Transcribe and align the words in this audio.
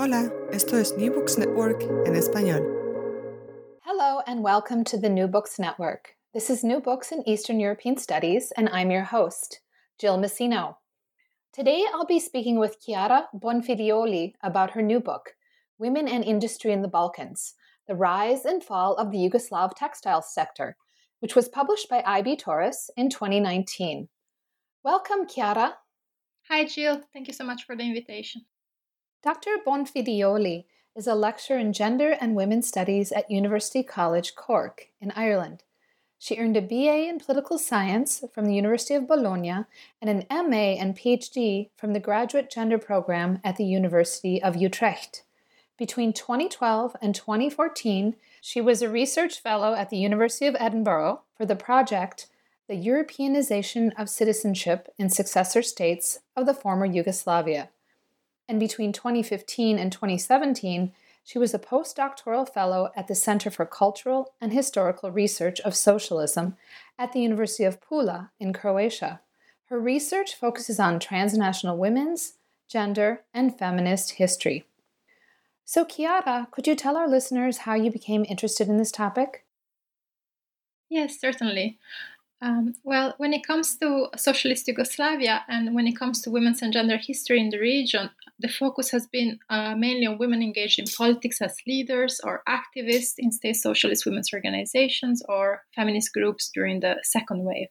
Hola, 0.00 0.30
esto 0.52 0.76
es 0.76 0.96
New 0.96 1.10
Books 1.10 1.36
Network 1.38 1.82
en 2.06 2.14
español. 2.14 2.62
Hello 3.82 4.20
and 4.28 4.44
welcome 4.44 4.84
to 4.84 4.96
the 4.96 5.08
New 5.08 5.26
Books 5.26 5.58
Network. 5.58 6.14
This 6.32 6.50
is 6.50 6.62
New 6.62 6.78
Books 6.78 7.10
in 7.10 7.28
Eastern 7.28 7.58
European 7.58 7.96
Studies, 7.96 8.52
and 8.56 8.68
I'm 8.68 8.92
your 8.92 9.02
host, 9.02 9.60
Jill 9.98 10.16
Massino. 10.16 10.76
Today 11.52 11.84
I'll 11.92 12.06
be 12.06 12.20
speaking 12.20 12.60
with 12.60 12.78
Chiara 12.80 13.26
Bonfiglioli 13.34 14.34
about 14.40 14.70
her 14.70 14.82
new 14.82 15.00
book, 15.00 15.30
Women 15.80 16.06
and 16.06 16.22
Industry 16.22 16.70
in 16.70 16.82
the 16.82 16.86
Balkans 16.86 17.54
The 17.88 17.96
Rise 17.96 18.44
and 18.44 18.62
Fall 18.62 18.94
of 18.94 19.10
the 19.10 19.18
Yugoslav 19.18 19.72
Textile 19.74 20.22
Sector, 20.22 20.76
which 21.18 21.34
was 21.34 21.48
published 21.48 21.88
by 21.88 22.04
IB 22.06 22.36
Tauris 22.36 22.88
in 22.96 23.10
2019. 23.10 24.08
Welcome, 24.84 25.26
Chiara. 25.26 25.74
Hi, 26.48 26.66
Jill. 26.66 27.02
Thank 27.12 27.26
you 27.26 27.34
so 27.34 27.42
much 27.42 27.64
for 27.64 27.74
the 27.74 27.82
invitation. 27.82 28.42
Dr. 29.20 29.56
Bonfiglioli 29.66 30.64
is 30.94 31.08
a 31.08 31.14
lecturer 31.16 31.58
in 31.58 31.72
gender 31.72 32.16
and 32.20 32.36
women's 32.36 32.68
studies 32.68 33.10
at 33.10 33.28
University 33.28 33.82
College 33.82 34.36
Cork 34.36 34.90
in 35.00 35.10
Ireland. 35.10 35.64
She 36.20 36.36
earned 36.36 36.56
a 36.56 36.62
BA 36.62 37.08
in 37.08 37.18
political 37.18 37.58
science 37.58 38.22
from 38.32 38.44
the 38.44 38.54
University 38.54 38.94
of 38.94 39.08
Bologna 39.08 39.64
and 40.00 40.08
an 40.08 40.24
MA 40.30 40.78
and 40.78 40.96
PhD 40.96 41.70
from 41.76 41.94
the 41.94 42.00
graduate 42.00 42.48
gender 42.48 42.78
program 42.78 43.40
at 43.42 43.56
the 43.56 43.64
University 43.64 44.40
of 44.40 44.54
Utrecht. 44.54 45.24
Between 45.76 46.12
2012 46.12 46.94
and 47.02 47.12
2014, 47.12 48.14
she 48.40 48.60
was 48.60 48.82
a 48.82 48.88
research 48.88 49.40
fellow 49.40 49.74
at 49.74 49.90
the 49.90 49.98
University 49.98 50.46
of 50.46 50.56
Edinburgh 50.60 51.22
for 51.36 51.44
the 51.44 51.56
project 51.56 52.28
The 52.68 52.76
Europeanization 52.76 53.90
of 53.98 54.08
Citizenship 54.08 54.88
in 54.96 55.10
Successor 55.10 55.62
States 55.62 56.20
of 56.36 56.46
the 56.46 56.54
Former 56.54 56.86
Yugoslavia 56.86 57.70
and 58.48 58.58
between 58.58 58.92
2015 58.92 59.78
and 59.78 59.92
2017, 59.92 60.92
she 61.22 61.38
was 61.38 61.52
a 61.52 61.58
postdoctoral 61.58 62.48
fellow 62.48 62.90
at 62.96 63.06
the 63.06 63.14
Center 63.14 63.50
for 63.50 63.66
Cultural 63.66 64.32
and 64.40 64.52
Historical 64.52 65.10
Research 65.10 65.60
of 65.60 65.76
Socialism 65.76 66.56
at 66.98 67.12
the 67.12 67.20
University 67.20 67.64
of 67.64 67.80
Pula 67.82 68.30
in 68.40 68.54
Croatia. 68.54 69.20
Her 69.66 69.78
research 69.78 70.34
focuses 70.34 70.80
on 70.80 70.98
transnational 70.98 71.76
women's, 71.76 72.38
gender, 72.66 73.24
and 73.34 73.58
feminist 73.58 74.12
history. 74.12 74.64
So, 75.66 75.84
Chiara, 75.84 76.48
could 76.50 76.66
you 76.66 76.74
tell 76.74 76.96
our 76.96 77.06
listeners 77.06 77.58
how 77.58 77.74
you 77.74 77.90
became 77.90 78.24
interested 78.26 78.68
in 78.68 78.78
this 78.78 78.90
topic? 78.90 79.44
Yes, 80.88 81.20
certainly. 81.20 81.78
Um, 82.40 82.74
well, 82.84 83.14
when 83.18 83.32
it 83.32 83.44
comes 83.44 83.76
to 83.78 84.08
socialist 84.16 84.68
Yugoslavia 84.68 85.44
and 85.48 85.74
when 85.74 85.88
it 85.88 85.98
comes 85.98 86.22
to 86.22 86.30
women's 86.30 86.62
and 86.62 86.72
gender 86.72 86.96
history 86.96 87.40
in 87.40 87.50
the 87.50 87.58
region, 87.58 88.10
the 88.38 88.48
focus 88.48 88.90
has 88.92 89.08
been 89.08 89.40
uh, 89.50 89.74
mainly 89.74 90.06
on 90.06 90.18
women 90.18 90.40
engaged 90.40 90.78
in 90.78 90.84
politics 90.86 91.42
as 91.42 91.56
leaders 91.66 92.20
or 92.22 92.42
activists 92.48 93.14
in 93.18 93.32
state 93.32 93.56
socialist 93.56 94.06
women's 94.06 94.32
organizations 94.32 95.20
or 95.28 95.62
feminist 95.74 96.12
groups 96.12 96.48
during 96.54 96.78
the 96.78 96.96
second 97.02 97.44
wave. 97.44 97.68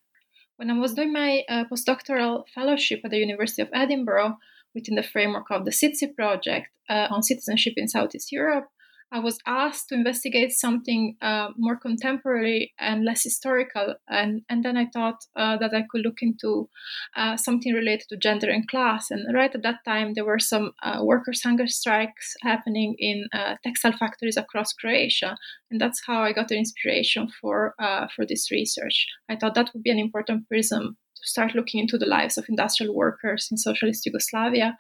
When 0.57 0.69
I 0.69 0.78
was 0.78 0.95
doing 0.95 1.13
my 1.13 1.44
uh, 1.47 1.63
postdoctoral 1.72 2.44
fellowship 2.53 3.01
at 3.05 3.11
the 3.11 3.19
University 3.19 3.61
of 3.61 3.69
Edinburgh 3.73 4.35
within 4.75 4.95
the 4.95 5.03
framework 5.03 5.49
of 5.49 5.63
the 5.63 5.72
CITSEE 5.72 6.13
project 6.13 6.67
uh, 6.89 7.07
on 7.09 7.23
citizenship 7.23 7.73
in 7.78 7.88
Southeast 7.88 8.34
Europe, 8.34 8.67
I 9.09 9.19
was 9.19 9.40
asked 9.45 9.88
to 9.90 9.95
investigate 9.95 10.51
something 10.51 11.16
uh, 11.22 11.50
more 11.57 11.78
contemporary 11.78 12.73
and 12.78 13.06
less 13.06 13.23
historical, 13.23 13.95
and, 14.09 14.41
and 14.50 14.63
then 14.66 14.75
I 14.75 14.88
thought 14.94 15.23
uh, 15.35 15.57
that 15.57 15.73
I 15.73 15.85
could 15.90 16.01
look 16.03 16.18
into 16.22 16.69
uh, 17.16 17.38
something 17.38 17.73
related 17.73 18.07
to 18.09 18.17
gender 18.17 18.50
and 18.50 18.67
class. 18.67 19.09
And 19.09 19.34
right 19.34 19.53
at 19.56 19.63
that 19.63 19.85
time, 19.85 20.13
there 20.13 20.25
were 20.25 20.40
some 20.40 20.73
uh, 20.84 21.00
workers' 21.03 21.41
hunger 21.41 21.67
strikes 21.67 22.34
happening 22.41 22.96
in 23.00 23.28
uh, 23.34 23.56
textile 23.63 23.94
factories 23.94 24.35
across 24.35 24.73
Croatia, 24.73 25.38
and 25.72 25.79
that's 25.79 26.01
how 26.06 26.22
I 26.22 26.34
got 26.34 26.50
the 26.50 26.57
inspiration 26.57 27.29
for 27.40 27.75
uh, 27.79 28.07
for 28.13 28.25
this 28.25 28.51
research. 28.51 29.06
I 29.29 29.38
thought 29.38 29.56
that 29.56 29.72
would 29.73 29.84
be 29.84 29.91
an 29.91 30.00
important 30.00 30.50
prism 30.50 30.97
to 31.16 31.28
start 31.28 31.56
looking 31.56 31.79
into 31.79 31.97
the 31.97 32.06
lives 32.06 32.38
of 32.38 32.46
industrial 32.50 32.94
workers 32.94 33.47
in 33.50 33.57
socialist 33.57 34.06
Yugoslavia, 34.06 34.75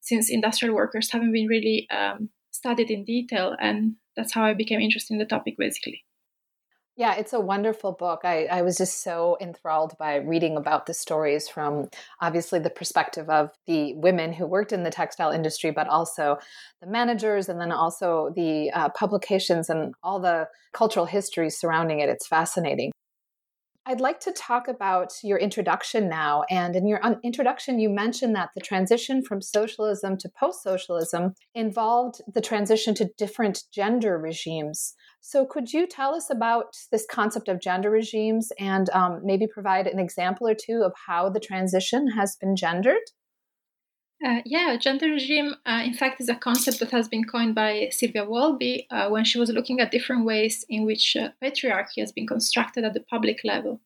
since 0.00 0.30
industrial 0.30 0.76
workers 0.76 1.10
haven't 1.10 1.32
been 1.32 1.48
really 1.48 1.88
um, 1.90 2.30
studied 2.62 2.90
in 2.90 3.04
detail 3.04 3.56
and 3.60 3.96
that's 4.16 4.32
how 4.32 4.44
i 4.44 4.54
became 4.54 4.80
interested 4.80 5.14
in 5.14 5.18
the 5.18 5.32
topic 5.34 5.56
basically 5.58 6.04
yeah, 6.94 7.14
it's 7.14 7.32
a 7.32 7.40
wonderful 7.40 7.92
book. 7.92 8.20
I, 8.22 8.44
I 8.44 8.60
was 8.60 8.76
just 8.76 9.02
so 9.02 9.38
enthralled 9.40 9.96
by 9.98 10.16
reading 10.16 10.58
about 10.58 10.84
the 10.84 10.92
stories 10.92 11.48
from 11.48 11.88
obviously 12.20 12.58
the 12.58 12.68
perspective 12.68 13.30
of 13.30 13.50
the 13.66 13.94
women 13.94 14.34
who 14.34 14.46
worked 14.46 14.72
in 14.72 14.82
the 14.82 14.90
textile 14.90 15.30
industry, 15.30 15.70
but 15.70 15.88
also 15.88 16.38
the 16.82 16.86
managers 16.86 17.48
and 17.48 17.58
then 17.58 17.72
also 17.72 18.30
the 18.36 18.70
uh, 18.72 18.90
publications 18.90 19.70
and 19.70 19.94
all 20.02 20.20
the 20.20 20.48
cultural 20.74 21.06
history 21.06 21.48
surrounding 21.48 22.00
it. 22.00 22.10
It's 22.10 22.26
fascinating. 22.26 22.92
I'd 23.84 24.00
like 24.00 24.20
to 24.20 24.32
talk 24.32 24.68
about 24.68 25.12
your 25.24 25.38
introduction 25.38 26.08
now. 26.08 26.44
And 26.48 26.76
in 26.76 26.86
your 26.86 27.00
introduction, 27.24 27.80
you 27.80 27.90
mentioned 27.90 28.36
that 28.36 28.50
the 28.54 28.60
transition 28.60 29.24
from 29.24 29.42
socialism 29.42 30.16
to 30.18 30.28
post 30.28 30.62
socialism 30.62 31.34
involved 31.56 32.20
the 32.32 32.40
transition 32.40 32.94
to 32.94 33.10
different 33.18 33.64
gender 33.74 34.18
regimes. 34.18 34.94
So, 35.20 35.44
could 35.44 35.72
you 35.72 35.88
tell 35.88 36.14
us 36.14 36.30
about 36.30 36.76
this 36.92 37.06
concept 37.10 37.48
of 37.48 37.60
gender 37.60 37.90
regimes 37.90 38.52
and 38.58 38.88
um, 38.90 39.20
maybe 39.24 39.48
provide 39.52 39.88
an 39.88 39.98
example 39.98 40.46
or 40.46 40.54
two 40.54 40.82
of 40.84 40.92
how 41.08 41.28
the 41.28 41.40
transition 41.40 42.06
has 42.12 42.36
been 42.36 42.54
gendered? 42.54 43.02
Uh, 44.24 44.40
yeah, 44.44 44.76
gender 44.76 45.10
regime, 45.10 45.56
uh, 45.66 45.82
in 45.84 45.94
fact, 45.94 46.20
is 46.20 46.28
a 46.28 46.36
concept 46.36 46.78
that 46.78 46.92
has 46.92 47.08
been 47.08 47.24
coined 47.24 47.56
by 47.56 47.88
Sylvia 47.90 48.24
Walby 48.24 48.86
uh, 48.88 49.08
when 49.08 49.24
she 49.24 49.36
was 49.36 49.50
looking 49.50 49.80
at 49.80 49.90
different 49.90 50.24
ways 50.24 50.64
in 50.68 50.84
which 50.84 51.16
uh, 51.16 51.30
patriarchy 51.42 51.98
has 51.98 52.12
been 52.12 52.26
constructed 52.26 52.84
at 52.84 52.94
the 52.94 53.00
public 53.00 53.40
level. 53.42 53.80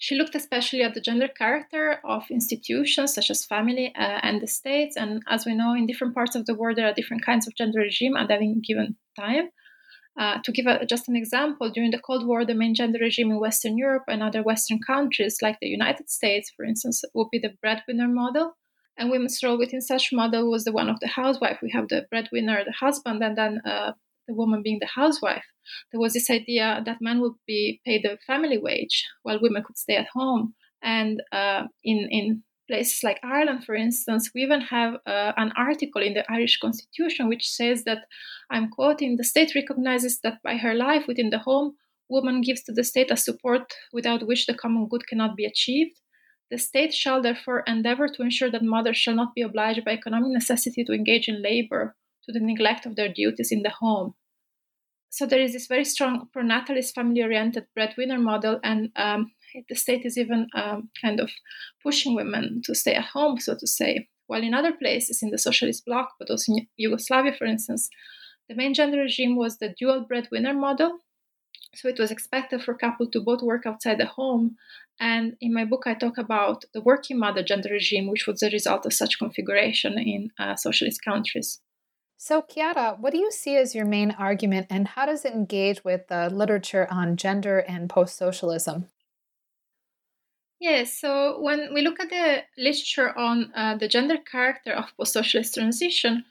She 0.00 0.14
looked 0.14 0.36
especially 0.36 0.82
at 0.82 0.94
the 0.94 1.00
gender 1.00 1.26
character 1.26 1.98
of 2.04 2.30
institutions 2.30 3.14
such 3.14 3.30
as 3.30 3.44
family 3.44 3.92
uh, 3.96 4.20
and 4.22 4.40
the 4.40 4.46
states, 4.46 4.96
and 4.96 5.24
as 5.28 5.44
we 5.44 5.56
know, 5.56 5.74
in 5.74 5.86
different 5.86 6.14
parts 6.14 6.36
of 6.36 6.46
the 6.46 6.54
world, 6.54 6.78
there 6.78 6.86
are 6.86 6.94
different 6.94 7.24
kinds 7.24 7.48
of 7.48 7.56
gender 7.56 7.80
regime 7.80 8.16
at 8.16 8.30
any 8.30 8.54
given 8.64 8.96
time. 9.18 9.48
Uh, 10.16 10.38
to 10.44 10.52
give 10.52 10.66
a, 10.66 10.86
just 10.86 11.08
an 11.08 11.16
example, 11.16 11.68
during 11.68 11.90
the 11.90 11.98
Cold 11.98 12.24
War, 12.24 12.44
the 12.44 12.54
main 12.54 12.76
gender 12.76 13.00
regime 13.00 13.32
in 13.32 13.40
Western 13.40 13.76
Europe 13.76 14.04
and 14.06 14.22
other 14.22 14.42
Western 14.42 14.78
countries, 14.80 15.38
like 15.42 15.58
the 15.60 15.66
United 15.66 16.08
States, 16.08 16.52
for 16.56 16.64
instance, 16.64 17.02
would 17.12 17.28
be 17.32 17.40
the 17.40 17.54
breadwinner 17.60 18.06
model 18.06 18.54
and 18.98 19.10
women's 19.10 19.40
role 19.42 19.58
within 19.58 19.80
such 19.80 20.12
model 20.12 20.50
was 20.50 20.64
the 20.64 20.72
one 20.72 20.88
of 20.88 21.00
the 21.00 21.06
housewife. 21.06 21.58
We 21.62 21.70
have 21.70 21.88
the 21.88 22.06
breadwinner, 22.10 22.64
the 22.64 22.72
husband, 22.72 23.22
and 23.22 23.36
then 23.38 23.60
uh, 23.64 23.92
the 24.26 24.34
woman 24.34 24.62
being 24.62 24.78
the 24.80 24.88
housewife. 24.94 25.44
There 25.92 26.00
was 26.00 26.12
this 26.12 26.30
idea 26.30 26.82
that 26.84 26.98
men 27.00 27.20
would 27.20 27.34
be 27.46 27.80
paid 27.86 28.02
the 28.02 28.18
family 28.26 28.58
wage 28.58 29.06
while 29.22 29.40
women 29.40 29.62
could 29.64 29.78
stay 29.78 29.96
at 29.96 30.08
home. 30.12 30.54
And 30.82 31.22
uh, 31.32 31.64
in 31.82 32.08
in 32.10 32.42
places 32.68 33.00
like 33.02 33.18
Ireland, 33.22 33.64
for 33.64 33.74
instance, 33.74 34.30
we 34.34 34.42
even 34.42 34.60
have 34.60 34.94
uh, 35.06 35.32
an 35.36 35.52
article 35.56 36.02
in 36.02 36.14
the 36.14 36.30
Irish 36.30 36.58
Constitution 36.58 37.28
which 37.28 37.48
says 37.48 37.84
that 37.84 38.04
I'm 38.50 38.68
quoting: 38.70 39.16
"The 39.16 39.24
state 39.24 39.54
recognizes 39.54 40.20
that 40.22 40.42
by 40.42 40.56
her 40.56 40.74
life 40.74 41.06
within 41.06 41.30
the 41.30 41.38
home, 41.38 41.76
woman 42.08 42.40
gives 42.40 42.62
to 42.64 42.72
the 42.72 42.84
state 42.84 43.10
a 43.10 43.16
support 43.16 43.72
without 43.92 44.26
which 44.26 44.46
the 44.46 44.54
common 44.54 44.88
good 44.88 45.06
cannot 45.06 45.36
be 45.36 45.44
achieved." 45.44 46.00
The 46.50 46.58
state 46.58 46.94
shall 46.94 47.20
therefore 47.20 47.62
endeavor 47.66 48.08
to 48.08 48.22
ensure 48.22 48.50
that 48.50 48.62
mothers 48.62 48.96
shall 48.96 49.14
not 49.14 49.34
be 49.34 49.42
obliged 49.42 49.84
by 49.84 49.92
economic 49.92 50.32
necessity 50.32 50.82
to 50.84 50.92
engage 50.92 51.28
in 51.28 51.42
labor 51.42 51.94
to 52.24 52.32
the 52.32 52.40
neglect 52.40 52.86
of 52.86 52.96
their 52.96 53.12
duties 53.12 53.52
in 53.52 53.62
the 53.62 53.70
home. 53.70 54.14
So 55.10 55.26
there 55.26 55.40
is 55.40 55.52
this 55.52 55.66
very 55.66 55.84
strong 55.84 56.28
pronatalist, 56.36 56.94
family-oriented 56.94 57.66
breadwinner 57.74 58.18
model, 58.18 58.60
and 58.62 58.90
um, 58.96 59.32
the 59.68 59.74
state 59.74 60.04
is 60.04 60.18
even 60.18 60.46
um, 60.54 60.90
kind 61.00 61.20
of 61.20 61.30
pushing 61.82 62.14
women 62.14 62.60
to 62.64 62.74
stay 62.74 62.94
at 62.94 63.06
home, 63.06 63.40
so 63.40 63.54
to 63.58 63.66
say. 63.66 64.08
While 64.26 64.42
in 64.42 64.52
other 64.52 64.72
places 64.72 65.22
in 65.22 65.30
the 65.30 65.38
socialist 65.38 65.86
bloc, 65.86 66.10
but 66.18 66.28
also 66.28 66.52
in 66.52 66.66
Yugoslavia, 66.76 67.32
for 67.32 67.46
instance, 67.46 67.88
the 68.48 68.54
main 68.54 68.74
gender 68.74 68.98
regime 68.98 69.36
was 69.36 69.56
the 69.56 69.74
dual 69.78 70.04
breadwinner 70.06 70.52
model. 70.54 70.98
So 71.78 71.88
it 71.88 71.98
was 71.98 72.10
expected 72.10 72.62
for 72.62 72.74
couples 72.74 73.10
to 73.10 73.20
both 73.20 73.42
work 73.42 73.66
outside 73.66 73.98
the 73.98 74.06
home 74.06 74.56
and 75.00 75.36
in 75.40 75.54
my 75.54 75.64
book, 75.64 75.84
I 75.86 75.94
talk 75.94 76.18
about 76.18 76.64
the 76.74 76.80
working 76.80 77.18
mother 77.18 77.42
gender 77.42 77.68
regime, 77.70 78.08
which 78.08 78.26
was 78.26 78.40
the 78.40 78.50
result 78.50 78.84
of 78.84 78.92
such 78.92 79.18
configuration 79.18 79.98
in 79.98 80.30
uh, 80.38 80.56
socialist 80.56 81.04
countries. 81.04 81.60
So, 82.16 82.42
Chiara, 82.42 82.96
what 82.98 83.12
do 83.12 83.18
you 83.18 83.30
see 83.30 83.56
as 83.56 83.76
your 83.76 83.84
main 83.84 84.10
argument, 84.10 84.66
and 84.70 84.88
how 84.88 85.06
does 85.06 85.24
it 85.24 85.34
engage 85.34 85.84
with 85.84 86.08
the 86.08 86.28
literature 86.30 86.88
on 86.90 87.16
gender 87.16 87.60
and 87.60 87.88
post 87.88 88.16
socialism? 88.16 88.88
Yes, 90.58 90.98
so 90.98 91.40
when 91.40 91.72
we 91.72 91.82
look 91.82 92.00
at 92.00 92.10
the 92.10 92.42
literature 92.60 93.16
on 93.16 93.52
uh, 93.54 93.76
the 93.76 93.86
gender 93.86 94.16
character 94.16 94.72
of 94.72 94.86
post 94.96 95.12
socialist 95.12 95.54
transition, 95.54 96.24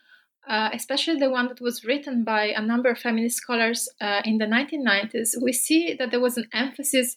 uh, 0.47 0.69
especially 0.73 1.19
the 1.19 1.29
one 1.29 1.47
that 1.47 1.61
was 1.61 1.83
written 1.83 2.23
by 2.23 2.45
a 2.45 2.61
number 2.61 2.89
of 2.89 2.97
feminist 2.97 3.37
scholars 3.37 3.89
uh, 3.99 4.21
in 4.23 4.37
the 4.37 4.45
1990s, 4.45 5.31
we 5.41 5.51
see 5.51 5.95
that 5.99 6.11
there 6.11 6.21
was 6.21 6.37
an 6.37 6.47
emphasis 6.53 7.15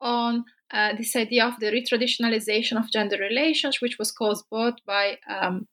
on 0.00 0.44
uh, 0.72 0.94
this 0.96 1.14
idea 1.16 1.44
of 1.44 1.58
the 1.60 1.66
retraditionalization 1.66 2.78
of 2.78 2.90
gender 2.90 3.18
relations, 3.18 3.80
which 3.80 3.98
was 3.98 4.12
caused 4.12 4.44
both 4.50 4.74
by 4.86 5.18
um, 5.28 5.66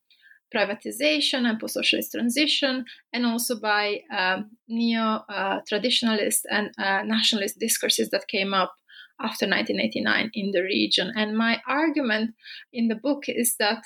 privatization 0.54 1.48
and 1.48 1.60
post-socialist 1.60 2.12
transition, 2.12 2.86
and 3.14 3.26
also 3.26 3.60
by 3.60 4.00
um, 4.16 4.52
neo-traditionalist 4.68 6.42
uh, 6.52 6.56
and 6.56 6.72
uh, 6.78 7.04
nationalist 7.04 7.60
discourses 7.60 8.10
that 8.10 8.28
came 8.28 8.54
up 8.54 8.74
after 9.20 9.46
1989 9.48 10.32
in 10.34 10.52
the 10.52 10.62
region. 10.62 11.12
And 11.16 11.38
my 11.38 11.62
argument 11.68 12.36
in 12.72 12.88
the 12.88 12.96
book 12.96 13.24
is 13.28 13.56
that 13.60 13.84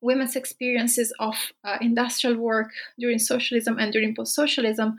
women's 0.00 0.36
experiences 0.36 1.12
of 1.18 1.34
uh, 1.64 1.78
industrial 1.80 2.36
work 2.36 2.70
during 2.98 3.18
socialism 3.18 3.78
and 3.78 3.92
during 3.92 4.14
post-socialism 4.14 4.98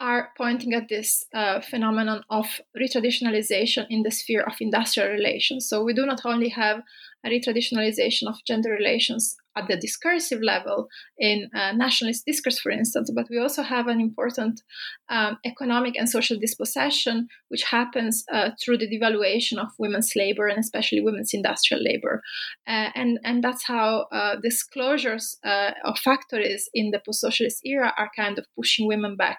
are 0.00 0.30
pointing 0.36 0.74
at 0.74 0.88
this 0.88 1.24
uh, 1.34 1.60
phenomenon 1.60 2.22
of 2.28 2.60
retraditionalization 2.76 3.86
in 3.88 4.02
the 4.02 4.10
sphere 4.10 4.42
of 4.42 4.54
industrial 4.60 5.10
relations. 5.10 5.68
So 5.68 5.82
we 5.84 5.94
do 5.94 6.04
not 6.04 6.22
only 6.24 6.48
have 6.50 6.82
retraditionalization 7.30 8.28
of 8.28 8.36
gender 8.46 8.70
relations 8.70 9.36
at 9.56 9.68
the 9.68 9.76
discursive 9.76 10.42
level 10.42 10.88
in 11.18 11.48
uh, 11.54 11.72
nationalist 11.72 12.24
discourse, 12.26 12.58
for 12.58 12.70
instance, 12.70 13.10
but 13.14 13.26
we 13.30 13.38
also 13.38 13.62
have 13.62 13.86
an 13.86 14.00
important 14.00 14.60
um, 15.08 15.38
economic 15.44 15.96
and 15.96 16.08
social 16.08 16.38
dispossession, 16.38 17.28
which 17.48 17.62
happens 17.62 18.24
uh, 18.32 18.50
through 18.62 18.78
the 18.78 18.88
devaluation 18.88 19.58
of 19.58 19.68
women's 19.78 20.12
labor 20.16 20.48
and 20.48 20.58
especially 20.58 21.00
women's 21.00 21.32
industrial 21.32 21.82
labor. 21.82 22.20
Uh, 22.66 22.90
and, 22.94 23.18
and 23.24 23.44
that's 23.44 23.64
how 23.64 24.06
uh, 24.12 24.36
disclosures 24.42 25.38
uh, 25.44 25.70
of 25.84 25.98
factories 25.98 26.68
in 26.74 26.90
the 26.90 27.00
post 27.04 27.20
socialist 27.20 27.60
era 27.64 27.92
are 27.96 28.10
kind 28.16 28.38
of 28.38 28.46
pushing 28.56 28.88
women 28.88 29.16
back 29.16 29.38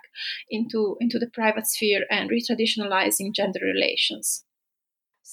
into, 0.49 0.95
into 1.01 1.19
the 1.19 1.29
private 1.33 1.67
sphere 1.67 2.05
and 2.09 2.29
retraditionalizing 2.29 3.33
gender 3.33 3.59
relations. 3.63 4.45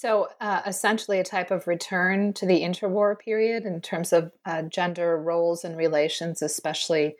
So, 0.02 0.26
uh, 0.40 0.62
essentially, 0.66 1.20
a 1.20 1.24
type 1.24 1.52
of 1.52 1.68
return 1.68 2.32
to 2.32 2.44
the 2.44 2.62
interwar 2.62 3.16
period 3.16 3.64
in 3.64 3.80
terms 3.80 4.12
of 4.12 4.32
uh, 4.44 4.62
gender 4.62 5.16
roles 5.16 5.64
and 5.64 5.76
relations, 5.76 6.42
especially 6.42 7.14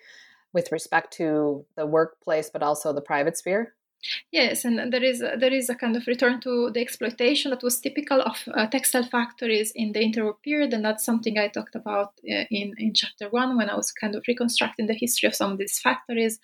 with 0.53 0.73
respect 0.73 1.13
to 1.13 1.65
the 1.77 1.87
workplace, 1.87 2.51
but 2.51 2.61
also 2.61 2.93
the 2.93 3.01
private 3.01 3.39
sphere? 3.39 3.73
Yes, 4.33 4.65
and 4.65 4.93
there 4.93 5.03
is 5.05 5.23
a, 5.23 5.37
there 5.39 5.53
is 5.53 5.71
a 5.71 5.75
kind 5.77 5.97
of 5.97 6.07
return 6.07 6.41
to 6.41 6.71
the 6.73 6.81
exploitation 6.81 7.51
that 7.51 7.63
was 7.63 7.81
typical 7.81 8.21
of 8.21 8.37
uh, 8.55 8.67
textile 8.67 9.05
factories 9.05 9.71
in 9.77 9.93
the 9.93 10.01
interwar 10.01 10.35
period, 10.43 10.73
and 10.73 10.85
that's 10.85 11.05
something 11.05 11.39
I 11.39 11.49
talked 11.49 11.77
about 11.77 12.09
uh, 12.29 12.45
in 12.51 12.75
in 12.79 12.95
chapter 12.95 13.29
one 13.31 13.57
when 13.57 13.71
I 13.71 13.77
was 13.77 13.93
kind 13.93 14.17
of 14.17 14.25
reconstructing 14.27 14.87
the 14.87 14.95
history 14.95 15.29
of 15.29 15.35
some 15.37 15.53
of 15.53 15.59
these 15.59 15.79
factories. 15.79 16.41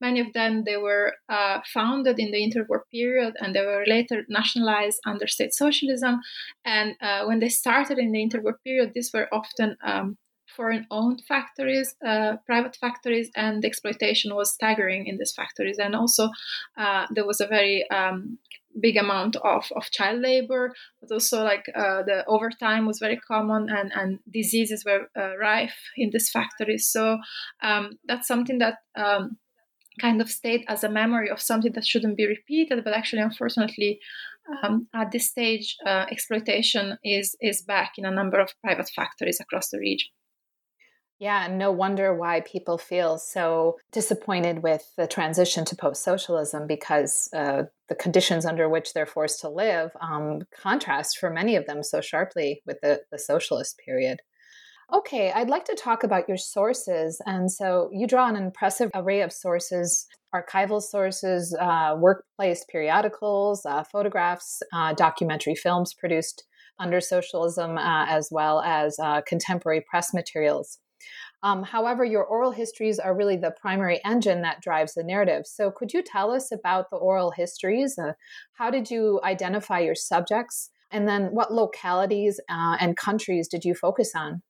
Many 0.00 0.20
of 0.20 0.32
them 0.34 0.64
they 0.64 0.76
were 0.76 1.14
uh, 1.28 1.60
founded 1.74 2.18
in 2.20 2.30
the 2.30 2.38
interwar 2.38 2.82
period, 2.92 3.34
and 3.40 3.54
they 3.54 3.64
were 3.66 3.84
later 3.86 4.24
nationalized 4.28 5.00
under 5.04 5.26
state 5.26 5.52
socialism. 5.54 6.20
And 6.64 6.94
uh, 7.00 7.24
when 7.24 7.40
they 7.40 7.48
started 7.48 7.98
in 7.98 8.12
the 8.12 8.20
interwar 8.24 8.54
period, 8.64 8.92
these 8.94 9.12
were 9.12 9.28
often 9.32 9.76
um, 9.82 10.16
foreign 10.60 10.86
owned 10.90 11.22
factories, 11.26 11.94
uh, 12.06 12.36
private 12.44 12.76
factories, 12.76 13.30
and 13.34 13.64
exploitation 13.64 14.34
was 14.34 14.52
staggering 14.52 15.06
in 15.06 15.16
these 15.16 15.32
factories. 15.32 15.78
And 15.78 15.94
also, 15.96 16.28
uh, 16.76 17.06
there 17.14 17.26
was 17.26 17.40
a 17.40 17.46
very 17.46 17.88
um, 17.90 18.38
big 18.78 18.98
amount 18.98 19.36
of, 19.36 19.64
of 19.74 19.90
child 19.90 20.20
labor, 20.20 20.74
but 21.00 21.10
also 21.10 21.42
like 21.42 21.64
uh, 21.74 22.02
the 22.02 22.24
overtime 22.26 22.84
was 22.86 22.98
very 22.98 23.16
common 23.16 23.70
and, 23.70 23.90
and 23.94 24.18
diseases 24.30 24.84
were 24.84 25.06
uh, 25.18 25.34
rife 25.38 25.80
in 25.96 26.10
these 26.12 26.28
factories. 26.30 26.86
So 26.86 27.16
um, 27.62 27.98
that's 28.06 28.28
something 28.28 28.58
that 28.58 28.74
um, 28.96 29.38
kind 29.98 30.20
of 30.20 30.28
stayed 30.28 30.64
as 30.68 30.84
a 30.84 30.90
memory 30.90 31.30
of 31.30 31.40
something 31.40 31.72
that 31.72 31.86
shouldn't 31.86 32.18
be 32.18 32.26
repeated, 32.26 32.84
but 32.84 32.92
actually, 32.92 33.22
unfortunately, 33.22 33.98
um, 34.62 34.88
at 34.94 35.10
this 35.10 35.30
stage, 35.30 35.76
uh, 35.86 36.04
exploitation 36.10 36.98
is 37.02 37.36
is 37.40 37.62
back 37.62 37.92
in 37.98 38.04
a 38.04 38.10
number 38.10 38.40
of 38.40 38.50
private 38.62 38.90
factories 38.90 39.40
across 39.40 39.70
the 39.70 39.78
region. 39.78 40.10
Yeah, 41.20 41.44
and 41.44 41.58
no 41.58 41.70
wonder 41.70 42.14
why 42.14 42.40
people 42.40 42.78
feel 42.78 43.18
so 43.18 43.76
disappointed 43.92 44.62
with 44.62 44.90
the 44.96 45.06
transition 45.06 45.66
to 45.66 45.76
post 45.76 46.02
socialism 46.02 46.66
because 46.66 47.28
uh, 47.34 47.64
the 47.90 47.94
conditions 47.94 48.46
under 48.46 48.70
which 48.70 48.94
they're 48.94 49.04
forced 49.04 49.40
to 49.40 49.50
live 49.50 49.90
um, 50.00 50.40
contrast 50.50 51.18
for 51.18 51.28
many 51.28 51.56
of 51.56 51.66
them 51.66 51.82
so 51.82 52.00
sharply 52.00 52.62
with 52.64 52.80
the, 52.80 53.02
the 53.12 53.18
socialist 53.18 53.78
period. 53.84 54.20
Okay, 54.94 55.30
I'd 55.30 55.50
like 55.50 55.66
to 55.66 55.74
talk 55.74 56.04
about 56.04 56.26
your 56.26 56.38
sources. 56.38 57.20
And 57.26 57.52
so 57.52 57.90
you 57.92 58.06
draw 58.06 58.26
an 58.26 58.34
impressive 58.34 58.90
array 58.94 59.20
of 59.20 59.32
sources 59.32 60.08
archival 60.34 60.80
sources, 60.80 61.54
uh, 61.60 61.96
workplace 61.98 62.64
periodicals, 62.70 63.66
uh, 63.66 63.82
photographs, 63.84 64.62
uh, 64.72 64.94
documentary 64.94 65.54
films 65.54 65.92
produced 65.92 66.44
under 66.78 67.00
socialism, 67.00 67.76
uh, 67.76 68.06
as 68.08 68.28
well 68.30 68.62
as 68.62 68.96
uh, 69.02 69.20
contemporary 69.26 69.84
press 69.90 70.14
materials. 70.14 70.78
Um, 71.42 71.62
however, 71.62 72.04
your 72.04 72.24
oral 72.24 72.50
histories 72.50 72.98
are 72.98 73.16
really 73.16 73.36
the 73.36 73.50
primary 73.50 74.00
engine 74.04 74.42
that 74.42 74.60
drives 74.60 74.94
the 74.94 75.02
narrative. 75.02 75.46
So, 75.46 75.70
could 75.70 75.92
you 75.92 76.02
tell 76.02 76.30
us 76.32 76.52
about 76.52 76.90
the 76.90 76.96
oral 76.96 77.30
histories? 77.30 77.98
Uh, 77.98 78.12
how 78.54 78.70
did 78.70 78.90
you 78.90 79.20
identify 79.24 79.80
your 79.80 79.94
subjects? 79.94 80.70
And 80.90 81.08
then, 81.08 81.28
what 81.32 81.52
localities 81.52 82.40
uh, 82.48 82.76
and 82.80 82.96
countries 82.96 83.48
did 83.48 83.64
you 83.64 83.74
focus 83.74 84.12
on? 84.14 84.42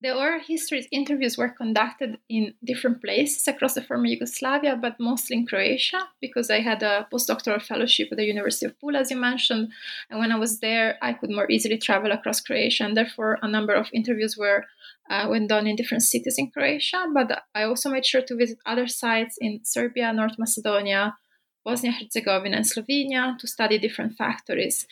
The 0.00 0.14
oral 0.16 0.38
histories 0.38 0.86
interviews 0.92 1.36
were 1.36 1.48
conducted 1.48 2.18
in 2.28 2.54
different 2.64 3.02
places 3.02 3.48
across 3.48 3.74
the 3.74 3.82
former 3.82 4.06
Yugoslavia, 4.06 4.76
but 4.80 5.00
mostly 5.00 5.36
in 5.36 5.44
Croatia, 5.44 6.08
because 6.20 6.50
I 6.50 6.60
had 6.60 6.84
a 6.84 7.08
postdoctoral 7.12 7.60
fellowship 7.60 8.08
at 8.12 8.18
the 8.18 8.24
University 8.24 8.66
of 8.66 8.78
Pula, 8.78 9.00
as 9.00 9.10
you 9.10 9.16
mentioned. 9.16 9.72
And 10.08 10.20
when 10.20 10.30
I 10.30 10.38
was 10.38 10.60
there, 10.60 10.98
I 11.02 11.14
could 11.14 11.30
more 11.30 11.50
easily 11.50 11.78
travel 11.78 12.12
across 12.12 12.40
Croatia, 12.40 12.84
and 12.84 12.96
therefore 12.96 13.40
a 13.42 13.48
number 13.48 13.74
of 13.74 13.88
interviews 13.92 14.36
were 14.38 14.66
uh, 15.10 15.26
went 15.28 15.48
done 15.48 15.66
in 15.66 15.74
different 15.74 16.04
cities 16.04 16.36
in 16.38 16.52
Croatia. 16.52 17.06
But 17.12 17.42
I 17.52 17.64
also 17.64 17.90
made 17.90 18.06
sure 18.06 18.22
to 18.22 18.36
visit 18.36 18.58
other 18.64 18.86
sites 18.86 19.36
in 19.40 19.64
Serbia, 19.64 20.12
North 20.12 20.38
Macedonia, 20.38 21.16
Bosnia 21.64 21.90
Herzegovina, 21.90 22.58
and 22.58 22.66
Slovenia 22.66 23.36
to 23.38 23.48
study 23.48 23.78
different 23.78 24.16
factories. 24.16 24.86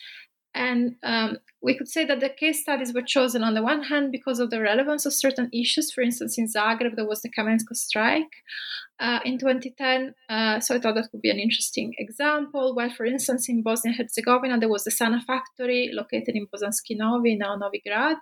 And 0.57 0.95
um, 1.03 1.37
we 1.61 1.77
could 1.77 1.87
say 1.87 2.03
that 2.05 2.19
the 2.19 2.29
case 2.29 2.61
studies 2.61 2.91
were 2.91 3.03
chosen 3.03 3.43
on 3.43 3.53
the 3.53 3.61
one 3.61 3.83
hand 3.83 4.11
because 4.11 4.39
of 4.39 4.49
the 4.49 4.59
relevance 4.59 5.05
of 5.05 5.13
certain 5.13 5.49
issues. 5.53 5.91
For 5.91 6.01
instance, 6.01 6.35
in 6.39 6.47
Zagreb, 6.47 6.95
there 6.95 7.07
was 7.07 7.21
the 7.21 7.29
Kamensko 7.29 7.75
strike 7.75 8.33
uh, 8.99 9.19
in 9.23 9.37
2010. 9.37 10.15
Uh, 10.27 10.59
so 10.59 10.73
I 10.73 10.79
thought 10.79 10.95
that 10.95 11.09
could 11.11 11.21
be 11.21 11.29
an 11.29 11.37
interesting 11.37 11.93
example. 11.99 12.73
While, 12.73 12.89
for 12.89 13.05
instance, 13.05 13.47
in 13.47 13.61
Bosnia 13.61 13.91
and 13.91 13.97
Herzegovina, 13.99 14.59
there 14.59 14.67
was 14.67 14.83
the 14.83 14.89
Sana 14.89 15.21
factory 15.21 15.91
located 15.93 16.35
in 16.35 16.47
Bosanski 16.47 16.97
Novi, 16.97 17.35
now 17.35 17.55
Novi 17.55 17.83
Grad, 17.85 18.17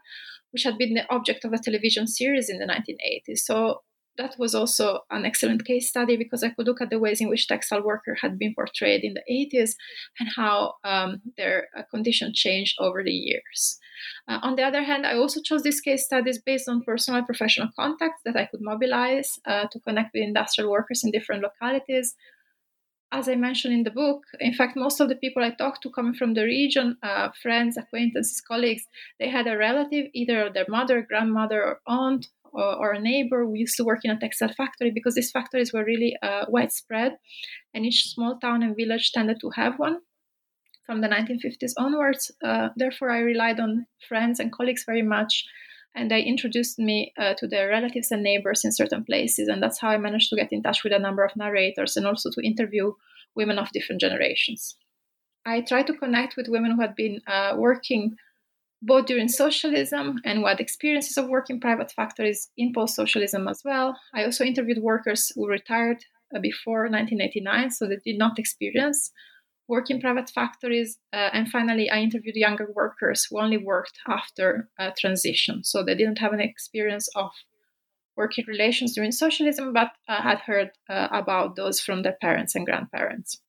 which 0.51 0.63
had 0.63 0.77
been 0.77 0.93
the 0.93 1.09
object 1.09 1.45
of 1.45 1.53
a 1.53 1.57
television 1.57 2.05
series 2.05 2.49
in 2.49 2.59
the 2.59 2.65
1980s. 2.65 3.37
So 3.37 3.79
that 4.17 4.35
was 4.37 4.55
also 4.55 4.99
an 5.11 5.25
excellent 5.25 5.65
case 5.65 5.89
study 5.89 6.15
because 6.15 6.43
I 6.43 6.49
could 6.49 6.67
look 6.67 6.81
at 6.81 6.89
the 6.89 6.99
ways 6.99 7.21
in 7.21 7.29
which 7.29 7.47
textile 7.47 7.83
worker 7.83 8.17
had 8.21 8.39
been 8.39 8.53
portrayed 8.55 9.03
in 9.03 9.15
the 9.15 9.23
80s 9.29 9.71
and 10.19 10.29
how 10.35 10.75
um, 10.83 11.21
their 11.37 11.67
uh, 11.77 11.83
condition 11.91 12.31
changed 12.33 12.77
over 12.79 13.03
the 13.03 13.11
years. 13.11 13.79
Uh, 14.27 14.39
on 14.41 14.55
the 14.55 14.63
other 14.63 14.83
hand, 14.83 15.05
I 15.05 15.15
also 15.15 15.41
chose 15.41 15.63
these 15.63 15.81
case 15.81 16.05
studies 16.05 16.41
based 16.41 16.67
on 16.67 16.83
personal 16.83 17.17
and 17.17 17.25
professional 17.25 17.69
contacts 17.75 18.21
that 18.25 18.35
I 18.35 18.45
could 18.45 18.61
mobilize 18.61 19.39
uh, 19.45 19.65
to 19.71 19.79
connect 19.79 20.11
with 20.13 20.23
industrial 20.23 20.71
workers 20.71 21.03
in 21.03 21.11
different 21.11 21.43
localities. 21.43 22.15
As 23.15 23.29
I 23.29 23.35
mentioned 23.35 23.73
in 23.73 23.83
the 23.83 23.91
book, 23.91 24.25
in 24.41 24.53
fact, 24.53 24.75
most 24.75 24.99
of 24.99 25.07
the 25.07 25.15
people 25.15 25.41
I 25.41 25.51
talked 25.51 25.81
to 25.83 25.89
coming 25.89 26.15
from 26.15 26.33
the 26.33 26.43
region, 26.43 26.97
uh, 27.01 27.29
friends, 27.41 27.77
acquaintances, 27.77 28.41
colleagues, 28.41 28.83
they 29.21 29.29
had 29.29 29.47
a 29.47 29.57
relative, 29.57 30.07
either 30.13 30.49
their 30.53 30.65
mother, 30.67 31.01
grandmother, 31.01 31.63
or 31.63 31.79
aunt 31.87 32.27
or, 32.51 32.75
or, 32.75 32.91
a 32.91 32.99
neighbor 32.99 33.45
who 33.45 33.55
used 33.55 33.77
to 33.77 33.85
work 33.85 34.01
in 34.03 34.11
a 34.11 34.19
textile 34.19 34.51
factory 34.51 34.91
because 34.91 35.15
these 35.15 35.31
factories 35.31 35.71
were 35.71 35.85
really 35.85 36.17
uh, 36.21 36.43
widespread 36.49 37.13
and 37.73 37.85
each 37.85 38.03
small 38.13 38.37
town 38.37 38.61
and 38.63 38.75
village 38.75 39.13
tended 39.13 39.39
to 39.39 39.49
have 39.51 39.79
one 39.79 39.99
from 40.85 40.99
the 40.99 41.07
1950s 41.07 41.71
onwards. 41.77 42.31
Uh, 42.43 42.69
therefore, 42.75 43.11
I 43.11 43.19
relied 43.19 43.61
on 43.61 43.85
friends 44.09 44.41
and 44.41 44.51
colleagues 44.51 44.83
very 44.85 45.03
much, 45.03 45.45
and 45.95 46.11
they 46.11 46.21
introduced 46.21 46.77
me 46.77 47.13
uh, 47.17 47.33
to 47.35 47.47
their 47.47 47.69
relatives 47.69 48.11
and 48.11 48.21
neighbors 48.21 48.65
in 48.65 48.71
certain 48.71 49.03
places. 49.03 49.47
And 49.47 49.63
that's 49.63 49.79
how 49.79 49.89
I 49.89 49.97
managed 49.97 50.29
to 50.29 50.35
get 50.35 50.51
in 50.51 50.61
touch 50.61 50.83
with 50.83 50.93
a 50.93 50.99
number 50.99 51.23
of 51.23 51.35
narrators 51.35 51.95
and 51.95 52.05
also 52.05 52.29
to 52.31 52.45
interview 52.45 52.93
women 53.35 53.57
of 53.57 53.71
different 53.71 54.01
generations. 54.01 54.77
I 55.45 55.61
tried 55.61 55.87
to 55.87 55.93
connect 55.93 56.35
with 56.35 56.49
women 56.49 56.71
who 56.71 56.81
had 56.81 56.95
been 56.95 57.21
uh, 57.27 57.53
working 57.57 58.17
both 58.81 59.05
during 59.05 59.27
socialism 59.27 60.19
and 60.25 60.41
what 60.41 60.59
experiences 60.59 61.17
of 61.17 61.29
work 61.29 61.49
in 61.49 61.59
private 61.59 61.91
factories 61.91 62.49
in 62.57 62.73
post 62.73 62.95
socialism 62.95 63.47
as 63.47 63.61
well. 63.63 63.97
I 64.13 64.25
also 64.25 64.43
interviewed 64.43 64.79
workers 64.81 65.31
who 65.33 65.47
retired 65.47 66.03
uh, 66.35 66.39
before 66.39 66.83
1989, 66.83 67.71
so 67.71 67.87
they 67.87 67.97
did 68.03 68.17
not 68.17 68.37
experience 68.37 69.11
work 69.67 69.89
in 69.89 69.99
private 69.99 70.29
factories. 70.29 70.97
Uh, 71.13 71.29
and 71.33 71.49
finally, 71.49 71.89
I 71.89 71.99
interviewed 71.99 72.35
younger 72.35 72.67
workers 72.73 73.27
who 73.29 73.39
only 73.39 73.57
worked 73.57 73.97
after 74.07 74.69
uh, 74.79 74.91
transition, 74.97 75.63
so 75.63 75.83
they 75.83 75.95
didn't 75.95 76.19
have 76.19 76.33
an 76.33 76.39
experience 76.41 77.09
of 77.15 77.31
working 78.15 78.45
relations 78.47 78.93
during 78.93 79.11
socialism, 79.11 79.73
but 79.73 79.91
uh, 80.07 80.21
had 80.21 80.39
heard 80.39 80.71
uh, 80.89 81.07
about 81.11 81.55
those 81.55 81.79
from 81.79 82.03
their 82.03 82.17
parents 82.21 82.55
and 82.55 82.65
grandparents. 82.65 83.39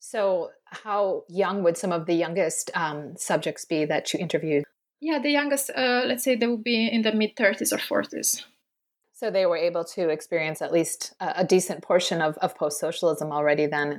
So, 0.00 0.50
how 0.64 1.24
young 1.28 1.62
would 1.64 1.76
some 1.76 1.92
of 1.92 2.06
the 2.06 2.14
youngest 2.14 2.70
um, 2.74 3.14
subjects 3.16 3.64
be 3.64 3.84
that 3.84 4.12
you 4.12 4.20
interviewed? 4.20 4.64
Yeah, 5.00 5.18
the 5.18 5.30
youngest, 5.30 5.70
uh, 5.70 6.02
let's 6.06 6.24
say 6.24 6.34
they 6.34 6.46
would 6.46 6.64
be 6.64 6.88
in 6.88 7.02
the 7.02 7.12
mid 7.12 7.36
30s 7.36 7.72
or 7.72 7.78
40s. 7.78 8.44
So, 9.12 9.30
they 9.30 9.44
were 9.44 9.56
able 9.56 9.84
to 9.84 10.08
experience 10.08 10.62
at 10.62 10.72
least 10.72 11.14
a, 11.20 11.40
a 11.40 11.44
decent 11.44 11.82
portion 11.82 12.22
of, 12.22 12.38
of 12.38 12.56
post 12.56 12.80
socialism 12.80 13.32
already 13.32 13.66
then. 13.66 13.98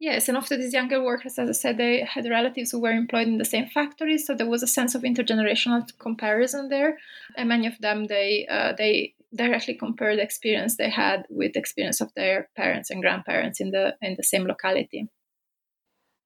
Yes, 0.00 0.28
and 0.28 0.36
often 0.36 0.60
these 0.60 0.72
younger 0.72 1.02
workers, 1.02 1.38
as 1.38 1.48
I 1.48 1.52
said, 1.52 1.78
they 1.78 2.00
had 2.02 2.28
relatives 2.28 2.70
who 2.72 2.80
were 2.80 2.90
employed 2.90 3.28
in 3.28 3.38
the 3.38 3.44
same 3.44 3.68
factories, 3.68 4.26
so 4.26 4.34
there 4.34 4.48
was 4.48 4.62
a 4.62 4.66
sense 4.66 4.94
of 4.94 5.02
intergenerational 5.02 5.86
comparison 5.98 6.68
there. 6.68 6.98
And 7.36 7.48
many 7.48 7.66
of 7.66 7.78
them, 7.80 8.06
they 8.06 8.46
uh, 8.50 8.74
they 8.76 9.14
directly 9.34 9.74
compared 9.74 10.18
the 10.18 10.22
experience 10.22 10.76
they 10.76 10.90
had 10.90 11.26
with 11.30 11.54
the 11.54 11.60
experience 11.60 12.00
of 12.00 12.12
their 12.14 12.50
parents 12.56 12.90
and 12.90 13.00
grandparents 13.02 13.60
in 13.60 13.70
the 13.70 13.96
in 14.02 14.14
the 14.16 14.24
same 14.24 14.44
locality. 14.46 15.08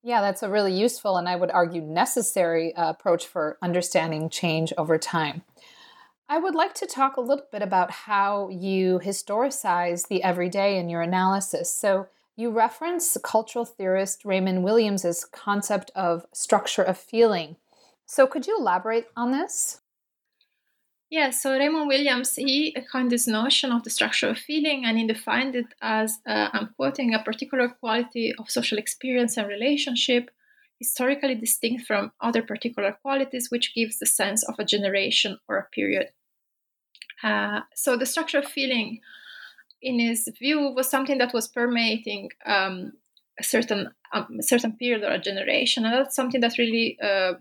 Yeah, 0.03 0.21
that's 0.21 0.43
a 0.43 0.49
really 0.49 0.73
useful 0.73 1.17
and 1.17 1.29
I 1.29 1.37
would 1.37 1.51
argue 1.51 1.83
necessary 1.83 2.75
uh, 2.75 2.91
approach 2.91 3.27
for 3.27 3.59
understanding 3.63 4.31
change 4.31 4.73
over 4.79 4.97
time. 4.97 5.43
I 6.29 6.39
would 6.39 6.55
like 6.55 6.75
to 6.75 6.87
talk 6.87 7.17
a 7.17 7.23
little 7.23 7.47
bit 7.51 7.63
about 7.63 7.91
how 7.91 8.49
you 8.51 9.01
historicize 9.03 10.09
the 10.09 10.23
everyday 10.23 10.79
in 10.79 10.89
your 10.91 11.01
analysis. 11.03 11.73
So, 11.73 12.09
you 12.39 12.51
reference 12.51 13.17
cultural 13.25 13.65
theorist 13.65 14.25
Raymond 14.25 14.63
Williams's 14.63 15.25
concept 15.25 15.91
of 15.97 16.25
structure 16.33 16.85
of 16.85 16.97
feeling. 16.97 17.57
So, 18.07 18.29
could 18.29 18.47
you 18.47 18.57
elaborate 18.57 19.07
on 19.17 19.33
this? 19.33 19.81
Yeah, 21.11 21.31
so 21.31 21.59
Raymond 21.59 21.89
Williams, 21.89 22.37
he 22.37 22.77
coined 22.93 23.11
this 23.11 23.27
notion 23.27 23.73
of 23.73 23.83
the 23.83 23.91
structure 23.91 24.29
of 24.29 24.39
feeling 24.39 24.85
and 24.85 24.99
he 24.99 25.07
defined 25.07 25.57
it 25.57 25.75
as, 25.83 26.19
uh, 26.29 26.49
I'm 26.53 26.69
quoting, 26.77 27.13
a 27.13 27.23
particular 27.23 27.71
quality 27.71 28.33
of 28.39 28.51
social 28.51 28.79
experience 28.79 29.37
and 29.37 29.49
relationship, 29.49 30.31
historically 30.79 31.35
distinct 31.35 31.87
from 31.87 32.13
other 32.21 32.43
particular 32.43 32.93
qualities, 33.03 33.51
which 33.51 33.75
gives 33.75 33.99
the 33.99 34.07
sense 34.07 34.45
of 34.45 34.55
a 34.59 34.65
generation 34.65 35.39
or 35.49 35.57
a 35.57 35.69
period. 35.75 36.11
Uh, 37.25 37.63
so 37.75 37.97
the 37.97 38.07
structure 38.07 38.39
of 38.39 38.45
feeling, 38.45 39.01
in 39.83 39.99
his 39.99 40.29
view, 40.39 40.73
was 40.75 40.89
something 40.89 41.19
that 41.19 41.35
was 41.35 41.49
permeating 41.49 42.31
um, 42.47 42.93
a 43.39 43.45
certain 43.45 43.91
um, 44.13 44.39
a 44.41 44.43
certain 44.43 44.73
period 44.73 45.03
or 45.03 45.13
a 45.13 45.19
generation, 45.19 45.85
and 45.85 45.95
that's 45.95 46.17
something 46.17 46.41
that 46.41 46.59
really 46.59 46.99
uh, 47.03 47.35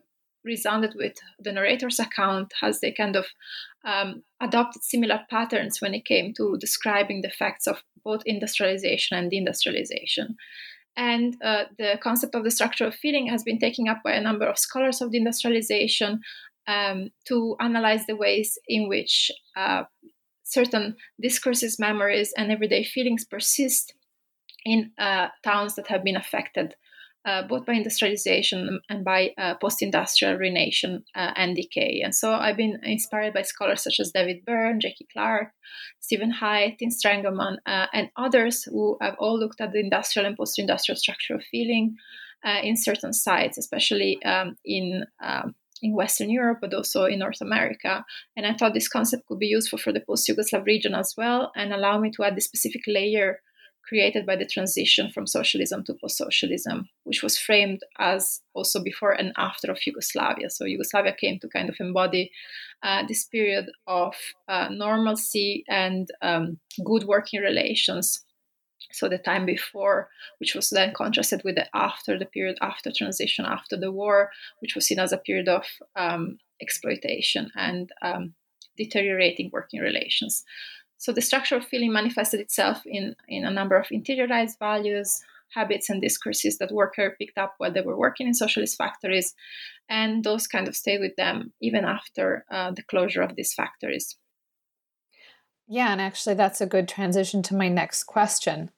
resounded 0.43 0.93
with 0.95 1.13
the 1.39 1.51
narrator's 1.51 1.99
account 1.99 2.53
as 2.61 2.79
they 2.79 2.91
kind 2.91 3.15
of 3.15 3.25
um, 3.85 4.23
adopted 4.41 4.83
similar 4.83 5.19
patterns 5.29 5.81
when 5.81 5.93
it 5.93 6.05
came 6.05 6.33
to 6.33 6.57
describing 6.59 7.21
the 7.21 7.27
effects 7.27 7.67
of 7.67 7.83
both 8.03 8.21
industrialization 8.25 9.17
and 9.17 9.31
deindustrialization. 9.31 10.35
And 10.95 11.37
uh, 11.43 11.65
the 11.77 11.99
concept 12.01 12.33
of 12.33 12.43
the 12.43 12.51
structure 12.51 12.85
of 12.85 12.95
feeling 12.95 13.27
has 13.27 13.43
been 13.43 13.59
taken 13.59 13.87
up 13.87 14.01
by 14.03 14.13
a 14.13 14.21
number 14.21 14.47
of 14.47 14.57
scholars 14.57 14.99
of 14.99 15.11
deindustrialization 15.11 16.19
um, 16.67 17.11
to 17.25 17.55
analyze 17.59 18.05
the 18.07 18.15
ways 18.15 18.57
in 18.67 18.89
which 18.89 19.31
uh, 19.55 19.83
certain 20.47 20.95
discourses, 21.21 21.79
memories, 21.79 22.33
and 22.37 22.51
everyday 22.51 22.83
feelings 22.83 23.25
persist 23.25 23.93
in 24.65 24.91
uh, 24.97 25.27
towns 25.43 25.75
that 25.75 25.87
have 25.87 26.03
been 26.03 26.17
affected 26.17 26.75
uh, 27.27 27.43
both 27.43 27.65
by 27.65 27.73
industrialization 27.73 28.79
and 28.89 29.03
by 29.03 29.33
uh, 29.37 29.53
post-industrial 29.55 30.37
ruination 30.37 31.03
uh, 31.13 31.31
and 31.35 31.57
decay. 31.57 32.01
And 32.01 32.15
so 32.15 32.31
I've 32.31 32.55
been 32.55 32.79
inspired 32.83 33.33
by 33.33 33.41
scholars 33.41 33.83
such 33.83 33.99
as 33.99 34.11
David 34.11 34.45
Byrne, 34.45 34.79
Jackie 34.79 35.07
Clarke, 35.11 35.51
Steven 35.99 36.31
High, 36.31 36.77
Tim 36.79 36.89
Strangleman, 36.89 37.57
uh, 37.65 37.87
and 37.91 38.09
others 38.15 38.63
who 38.63 38.97
have 39.01 39.15
all 39.19 39.37
looked 39.37 39.59
at 39.59 39.73
the 39.73 39.79
industrial 39.79 40.25
and 40.25 40.37
post-industrial 40.37 40.95
structure 40.95 41.35
of 41.35 41.43
feeling 41.43 41.97
uh, 42.45 42.59
in 42.63 42.77
certain 42.77 43.11
sites, 43.11 43.57
especially 43.57 44.23
um, 44.23 44.55
in 44.63 45.03
um, 45.21 45.53
in 45.81 45.93
Western 45.93 46.29
Europe, 46.29 46.59
but 46.61 46.73
also 46.73 47.05
in 47.05 47.19
North 47.19 47.41
America. 47.41 48.05
And 48.35 48.45
I 48.45 48.53
thought 48.53 48.73
this 48.73 48.87
concept 48.87 49.27
could 49.27 49.39
be 49.39 49.47
useful 49.47 49.79
for 49.79 49.91
the 49.91 50.01
post 50.01 50.27
Yugoslav 50.27 50.65
region 50.65 50.93
as 50.93 51.13
well 51.17 51.51
and 51.55 51.73
allow 51.73 51.99
me 51.99 52.11
to 52.11 52.23
add 52.23 52.35
this 52.35 52.45
specific 52.45 52.81
layer 52.87 53.39
created 53.87 54.25
by 54.25 54.35
the 54.35 54.45
transition 54.45 55.09
from 55.11 55.25
socialism 55.25 55.83
to 55.85 55.93
post 55.93 56.17
socialism, 56.17 56.89
which 57.05 57.23
was 57.23 57.37
framed 57.37 57.79
as 57.99 58.41
also 58.53 58.83
before 58.83 59.11
and 59.11 59.31
after 59.37 59.71
of 59.71 59.79
Yugoslavia. 59.85 60.49
So 60.49 60.65
Yugoslavia 60.65 61.15
came 61.19 61.39
to 61.39 61.47
kind 61.47 61.69
of 61.69 61.75
embody 61.79 62.31
uh, 62.83 63.03
this 63.07 63.25
period 63.25 63.67
of 63.87 64.13
uh, 64.47 64.67
normalcy 64.71 65.63
and 65.69 66.09
um, 66.21 66.59
good 66.83 67.05
working 67.05 67.41
relations. 67.41 68.23
So 68.91 69.09
the 69.09 69.17
time 69.17 69.45
before, 69.45 70.09
which 70.39 70.55
was 70.55 70.69
then 70.69 70.93
contrasted 70.93 71.41
with 71.43 71.55
the 71.55 71.67
after, 71.75 72.17
the 72.17 72.25
period 72.25 72.57
after 72.61 72.91
transition, 72.91 73.45
after 73.45 73.77
the 73.77 73.91
war, 73.91 74.31
which 74.59 74.75
was 74.75 74.85
seen 74.85 74.99
as 74.99 75.11
a 75.11 75.17
period 75.17 75.47
of 75.47 75.65
um, 75.95 76.37
exploitation 76.61 77.51
and 77.55 77.91
um, 78.01 78.33
deteriorating 78.77 79.49
working 79.51 79.81
relations. 79.81 80.43
So 80.97 81.11
the 81.11 81.21
structure 81.21 81.55
of 81.55 81.65
feeling 81.65 81.91
manifested 81.91 82.39
itself 82.39 82.81
in, 82.85 83.15
in 83.27 83.45
a 83.45 83.51
number 83.51 83.75
of 83.75 83.87
interiorized 83.89 84.57
values, 84.59 85.21
habits, 85.53 85.89
and 85.89 86.01
discourses 86.01 86.57
that 86.57 86.71
workers 86.71 87.13
picked 87.19 87.37
up 87.37 87.55
while 87.57 87.71
they 87.71 87.81
were 87.81 87.97
working 87.97 88.27
in 88.27 88.33
socialist 88.33 88.77
factories, 88.77 89.35
and 89.89 90.23
those 90.23 90.47
kind 90.47 90.67
of 90.67 90.75
stayed 90.75 90.99
with 90.99 91.15
them 91.15 91.53
even 91.61 91.85
after 91.85 92.45
uh, 92.51 92.71
the 92.71 92.83
closure 92.83 93.21
of 93.21 93.35
these 93.35 93.53
factories. 93.53 94.17
Yeah, 95.67 95.91
and 95.91 95.99
actually, 95.99 96.35
that's 96.35 96.61
a 96.61 96.65
good 96.65 96.87
transition 96.87 97.43
to 97.43 97.55
my 97.55 97.67
next 97.67 98.03
question. 98.05 98.71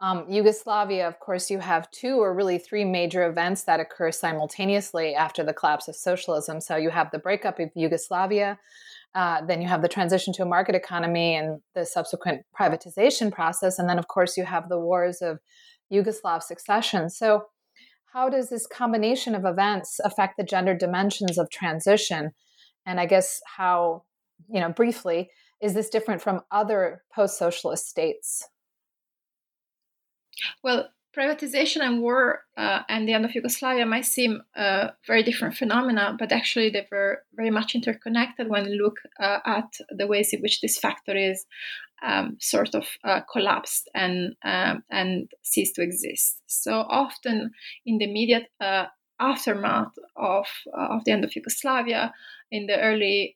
Um, 0.00 0.26
Yugoslavia, 0.28 1.08
of 1.08 1.18
course, 1.20 1.50
you 1.50 1.58
have 1.58 1.90
two 1.90 2.16
or 2.20 2.34
really 2.34 2.58
three 2.58 2.84
major 2.84 3.26
events 3.26 3.62
that 3.64 3.80
occur 3.80 4.12
simultaneously 4.12 5.14
after 5.14 5.42
the 5.42 5.54
collapse 5.54 5.88
of 5.88 5.96
socialism. 5.96 6.60
So 6.60 6.76
you 6.76 6.90
have 6.90 7.10
the 7.12 7.18
breakup 7.18 7.58
of 7.58 7.70
Yugoslavia, 7.74 8.58
uh, 9.14 9.42
then 9.46 9.62
you 9.62 9.68
have 9.68 9.80
the 9.80 9.88
transition 9.88 10.34
to 10.34 10.42
a 10.42 10.46
market 10.46 10.74
economy 10.74 11.34
and 11.34 11.60
the 11.74 11.86
subsequent 11.86 12.42
privatization 12.58 13.32
process. 13.32 13.78
And 13.78 13.88
then, 13.88 13.98
of 13.98 14.08
course, 14.08 14.36
you 14.36 14.44
have 14.44 14.68
the 14.68 14.78
wars 14.78 15.22
of 15.22 15.38
Yugoslav 15.90 16.42
succession. 16.42 17.08
So, 17.08 17.44
how 18.12 18.28
does 18.28 18.50
this 18.50 18.66
combination 18.66 19.34
of 19.34 19.44
events 19.44 20.00
affect 20.04 20.36
the 20.36 20.44
gender 20.44 20.74
dimensions 20.74 21.38
of 21.38 21.50
transition? 21.50 22.32
And 22.84 23.00
I 23.00 23.06
guess 23.06 23.40
how, 23.56 24.04
you 24.48 24.60
know, 24.60 24.70
briefly, 24.70 25.30
is 25.60 25.74
this 25.74 25.88
different 25.88 26.22
from 26.22 26.42
other 26.50 27.02
post 27.14 27.38
socialist 27.38 27.88
states? 27.88 28.48
Well, 30.62 30.90
privatization 31.16 31.80
and 31.80 32.02
war 32.02 32.40
uh, 32.58 32.82
and 32.88 33.08
the 33.08 33.14
end 33.14 33.24
of 33.24 33.34
Yugoslavia 33.34 33.86
might 33.86 34.04
seem 34.04 34.42
uh, 34.54 34.88
very 35.06 35.22
different 35.22 35.56
phenomena, 35.56 36.14
but 36.18 36.30
actually 36.30 36.70
they 36.70 36.86
were 36.92 37.22
very 37.34 37.50
much 37.50 37.74
interconnected 37.74 38.48
when 38.48 38.66
you 38.66 38.82
look 38.82 38.98
uh, 39.18 39.38
at 39.46 39.78
the 39.90 40.06
ways 40.06 40.32
in 40.32 40.40
which 40.40 40.60
these 40.60 40.78
factories 40.78 41.46
um, 42.02 42.36
sort 42.38 42.74
of 42.74 42.86
uh, 43.04 43.20
collapsed 43.32 43.88
and 43.94 44.36
um, 44.44 44.82
and 44.90 45.30
ceased 45.42 45.76
to 45.76 45.82
exist. 45.82 46.42
So 46.46 46.84
often 46.88 47.52
in 47.86 47.96
the 47.96 48.04
immediate 48.04 48.48
uh, 48.60 48.86
aftermath 49.18 49.94
of 50.16 50.46
of 50.74 51.04
the 51.04 51.12
end 51.12 51.24
of 51.24 51.34
Yugoslavia, 51.34 52.12
in 52.50 52.66
the 52.66 52.78
early 52.78 53.32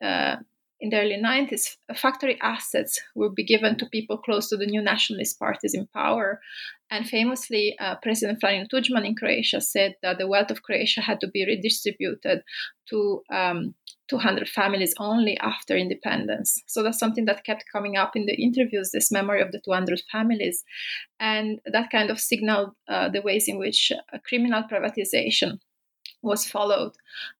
in 0.81 0.89
the 0.89 0.99
early 0.99 1.21
90s, 1.23 1.77
factory 1.95 2.39
assets 2.41 2.99
would 3.13 3.35
be 3.35 3.45
given 3.45 3.77
to 3.77 3.85
people 3.85 4.17
close 4.17 4.49
to 4.49 4.57
the 4.57 4.65
new 4.65 4.81
nationalist 4.81 5.37
parties 5.37 5.75
in 5.75 5.87
power. 5.93 6.41
And 6.89 7.07
famously, 7.07 7.77
uh, 7.79 7.95
President 8.01 8.41
Franjo 8.41 8.67
Tudjman 8.67 9.05
in 9.05 9.15
Croatia 9.15 9.61
said 9.61 9.95
that 10.01 10.17
the 10.17 10.27
wealth 10.27 10.49
of 10.49 10.63
Croatia 10.63 11.01
had 11.01 11.21
to 11.21 11.27
be 11.27 11.45
redistributed 11.45 12.41
to 12.89 13.21
um, 13.31 13.75
200 14.09 14.49
families 14.49 14.93
only 14.99 15.37
after 15.37 15.77
independence. 15.77 16.61
So 16.67 16.81
that's 16.81 16.99
something 16.99 17.25
that 17.25 17.45
kept 17.45 17.63
coming 17.71 17.95
up 17.95 18.15
in 18.15 18.25
the 18.25 18.35
interviews 18.35 18.89
this 18.91 19.11
memory 19.11 19.41
of 19.41 19.51
the 19.51 19.61
200 19.63 20.01
families. 20.11 20.63
And 21.19 21.59
that 21.71 21.91
kind 21.91 22.09
of 22.09 22.19
signaled 22.19 22.71
uh, 22.89 23.07
the 23.09 23.21
ways 23.21 23.47
in 23.47 23.59
which 23.59 23.91
criminal 24.27 24.63
privatization 24.63 25.59
was 26.21 26.45
followed 26.45 26.93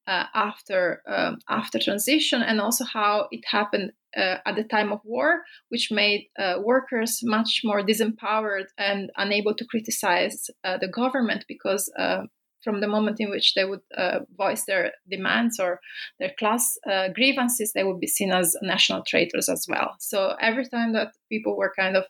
uh, 0.08 0.26
after 0.34 1.02
um, 1.08 1.40
after 1.50 1.80
transition, 1.80 2.42
and 2.42 2.60
also 2.60 2.86
how 2.86 3.28
it 3.32 3.44
happened 3.46 3.92
uh, 4.18 4.38
at 4.46 4.56
the 4.56 4.64
time 4.64 4.92
of 4.92 5.00
war, 5.04 5.42
which 5.70 5.92
made 5.92 6.28
uh, 6.38 6.56
workers 6.64 7.22
much 7.24 7.62
more 7.64 7.82
disempowered 7.82 8.66
and 8.78 9.12
unable 9.18 9.56
to 9.56 9.66
criticize 9.66 10.50
uh, 10.64 10.78
the 10.78 10.88
government 10.88 11.46
because 11.48 11.92
uh, 11.98 12.24
from 12.64 12.80
the 12.80 12.88
moment 12.88 13.18
in 13.20 13.30
which 13.30 13.54
they 13.56 13.66
would 13.66 13.82
uh, 13.98 14.20
voice 14.38 14.66
their 14.66 14.92
demands 15.10 15.60
or 15.60 15.80
their 16.20 16.32
class 16.38 16.78
uh, 16.90 17.08
grievances, 17.10 17.74
they 17.74 17.84
would 17.84 18.00
be 18.00 18.08
seen 18.08 18.32
as 18.32 18.56
national 18.62 19.04
traitors 19.04 19.50
as 19.50 19.66
well. 19.68 19.96
So 20.00 20.36
every 20.40 20.68
time 20.68 20.94
that 20.94 21.14
people 21.30 21.58
were 21.58 21.74
kind 21.76 21.98
of 21.98 22.06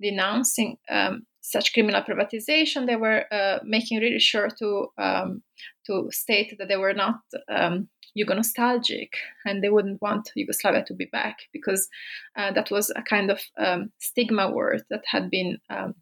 denouncing 0.00 0.78
um, 0.90 1.26
such 1.40 1.72
criminal 1.72 2.02
privatization, 2.02 2.86
they 2.86 2.96
were 2.96 3.24
uh, 3.32 3.58
making 3.64 4.00
really 4.00 4.18
sure 4.18 4.48
to 4.58 4.88
um, 4.98 5.42
to 5.86 6.08
state 6.10 6.54
that 6.58 6.68
they 6.68 6.76
were 6.76 6.94
not 6.94 7.20
um, 7.50 7.88
Yugo 8.16 8.34
nostalgic 8.36 9.14
and 9.46 9.62
they 9.62 9.70
wouldn't 9.70 10.02
want 10.02 10.30
Yugoslavia 10.34 10.84
to 10.84 10.94
be 10.94 11.06
back 11.06 11.38
because 11.52 11.88
uh, 12.36 12.52
that 12.52 12.70
was 12.70 12.90
a 12.96 13.02
kind 13.02 13.30
of 13.30 13.40
um, 13.58 13.90
stigma 13.98 14.50
word 14.50 14.82
that 14.90 15.04
had 15.06 15.30
been 15.30 15.58
um, 15.70 15.94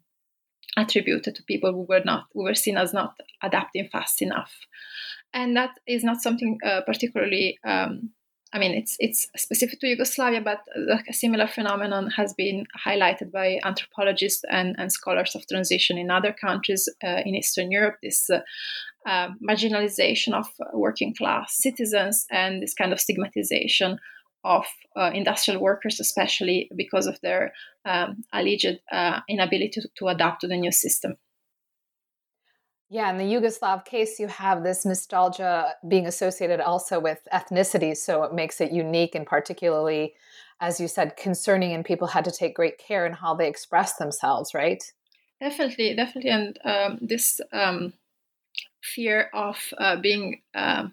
attributed 0.75 1.35
to 1.35 1.43
people 1.43 1.71
who 1.71 1.85
were 1.87 2.01
not 2.03 2.25
who 2.33 2.43
were 2.43 2.55
seen 2.55 2.77
as 2.77 2.93
not 2.93 3.13
adapting 3.41 3.87
fast 3.91 4.21
enough, 4.21 4.53
and 5.33 5.55
that 5.55 5.71
is 5.87 6.03
not 6.03 6.21
something 6.21 6.57
uh, 6.65 6.81
particularly. 6.85 7.57
I 8.53 8.59
mean, 8.59 8.73
it's 8.73 8.95
it's 8.99 9.27
specific 9.35 9.79
to 9.81 9.87
Yugoslavia, 9.87 10.41
but 10.41 10.59
a 11.09 11.13
similar 11.13 11.47
phenomenon 11.47 12.09
has 12.11 12.33
been 12.33 12.65
highlighted 12.85 13.31
by 13.31 13.59
anthropologists 13.63 14.43
and, 14.49 14.75
and 14.77 14.91
scholars 14.91 15.35
of 15.35 15.45
transition 15.47 15.97
in 15.97 16.09
other 16.09 16.33
countries 16.33 16.87
uh, 17.03 17.21
in 17.25 17.35
Eastern 17.35 17.71
Europe. 17.71 17.97
This 18.01 18.29
uh, 18.29 18.39
uh, 19.05 19.29
marginalization 19.47 20.33
of 20.33 20.47
working 20.73 21.13
class 21.13 21.57
citizens 21.57 22.25
and 22.31 22.61
this 22.61 22.73
kind 22.73 22.93
of 22.93 23.01
stigmatization 23.01 23.99
of 24.43 24.65
uh, 24.95 25.11
industrial 25.13 25.61
workers, 25.61 25.99
especially 25.99 26.69
because 26.75 27.05
of 27.05 27.19
their 27.21 27.53
um, 27.85 28.23
alleged 28.31 28.79
uh, 28.91 29.19
inability 29.27 29.81
to, 29.81 29.89
to 29.97 30.07
adapt 30.07 30.41
to 30.41 30.47
the 30.47 30.57
new 30.57 30.71
system. 30.71 31.15
Yeah, 32.89 33.11
in 33.11 33.17
the 33.17 33.25
Yugoslav 33.25 33.83
case, 33.83 34.17
you 34.17 34.27
have 34.27 34.63
this 34.63 34.85
nostalgia 34.85 35.75
being 35.89 36.05
associated 36.07 36.61
also 36.61 36.99
with 37.01 37.27
ethnicity, 37.33 37.97
so 37.97 38.23
it 38.23 38.33
makes 38.33 38.61
it 38.61 38.71
unique 38.71 39.13
and 39.13 39.25
particularly, 39.25 40.13
as 40.61 40.79
you 40.79 40.87
said, 40.87 41.17
concerning, 41.17 41.73
and 41.73 41.83
people 41.83 42.07
had 42.07 42.23
to 42.23 42.31
take 42.31 42.55
great 42.55 42.77
care 42.77 43.05
in 43.05 43.11
how 43.11 43.35
they 43.35 43.47
express 43.49 43.97
themselves, 43.97 44.53
right? 44.53 44.81
Definitely, 45.41 45.95
definitely, 45.95 46.31
and 46.31 46.57
um, 46.63 46.99
this 47.01 47.41
um, 47.51 47.91
fear 48.81 49.29
of 49.33 49.57
uh, 49.77 49.97
being 49.97 50.41
uh, 50.55 50.87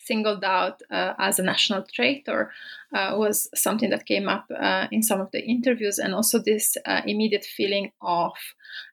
singled 0.00 0.44
out 0.44 0.82
uh, 0.90 1.14
as 1.18 1.38
a 1.38 1.42
national 1.42 1.84
traitor 1.92 2.52
uh, 2.94 3.14
was 3.16 3.48
something 3.54 3.90
that 3.90 4.06
came 4.06 4.28
up 4.28 4.46
uh, 4.50 4.86
in 4.90 5.02
some 5.02 5.20
of 5.20 5.30
the 5.32 5.42
interviews, 5.44 5.98
and 5.98 6.14
also 6.14 6.38
this 6.38 6.76
uh, 6.86 7.02
immediate 7.06 7.44
feeling 7.44 7.90
of 8.00 8.32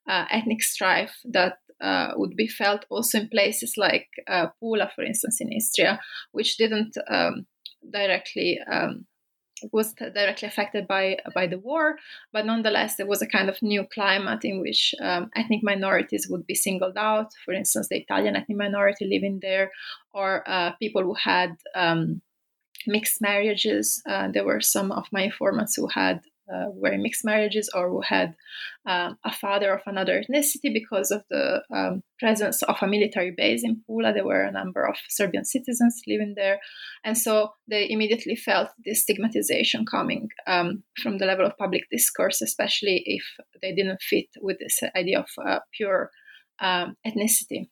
ethnic 0.08 0.62
strife 0.62 1.20
that 1.24 1.60
would 2.16 2.36
be 2.36 2.48
felt 2.48 2.86
also 2.90 3.20
in 3.20 3.30
places 3.30 3.76
like 3.78 4.08
Pula, 4.30 4.92
for 4.96 5.04
instance, 5.04 5.42
in 5.42 5.52
Istria, 5.52 6.00
which 6.32 6.58
didn't 6.58 6.96
um, 7.10 7.46
directly 7.90 8.60
um, 8.72 9.06
was 9.72 9.94
directly 9.94 10.48
affected 10.48 10.88
by 10.88 11.18
by 11.36 11.48
the 11.48 11.60
war, 11.60 11.98
but 12.34 12.46
nonetheless 12.46 12.96
there 12.96 13.06
was 13.06 13.22
a 13.22 13.28
kind 13.28 13.50
of 13.50 13.62
new 13.62 13.86
climate 13.94 14.44
in 14.44 14.60
which 14.60 14.96
um, 15.02 15.30
ethnic 15.36 15.62
minorities 15.64 16.28
would 16.30 16.46
be 16.48 16.56
singled 16.56 16.98
out. 16.98 17.32
For 17.46 17.54
instance, 17.54 17.88
the 17.90 17.98
Italian 17.98 18.36
ethnic 18.36 18.58
minority 18.58 19.06
living 19.06 19.40
there, 19.42 19.72
or 20.14 20.44
uh, 20.50 20.72
people 20.74 21.04
who 21.04 21.14
had 21.14 21.58
um, 21.76 22.22
mixed 22.88 23.22
marriages. 23.22 24.02
Uh, 24.08 24.30
there 24.32 24.46
were 24.46 24.62
some 24.62 24.92
of 24.92 25.06
my 25.12 25.24
informants 25.24 25.76
who 25.76 25.88
had 25.88 26.22
uh, 26.54 26.66
were 26.74 26.92
in 26.92 27.02
mixed 27.02 27.26
marriages 27.26 27.70
or 27.74 27.90
who 27.90 28.02
had 28.02 28.36
uh, 28.86 29.14
a 29.24 29.32
father 29.32 29.74
of 29.74 29.82
another 29.86 30.22
ethnicity 30.22 30.74
because 30.74 31.12
of 31.12 31.24
the 31.30 31.62
um, 31.74 32.04
presence 32.20 32.62
of 32.64 32.78
a 32.82 32.88
military 32.88 33.32
base 33.32 33.64
in 33.64 33.82
Pula. 33.88 34.14
There 34.14 34.26
were 34.26 34.44
a 34.44 34.52
number 34.52 34.88
of 34.88 34.96
Serbian 35.10 35.46
citizens 35.46 36.02
living 36.08 36.34
there. 36.36 36.60
And 37.04 37.18
so 37.18 37.54
they 37.68 37.90
immediately 37.90 38.36
felt 38.36 38.70
this 38.86 39.04
stigmatization 39.04 39.86
coming 39.86 40.30
um, 40.48 40.84
from 41.02 41.18
the 41.18 41.26
level 41.26 41.46
of 41.46 41.58
public 41.58 41.84
discourse, 41.92 42.42
especially 42.42 43.04
if 43.06 43.24
they 43.62 43.74
didn't 43.74 44.02
fit 44.02 44.28
with 44.42 44.58
this 44.60 44.80
idea 44.96 45.20
of 45.20 45.30
uh, 45.46 45.60
pure 45.76 46.12
um, 46.60 46.96
ethnicity. 47.06 47.70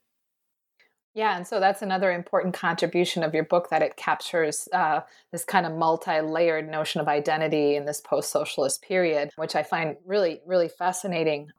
Yeah, 1.15 1.35
and 1.35 1.45
so 1.45 1.59
that's 1.59 1.81
another 1.81 2.11
important 2.11 2.53
contribution 2.53 3.23
of 3.23 3.33
your 3.33 3.43
book 3.43 3.69
that 3.71 3.81
it 3.81 3.97
captures 3.97 4.69
uh, 4.71 5.01
this 5.31 5.43
kind 5.43 5.65
of 5.65 5.73
multi-layered 5.73 6.69
notion 6.69 7.01
of 7.01 7.07
identity 7.07 7.75
in 7.75 7.85
this 7.85 7.99
post-socialist 7.99 8.83
period, 8.83 9.31
which 9.35 9.55
I 9.55 9.63
find 9.63 9.97
really, 10.05 10.39
really 10.45 10.69
fascinating. 10.69 11.49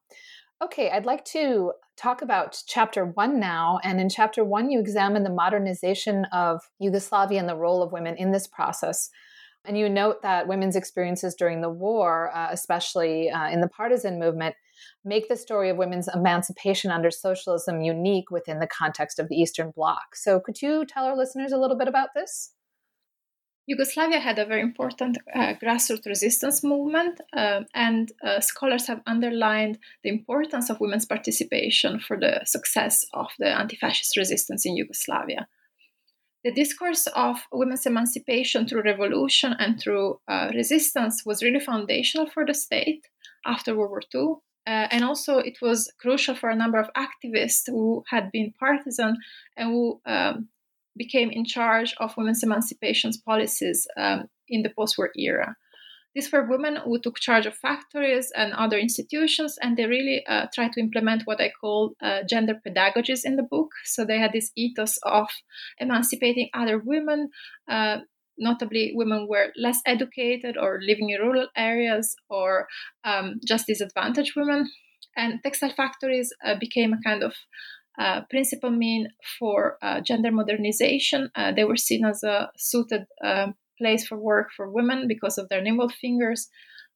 Okay, 0.62 0.90
I'd 0.90 1.04
like 1.04 1.24
to 1.26 1.72
talk 1.96 2.22
about 2.22 2.62
chapter 2.66 3.04
one 3.04 3.40
now. 3.40 3.80
And 3.82 4.00
in 4.00 4.08
chapter 4.08 4.44
one, 4.44 4.70
you 4.70 4.78
examine 4.78 5.24
the 5.24 5.30
modernization 5.30 6.26
of 6.32 6.70
Yugoslavia 6.78 7.40
and 7.40 7.48
the 7.48 7.56
role 7.56 7.82
of 7.82 7.92
women 7.92 8.16
in 8.16 8.30
this 8.30 8.46
process. 8.46 9.10
And 9.66 9.76
you 9.76 9.88
note 9.88 10.22
that 10.22 10.48
women's 10.48 10.76
experiences 10.76 11.34
during 11.34 11.60
the 11.60 11.68
war, 11.68 12.34
uh, 12.34 12.48
especially 12.50 13.30
uh, 13.30 13.48
in 13.50 13.60
the 13.60 13.68
partisan 13.68 14.18
movement, 14.18 14.54
make 15.04 15.28
the 15.28 15.36
story 15.36 15.68
of 15.68 15.76
women's 15.76 16.08
emancipation 16.08 16.90
under 16.90 17.10
socialism 17.10 17.82
unique 17.82 18.30
within 18.30 18.58
the 18.58 18.66
context 18.66 19.18
of 19.18 19.28
the 19.28 19.36
Eastern 19.36 19.70
Bloc. 19.70 20.16
So, 20.16 20.40
could 20.40 20.62
you 20.62 20.86
tell 20.86 21.04
our 21.04 21.16
listeners 21.16 21.52
a 21.52 21.58
little 21.58 21.76
bit 21.76 21.88
about 21.88 22.10
this? 22.14 22.52
Yugoslavia 23.66 24.18
had 24.18 24.38
a 24.38 24.46
very 24.46 24.62
important 24.62 25.18
uh, 25.32 25.54
grassroots 25.62 26.06
resistance 26.06 26.64
movement, 26.64 27.20
uh, 27.36 27.60
and 27.74 28.10
uh, 28.24 28.40
scholars 28.40 28.86
have 28.88 29.02
underlined 29.06 29.78
the 30.02 30.10
importance 30.10 30.70
of 30.70 30.80
women's 30.80 31.06
participation 31.06 32.00
for 32.00 32.18
the 32.18 32.40
success 32.44 33.04
of 33.12 33.28
the 33.38 33.46
anti 33.46 33.76
fascist 33.76 34.16
resistance 34.16 34.66
in 34.66 34.76
Yugoslavia. 34.76 35.46
The 36.44 36.52
discourse 36.52 37.06
of 37.08 37.42
women's 37.52 37.86
emancipation 37.86 38.66
through 38.66 38.82
revolution 38.82 39.54
and 39.58 39.78
through 39.78 40.20
uh, 40.26 40.50
resistance 40.54 41.24
was 41.26 41.42
really 41.42 41.60
foundational 41.60 42.26
for 42.26 42.46
the 42.46 42.54
state 42.54 43.06
after 43.44 43.76
World 43.76 43.90
War 43.90 44.02
II, 44.14 44.36
uh, 44.66 44.86
and 44.90 45.04
also, 45.04 45.38
it 45.38 45.58
was 45.62 45.90
crucial 46.00 46.34
for 46.34 46.50
a 46.50 46.56
number 46.56 46.78
of 46.78 46.90
activists 46.96 47.62
who 47.66 48.04
had 48.08 48.30
been 48.30 48.52
partisan 48.58 49.16
and 49.56 49.70
who 49.70 50.00
um, 50.06 50.48
became 50.96 51.30
in 51.30 51.44
charge 51.44 51.94
of 51.98 52.16
women's 52.16 52.42
emancipation 52.42 53.10
policies 53.24 53.86
um, 53.96 54.28
in 54.48 54.62
the 54.62 54.70
post 54.70 54.98
war 54.98 55.10
era. 55.16 55.56
These 56.14 56.32
were 56.32 56.48
women 56.48 56.76
who 56.76 56.98
took 57.00 57.20
charge 57.20 57.46
of 57.46 57.56
factories 57.56 58.32
and 58.36 58.52
other 58.52 58.78
institutions, 58.78 59.56
and 59.62 59.76
they 59.76 59.86
really 59.86 60.24
uh, 60.26 60.46
tried 60.54 60.72
to 60.72 60.80
implement 60.80 61.22
what 61.24 61.40
I 61.40 61.50
call 61.60 61.94
uh, 62.02 62.20
gender 62.28 62.60
pedagogies 62.66 63.20
in 63.24 63.36
the 63.36 63.42
book. 63.42 63.68
So 63.84 64.04
they 64.04 64.18
had 64.18 64.32
this 64.32 64.50
ethos 64.56 64.98
of 65.04 65.28
emancipating 65.78 66.50
other 66.54 66.78
women, 66.78 67.30
uh, 67.68 67.98
notably 68.40 68.92
women 68.94 69.26
were 69.28 69.52
less 69.56 69.80
educated 69.86 70.56
or 70.56 70.80
living 70.82 71.10
in 71.10 71.20
rural 71.20 71.48
areas 71.56 72.16
or 72.28 72.66
um, 73.04 73.38
just 73.46 73.66
disadvantaged 73.66 74.32
women. 74.34 74.68
And 75.16 75.40
textile 75.42 75.72
factories 75.76 76.32
uh, 76.44 76.54
became 76.58 76.92
a 76.92 77.02
kind 77.08 77.22
of 77.22 77.34
uh, 77.98 78.22
principal 78.30 78.70
mean 78.70 79.08
for 79.38 79.76
uh, 79.82 80.00
gender 80.00 80.32
modernization. 80.32 81.30
Uh, 81.34 81.52
they 81.52 81.64
were 81.64 81.76
seen 81.76 82.04
as 82.04 82.22
a 82.22 82.50
suited 82.56 83.02
um, 83.22 83.54
place 83.80 84.06
for 84.06 84.18
work 84.18 84.48
for 84.56 84.70
women 84.70 85.06
because 85.08 85.38
of 85.38 85.48
their 85.48 85.62
nimble 85.62 85.88
fingers, 85.88 86.48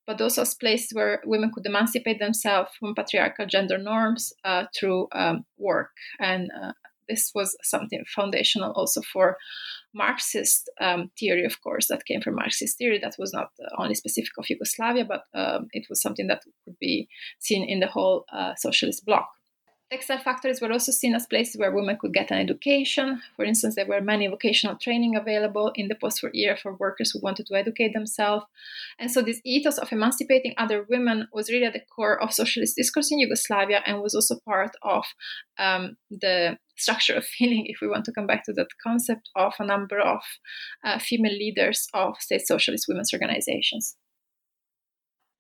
but 0.07 0.21
also 0.21 0.43
as 0.43 0.55
places 0.55 0.91
where 0.93 1.23
women 1.25 1.51
could 1.53 1.67
emancipate 1.67 2.19
themselves 2.19 2.71
from 2.79 2.95
patriarchal 2.95 3.47
gender 3.47 3.79
norms 3.79 4.33
uh, 4.45 4.65
through 4.77 5.09
um, 5.13 5.45
work. 5.59 5.91
And 6.21 6.51
uh, 6.63 6.73
this 7.09 7.33
was 7.35 7.57
something 7.63 8.03
foundational 8.15 8.73
also 8.73 9.01
for 9.13 9.37
Marxist 9.95 10.71
um, 10.81 11.11
theory, 11.19 11.45
of 11.45 11.61
course, 11.63 11.87
that 11.89 12.07
came 12.07 12.21
from 12.21 12.37
Marxist 12.37 12.79
theory. 12.79 12.99
That 12.99 13.15
was 13.19 13.33
not 13.33 13.49
only 13.79 13.95
specific 13.95 14.33
of 14.39 14.49
Yugoslavia, 14.49 15.05
but 15.05 15.23
um, 15.35 15.69
it 15.73 15.87
was 15.89 16.03
something 16.03 16.27
that 16.29 16.43
could 16.65 16.77
be 16.81 17.09
seen 17.39 17.69
in 17.69 17.81
the 17.81 17.87
whole 17.87 18.25
uh, 18.33 18.55
socialist 18.57 19.05
bloc. 19.07 19.29
Textile 19.95 20.19
factories 20.19 20.61
were 20.61 20.73
also 20.73 20.91
seen 20.91 21.15
as 21.15 21.25
places 21.25 21.57
where 21.57 21.71
women 21.71 21.97
could 22.01 22.13
get 22.13 22.33
an 22.33 22.39
education. 22.39 23.23
For 23.37 23.45
instance, 23.45 23.77
there 23.77 23.87
were 23.87 24.01
many 24.01 24.27
vocational 24.27 24.75
training 24.75 25.15
available 25.15 25.71
in 25.77 25.87
the 25.87 25.95
post 25.95 26.21
war 26.21 26.33
era 26.35 26.57
for 26.57 26.75
workers 26.75 27.13
who 27.13 27.21
wanted 27.21 27.47
to 27.47 27.55
educate 27.55 27.93
themselves. 27.93 28.45
And 28.99 29.09
so, 29.09 29.23
this 29.23 29.41
ethos 29.45 29.79
of 29.79 29.93
emancipating 29.93 30.55
other 30.59 30.85
women 30.91 31.29
was 31.33 31.49
really 31.49 31.67
at 31.67 31.75
the 31.75 31.83
core 31.95 32.21
of 32.21 32.33
socialist 32.33 32.75
discourse 32.75 33.13
in 33.13 33.21
Yugoslavia 33.21 33.83
and 33.87 34.03
was 34.03 34.17
also 34.17 34.41
part 34.45 34.73
of 34.83 35.05
um, 35.61 35.97
the 36.11 36.59
structure 36.77 37.15
of 37.15 37.25
feeling, 37.39 37.67
if 37.67 37.77
we 37.81 37.87
want 37.87 38.05
to 38.07 38.13
come 38.13 38.27
back 38.27 38.45
to 38.47 38.53
that 38.55 38.67
concept 38.83 39.31
of 39.37 39.53
a 39.61 39.65
number 39.65 40.01
of 40.01 40.23
uh, 40.85 40.99
female 40.99 41.39
leaders 41.39 41.87
of 41.95 42.17
state 42.19 42.45
socialist 42.45 42.87
women's 42.89 43.13
organizations. 43.13 43.95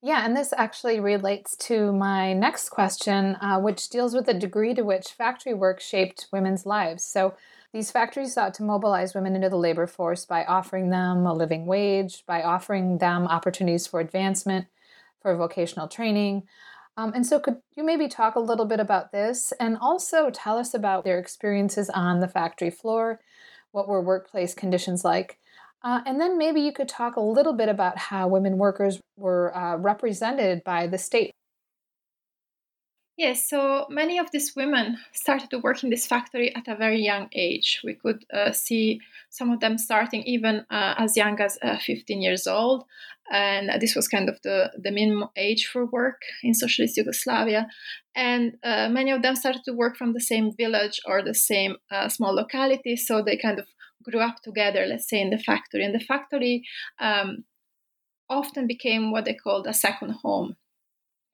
Yeah, 0.05 0.27
and 0.27 0.37
this 0.37 0.53
actually 0.55 1.01
relates 1.01 1.57
to 1.69 1.91
my 1.93 2.35
next 2.35 2.69
question, 2.69 3.37
uh, 3.41 3.59
which 3.59 3.89
deals 3.89 4.15
with 4.15 4.27
the 4.27 4.35
degree 4.35 4.75
to 4.75 4.83
which 4.83 5.13
factory 5.13 5.55
work 5.55 5.81
shaped 5.81 6.29
women's 6.31 6.67
lives. 6.67 7.03
So, 7.05 7.35
these 7.73 7.91
factories 7.91 8.35
sought 8.35 8.55
to 8.55 8.63
mobilize 8.63 9.15
women 9.15 9.35
into 9.35 9.49
the 9.49 9.57
labor 9.57 9.87
force 9.87 10.27
by 10.27 10.45
offering 10.45 10.91
them 10.91 11.27
a 11.27 11.33
living 11.33 11.67
wage, 11.67 12.25
by 12.27 12.43
offering 12.43 12.99
them 12.99 13.27
opportunities 13.27 13.87
for 13.87 13.99
advancement, 13.99 14.67
for 15.23 15.35
vocational 15.37 15.89
training. 15.89 16.45
Um, 16.99 17.13
and 17.15 17.27
so, 17.27 17.41
could 17.41 17.63
you 17.77 17.85
maybe 17.85 18.09
talk 18.09 18.37
a 18.37 18.41
little 18.41 18.67
bit 18.67 18.81
about 18.81 19.11
this 19.11 19.53
and 19.59 19.79
also 19.81 20.31
tell 20.31 20.59
us 20.59 20.75
about 20.75 21.05
their 21.05 21.19
experiences 21.19 21.89
on 21.91 22.21
the 22.21 22.29
factory 22.29 22.71
floor? 22.71 23.21
What 23.73 23.89
were 23.89 24.03
workplace 24.03 24.55
conditions 24.55 25.05
like? 25.05 25.39
Uh, 25.85 26.01
and 26.07 26.19
then 26.19 26.39
maybe 26.39 26.63
you 26.63 26.73
could 26.73 26.89
talk 26.89 27.17
a 27.17 27.21
little 27.21 27.53
bit 27.53 27.69
about 27.69 27.99
how 27.99 28.27
women 28.27 28.57
workers 28.57 29.01
were 29.19 29.55
uh, 29.55 29.77
represented 29.77 30.65
by 30.65 30.87
the 30.87 30.97
state. 30.97 31.31
Yes, 33.17 33.49
so 33.49 33.87
many 33.91 34.19
of 34.19 34.33
these 34.33 34.57
women 34.57 34.97
started 35.13 35.49
to 35.51 35.61
work 35.61 35.85
in 35.85 35.91
this 35.91 36.05
factory 36.05 36.53
at 36.57 36.67
a 36.67 36.75
very 36.75 37.01
young 37.01 37.29
age. 37.33 37.81
We 37.85 37.95
could 37.95 38.25
uh, 38.35 38.51
see 38.51 39.01
some 39.31 39.51
of 39.51 39.61
them 39.61 39.79
starting 39.79 40.25
even 40.25 40.65
uh, 40.69 40.95
as 40.99 41.17
young 41.17 41.39
as 41.41 41.57
uh, 41.63 41.79
15 41.79 42.21
years 42.21 42.49
old. 42.49 42.85
And 43.31 43.71
this 43.81 43.95
was 43.95 44.09
kind 44.09 44.29
of 44.29 44.39
the, 44.43 44.73
the 44.83 44.91
minimum 44.91 45.29
age 45.37 45.67
for 45.67 45.87
work 45.87 46.23
in 46.43 46.55
socialist 46.55 46.97
Yugoslavia. 46.97 47.69
And 48.17 48.57
uh, 48.65 48.89
many 48.89 49.13
of 49.13 49.23
them 49.23 49.37
started 49.37 49.63
to 49.67 49.73
work 49.73 49.97
from 49.97 50.13
the 50.13 50.21
same 50.21 50.51
village 50.57 51.01
or 51.07 51.23
the 51.23 51.35
same 51.35 51.77
small 52.09 52.35
locality. 52.35 52.97
So 52.97 53.23
they 53.23 53.37
kind 53.37 53.61
of 53.61 53.67
grew 54.05 54.21
up 54.21 54.37
together, 54.43 54.87
let's 54.87 55.09
say, 55.09 55.21
in 55.21 55.31
the 55.31 55.39
factory. 55.39 55.85
And 55.85 55.95
the 55.95 56.05
factory 56.05 56.63
um, 57.01 57.45
often 58.29 58.67
became 58.67 59.11
what 59.11 59.25
they 59.25 59.35
called 59.35 59.67
a 59.67 59.75
second 59.75 60.13
home 60.23 60.57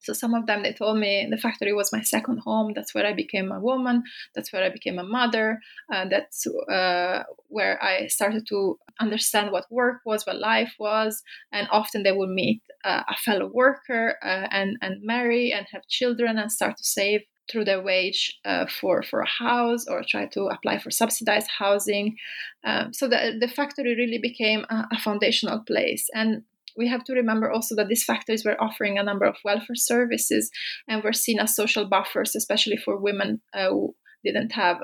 so 0.00 0.14
some 0.14 0.34
of 0.34 0.46
them 0.46 0.62
they 0.62 0.72
told 0.72 0.98
me 0.98 1.28
the 1.30 1.36
factory 1.36 1.72
was 1.74 1.92
my 1.92 2.00
second 2.00 2.38
home. 2.38 2.72
That's 2.74 2.94
where 2.94 3.06
I 3.06 3.12
became 3.12 3.52
a 3.52 3.60
woman. 3.60 4.02
That's 4.34 4.52
where 4.52 4.64
I 4.64 4.70
became 4.70 4.98
a 4.98 5.04
mother. 5.04 5.60
Uh, 5.92 6.06
that's 6.08 6.46
uh, 6.46 7.24
where 7.48 7.82
I 7.82 8.06
started 8.06 8.46
to 8.48 8.78
understand 8.98 9.52
what 9.52 9.70
work 9.70 10.00
was, 10.06 10.24
what 10.26 10.38
life 10.38 10.74
was. 10.78 11.22
And 11.52 11.68
often 11.70 12.02
they 12.02 12.12
would 12.12 12.30
meet 12.30 12.62
uh, 12.84 13.02
a 13.08 13.16
fellow 13.16 13.50
worker 13.52 14.16
uh, 14.24 14.48
and 14.50 14.78
and 14.80 15.02
marry 15.02 15.52
and 15.52 15.66
have 15.70 15.86
children 15.88 16.38
and 16.38 16.50
start 16.50 16.78
to 16.78 16.84
save 16.84 17.20
through 17.50 17.64
their 17.64 17.82
wage 17.82 18.38
uh, 18.44 18.66
for 18.66 19.02
for 19.02 19.20
a 19.20 19.28
house 19.28 19.86
or 19.88 20.02
try 20.06 20.26
to 20.26 20.46
apply 20.46 20.78
for 20.78 20.90
subsidized 20.90 21.48
housing. 21.58 22.16
Um, 22.64 22.92
so 22.92 23.08
the 23.08 23.36
the 23.40 23.48
factory 23.48 23.96
really 23.96 24.18
became 24.18 24.64
a, 24.70 24.86
a 24.92 24.98
foundational 24.98 25.60
place 25.60 26.08
and 26.14 26.42
we 26.76 26.88
have 26.88 27.04
to 27.04 27.14
remember 27.14 27.50
also 27.50 27.74
that 27.74 27.88
these 27.88 28.04
factories 28.04 28.44
were 28.44 28.60
offering 28.62 28.98
a 28.98 29.02
number 29.02 29.24
of 29.24 29.36
welfare 29.44 29.74
services 29.74 30.50
and 30.88 31.02
were 31.02 31.12
seen 31.12 31.38
as 31.40 31.54
social 31.54 31.86
buffers, 31.88 32.36
especially 32.36 32.76
for 32.76 32.96
women 32.96 33.40
uh, 33.52 33.68
who 33.68 33.94
didn't 34.24 34.52
have 34.52 34.78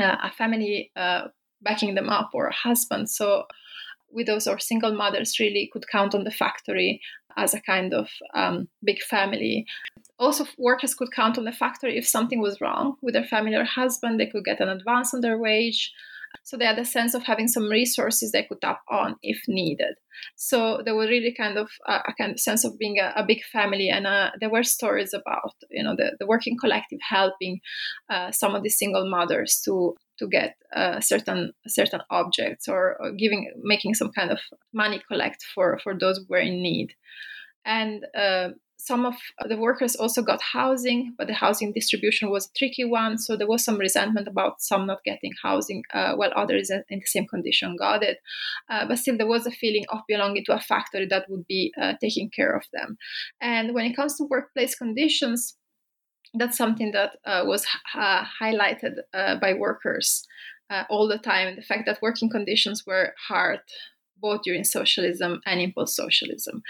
uh, 0.00 0.16
a 0.22 0.30
family 0.32 0.90
uh, 0.96 1.28
backing 1.62 1.94
them 1.94 2.08
up 2.08 2.30
or 2.34 2.48
a 2.48 2.54
husband. 2.54 3.08
So 3.10 3.44
widows 4.10 4.46
or 4.46 4.58
single 4.58 4.94
mothers 4.94 5.38
really 5.38 5.68
could 5.72 5.88
count 5.90 6.14
on 6.14 6.24
the 6.24 6.30
factory 6.30 7.00
as 7.36 7.54
a 7.54 7.60
kind 7.60 7.92
of 7.92 8.08
um, 8.34 8.68
big 8.84 9.00
family. 9.02 9.66
Also, 10.18 10.46
workers 10.58 10.94
could 10.94 11.12
count 11.12 11.36
on 11.36 11.44
the 11.44 11.52
factory 11.52 11.96
if 11.96 12.06
something 12.06 12.40
was 12.40 12.60
wrong 12.60 12.96
with 13.02 13.14
their 13.14 13.24
family 13.24 13.54
or 13.54 13.64
husband, 13.64 14.18
they 14.18 14.26
could 14.26 14.44
get 14.44 14.60
an 14.60 14.68
advance 14.68 15.12
on 15.12 15.20
their 15.20 15.38
wage. 15.38 15.92
So 16.42 16.56
they 16.56 16.64
had 16.64 16.78
a 16.78 16.84
sense 16.84 17.14
of 17.14 17.22
having 17.22 17.48
some 17.48 17.68
resources 17.68 18.32
they 18.32 18.42
could 18.42 18.60
tap 18.60 18.80
on 18.90 19.16
if 19.22 19.42
needed. 19.48 19.94
So 20.36 20.82
there 20.84 20.94
was 20.94 21.08
really 21.08 21.34
kind 21.34 21.58
of 21.58 21.70
a, 21.86 21.94
a 22.08 22.14
kind 22.18 22.32
of 22.32 22.40
sense 22.40 22.64
of 22.64 22.78
being 22.78 22.98
a, 22.98 23.12
a 23.16 23.24
big 23.24 23.42
family, 23.44 23.88
and 23.88 24.06
uh, 24.06 24.30
there 24.40 24.50
were 24.50 24.62
stories 24.62 25.12
about 25.14 25.52
you 25.70 25.82
know 25.82 25.94
the, 25.96 26.16
the 26.18 26.26
working 26.26 26.56
collective 26.58 26.98
helping 27.02 27.60
uh, 28.10 28.32
some 28.32 28.54
of 28.54 28.62
the 28.62 28.70
single 28.70 29.08
mothers 29.08 29.60
to 29.64 29.94
to 30.18 30.26
get 30.26 30.56
uh, 30.74 31.00
certain 31.00 31.52
certain 31.66 32.00
objects 32.10 32.68
or, 32.68 32.96
or, 33.00 33.12
giving 33.12 33.52
making 33.62 33.94
some 33.94 34.10
kind 34.12 34.30
of 34.30 34.40
money 34.72 35.02
collect 35.08 35.44
for 35.54 35.78
for 35.82 35.94
those 35.98 36.18
who 36.18 36.26
were 36.28 36.38
in 36.38 36.62
need 36.62 36.94
and 37.66 38.06
uh, 38.16 38.48
some 38.78 39.04
of 39.06 39.14
the 39.48 39.56
workers 39.56 39.96
also 39.96 40.22
got 40.22 40.40
housing, 40.42 41.14
but 41.16 41.26
the 41.26 41.34
housing 41.34 41.72
distribution 41.72 42.30
was 42.30 42.46
a 42.46 42.58
tricky 42.58 42.84
one. 42.84 43.18
So 43.18 43.36
there 43.36 43.48
was 43.48 43.64
some 43.64 43.78
resentment 43.78 44.28
about 44.28 44.60
some 44.60 44.86
not 44.86 45.02
getting 45.04 45.32
housing, 45.42 45.82
uh, 45.92 46.14
while 46.14 46.30
others 46.36 46.70
in 46.70 46.84
the 46.88 47.06
same 47.06 47.26
condition 47.26 47.76
got 47.76 48.02
it. 48.02 48.18
Uh, 48.70 48.86
but 48.86 48.98
still, 48.98 49.16
there 49.16 49.26
was 49.26 49.46
a 49.46 49.50
feeling 49.50 49.84
of 49.88 50.00
belonging 50.06 50.44
to 50.44 50.54
a 50.54 50.60
factory 50.60 51.06
that 51.06 51.28
would 51.28 51.46
be 51.46 51.72
uh, 51.80 51.94
taking 52.00 52.30
care 52.30 52.54
of 52.54 52.64
them. 52.72 52.96
And 53.40 53.74
when 53.74 53.86
it 53.86 53.96
comes 53.96 54.16
to 54.16 54.24
workplace 54.24 54.74
conditions, 54.74 55.56
that's 56.34 56.58
something 56.58 56.92
that 56.92 57.16
uh, 57.24 57.44
was 57.46 57.66
uh, 57.94 58.24
highlighted 58.40 58.98
uh, 59.14 59.36
by 59.36 59.54
workers 59.54 60.26
all 60.90 61.08
the 61.08 61.18
time. 61.18 61.56
The 61.56 61.62
fact 61.62 61.86
that 61.86 62.02
working 62.02 62.28
conditions 62.28 62.84
were 62.86 63.14
hard, 63.28 63.60
both 64.20 64.42
during 64.42 64.64
socialism 64.64 65.40
and 65.46 65.60
in 65.60 65.72
post 65.72 65.96
socialism, 65.96 66.62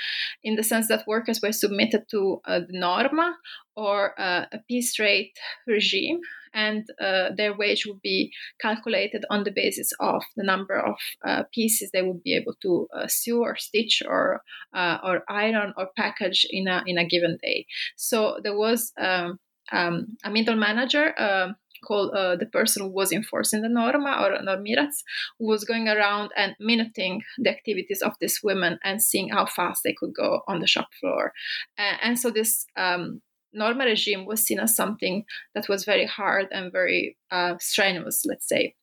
in 0.42 0.56
the 0.56 0.62
sense 0.62 0.88
that 0.88 1.06
workers 1.06 1.40
were 1.42 1.52
submitted 1.52 2.04
to 2.10 2.40
uh, 2.46 2.60
the 2.60 2.78
norma 2.78 3.36
or 3.76 4.18
uh, 4.20 4.46
a 4.52 4.58
piece 4.68 4.98
rate 4.98 5.32
regime, 5.66 6.18
and 6.54 6.86
uh, 7.00 7.28
their 7.36 7.54
wage 7.54 7.84
would 7.86 8.00
be 8.00 8.32
calculated 8.60 9.24
on 9.30 9.44
the 9.44 9.50
basis 9.50 9.90
of 10.00 10.22
the 10.36 10.44
number 10.44 10.78
of 10.78 10.96
uh, 11.26 11.42
pieces 11.52 11.90
they 11.92 12.02
would 12.02 12.22
be 12.22 12.34
able 12.34 12.54
to 12.62 12.88
uh, 12.96 13.06
sew 13.06 13.42
or 13.42 13.56
stitch 13.56 14.02
or 14.06 14.42
or 14.74 15.22
iron 15.28 15.74
or 15.76 15.88
package 15.96 16.46
in 16.50 16.68
a 16.68 16.82
in 16.86 16.98
a 16.98 17.04
given 17.04 17.38
day. 17.42 17.66
So 17.96 18.38
there 18.42 18.56
was 18.56 18.92
um, 18.98 19.38
um, 19.72 20.16
a 20.24 20.30
middle 20.30 20.56
manager 20.56 21.18
um, 21.20 21.56
called 21.86 22.10
uh, 22.12 22.36
the 22.36 22.46
person 22.46 22.82
who 22.82 22.90
was 22.90 23.12
enforcing 23.12 23.62
the 23.62 23.68
norma 23.68 24.12
or 24.20 24.38
normirac, 24.42 24.92
who 25.38 25.46
was 25.46 25.64
going 25.64 25.88
around 25.88 26.30
and 26.36 26.56
minuting 26.60 27.22
the 27.38 27.50
activities 27.50 28.02
of 28.02 28.12
these 28.20 28.40
women 28.42 28.78
and 28.84 29.02
seeing 29.02 29.28
how 29.28 29.46
fast 29.46 29.82
they 29.84 29.92
could 29.92 30.14
go 30.14 30.42
on 30.46 30.60
the 30.60 30.66
shop 30.66 30.88
floor. 31.00 31.32
And, 31.78 31.98
and 32.02 32.18
so 32.18 32.30
this 32.30 32.66
um, 32.76 33.22
norma 33.52 33.84
regime 33.84 34.26
was 34.26 34.44
seen 34.44 34.60
as 34.60 34.76
something 34.76 35.24
that 35.54 35.68
was 35.68 35.84
very 35.84 36.06
hard 36.06 36.48
and 36.50 36.72
very 36.72 37.16
uh, 37.30 37.54
strenuous, 37.58 38.24
let's 38.26 38.48
say 38.48 38.74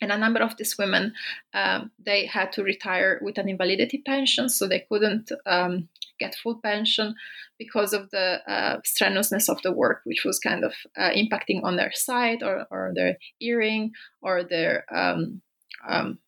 and 0.00 0.12
a 0.12 0.18
number 0.18 0.40
of 0.40 0.56
these 0.56 0.76
women 0.78 1.12
um, 1.54 1.90
they 2.04 2.26
had 2.26 2.52
to 2.52 2.62
retire 2.62 3.18
with 3.22 3.38
an 3.38 3.48
invalidity 3.48 4.02
pension 4.04 4.48
so 4.48 4.66
they 4.66 4.84
couldn't 4.88 5.30
um, 5.46 5.88
get 6.18 6.34
full 6.34 6.60
pension 6.62 7.14
because 7.58 7.92
of 7.92 8.10
the 8.10 8.40
uh, 8.50 8.78
strenuousness 8.84 9.48
of 9.48 9.60
the 9.62 9.72
work 9.72 10.00
which 10.04 10.22
was 10.24 10.38
kind 10.38 10.64
of 10.64 10.72
uh, 10.96 11.10
impacting 11.10 11.62
on 11.62 11.76
their 11.76 11.92
sight 11.94 12.42
or, 12.42 12.66
or 12.70 12.92
their 12.94 13.16
hearing 13.38 13.92
or 14.22 14.42
their 14.42 14.84
um, 14.94 15.40
um 15.88 16.18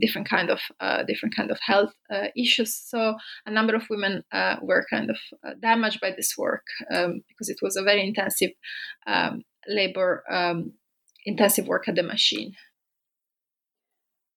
different 0.00 0.28
kind 0.28 0.48
of 0.48 0.60
uh, 0.80 1.02
different 1.02 1.34
kind 1.34 1.50
of 1.50 1.58
health 1.60 1.92
uh, 2.10 2.28
issues. 2.36 2.74
So 2.74 3.16
a 3.46 3.50
number 3.50 3.74
of 3.74 3.82
women 3.90 4.22
uh, 4.32 4.56
were 4.62 4.86
kind 4.88 5.10
of 5.10 5.18
damaged 5.60 6.00
by 6.00 6.12
this 6.16 6.38
work 6.38 6.64
um, 6.90 7.22
because 7.28 7.48
it 7.48 7.58
was 7.60 7.76
a 7.76 7.82
very 7.82 8.06
intensive 8.06 8.52
um, 9.06 9.42
labor 9.68 10.22
intensive 11.24 11.66
work 11.68 11.88
at 11.88 11.94
the 11.94 12.02
machine 12.02 12.54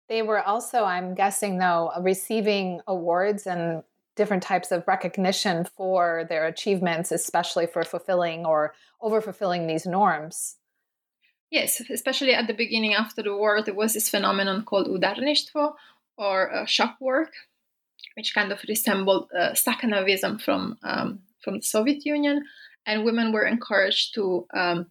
they 0.07 0.21
were 0.21 0.41
also, 0.41 0.83
I'm 0.83 1.15
guessing, 1.15 1.57
though, 1.57 1.91
receiving 2.01 2.81
awards 2.87 3.47
and 3.47 3.83
different 4.15 4.43
types 4.43 4.71
of 4.71 4.87
recognition 4.87 5.65
for 5.65 6.25
their 6.29 6.45
achievements, 6.45 7.11
especially 7.11 7.67
for 7.67 7.83
fulfilling 7.83 8.45
or 8.45 8.73
over 9.01 9.21
fulfilling 9.21 9.67
these 9.67 9.85
norms. 9.85 10.57
Yes, 11.51 11.81
especially 11.89 12.33
at 12.33 12.47
the 12.47 12.53
beginning 12.53 12.93
after 12.93 13.21
the 13.21 13.35
war, 13.35 13.61
there 13.61 13.73
was 13.73 13.93
this 13.93 14.09
phenomenon 14.09 14.63
called 14.63 14.87
udarništvo 14.87 15.73
or 16.17 16.53
uh, 16.53 16.65
shock 16.65 16.95
work, 16.99 17.33
which 18.15 18.33
kind 18.33 18.51
of 18.51 18.63
resembled 18.67 19.29
uh, 19.37 19.51
Stakhanovism 19.51 20.41
from 20.41 20.77
um, 20.83 21.19
from 21.43 21.57
the 21.57 21.61
Soviet 21.61 22.05
Union, 22.05 22.43
and 22.87 23.05
women 23.05 23.31
were 23.31 23.45
encouraged 23.45 24.15
to 24.15 24.47
um, 24.53 24.87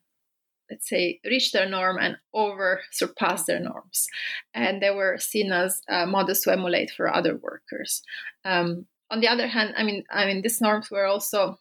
let's 0.71 0.89
say 0.89 1.21
reach 1.25 1.53
their 1.53 1.69
norm 1.69 1.99
and 2.01 2.17
over 2.33 2.81
surpass 2.91 3.45
their 3.45 3.61
norms. 3.61 4.07
And 4.55 4.83
they 4.83 4.91
were 4.91 5.19
seen 5.19 5.53
as 5.53 5.81
uh, 5.89 6.07
models 6.07 6.41
to 6.43 6.53
emulate 6.53 6.91
for 6.91 7.15
other 7.15 7.37
workers. 7.37 8.03
Um, 8.45 8.87
on 9.11 9.21
the 9.21 9.29
other 9.29 9.47
hand 9.47 9.75
i 9.77 9.83
mean 9.83 10.03
i 10.11 10.27
mean 10.27 10.43
these 10.43 10.61
norms 10.61 10.91
were 10.91 11.05
also 11.05 11.59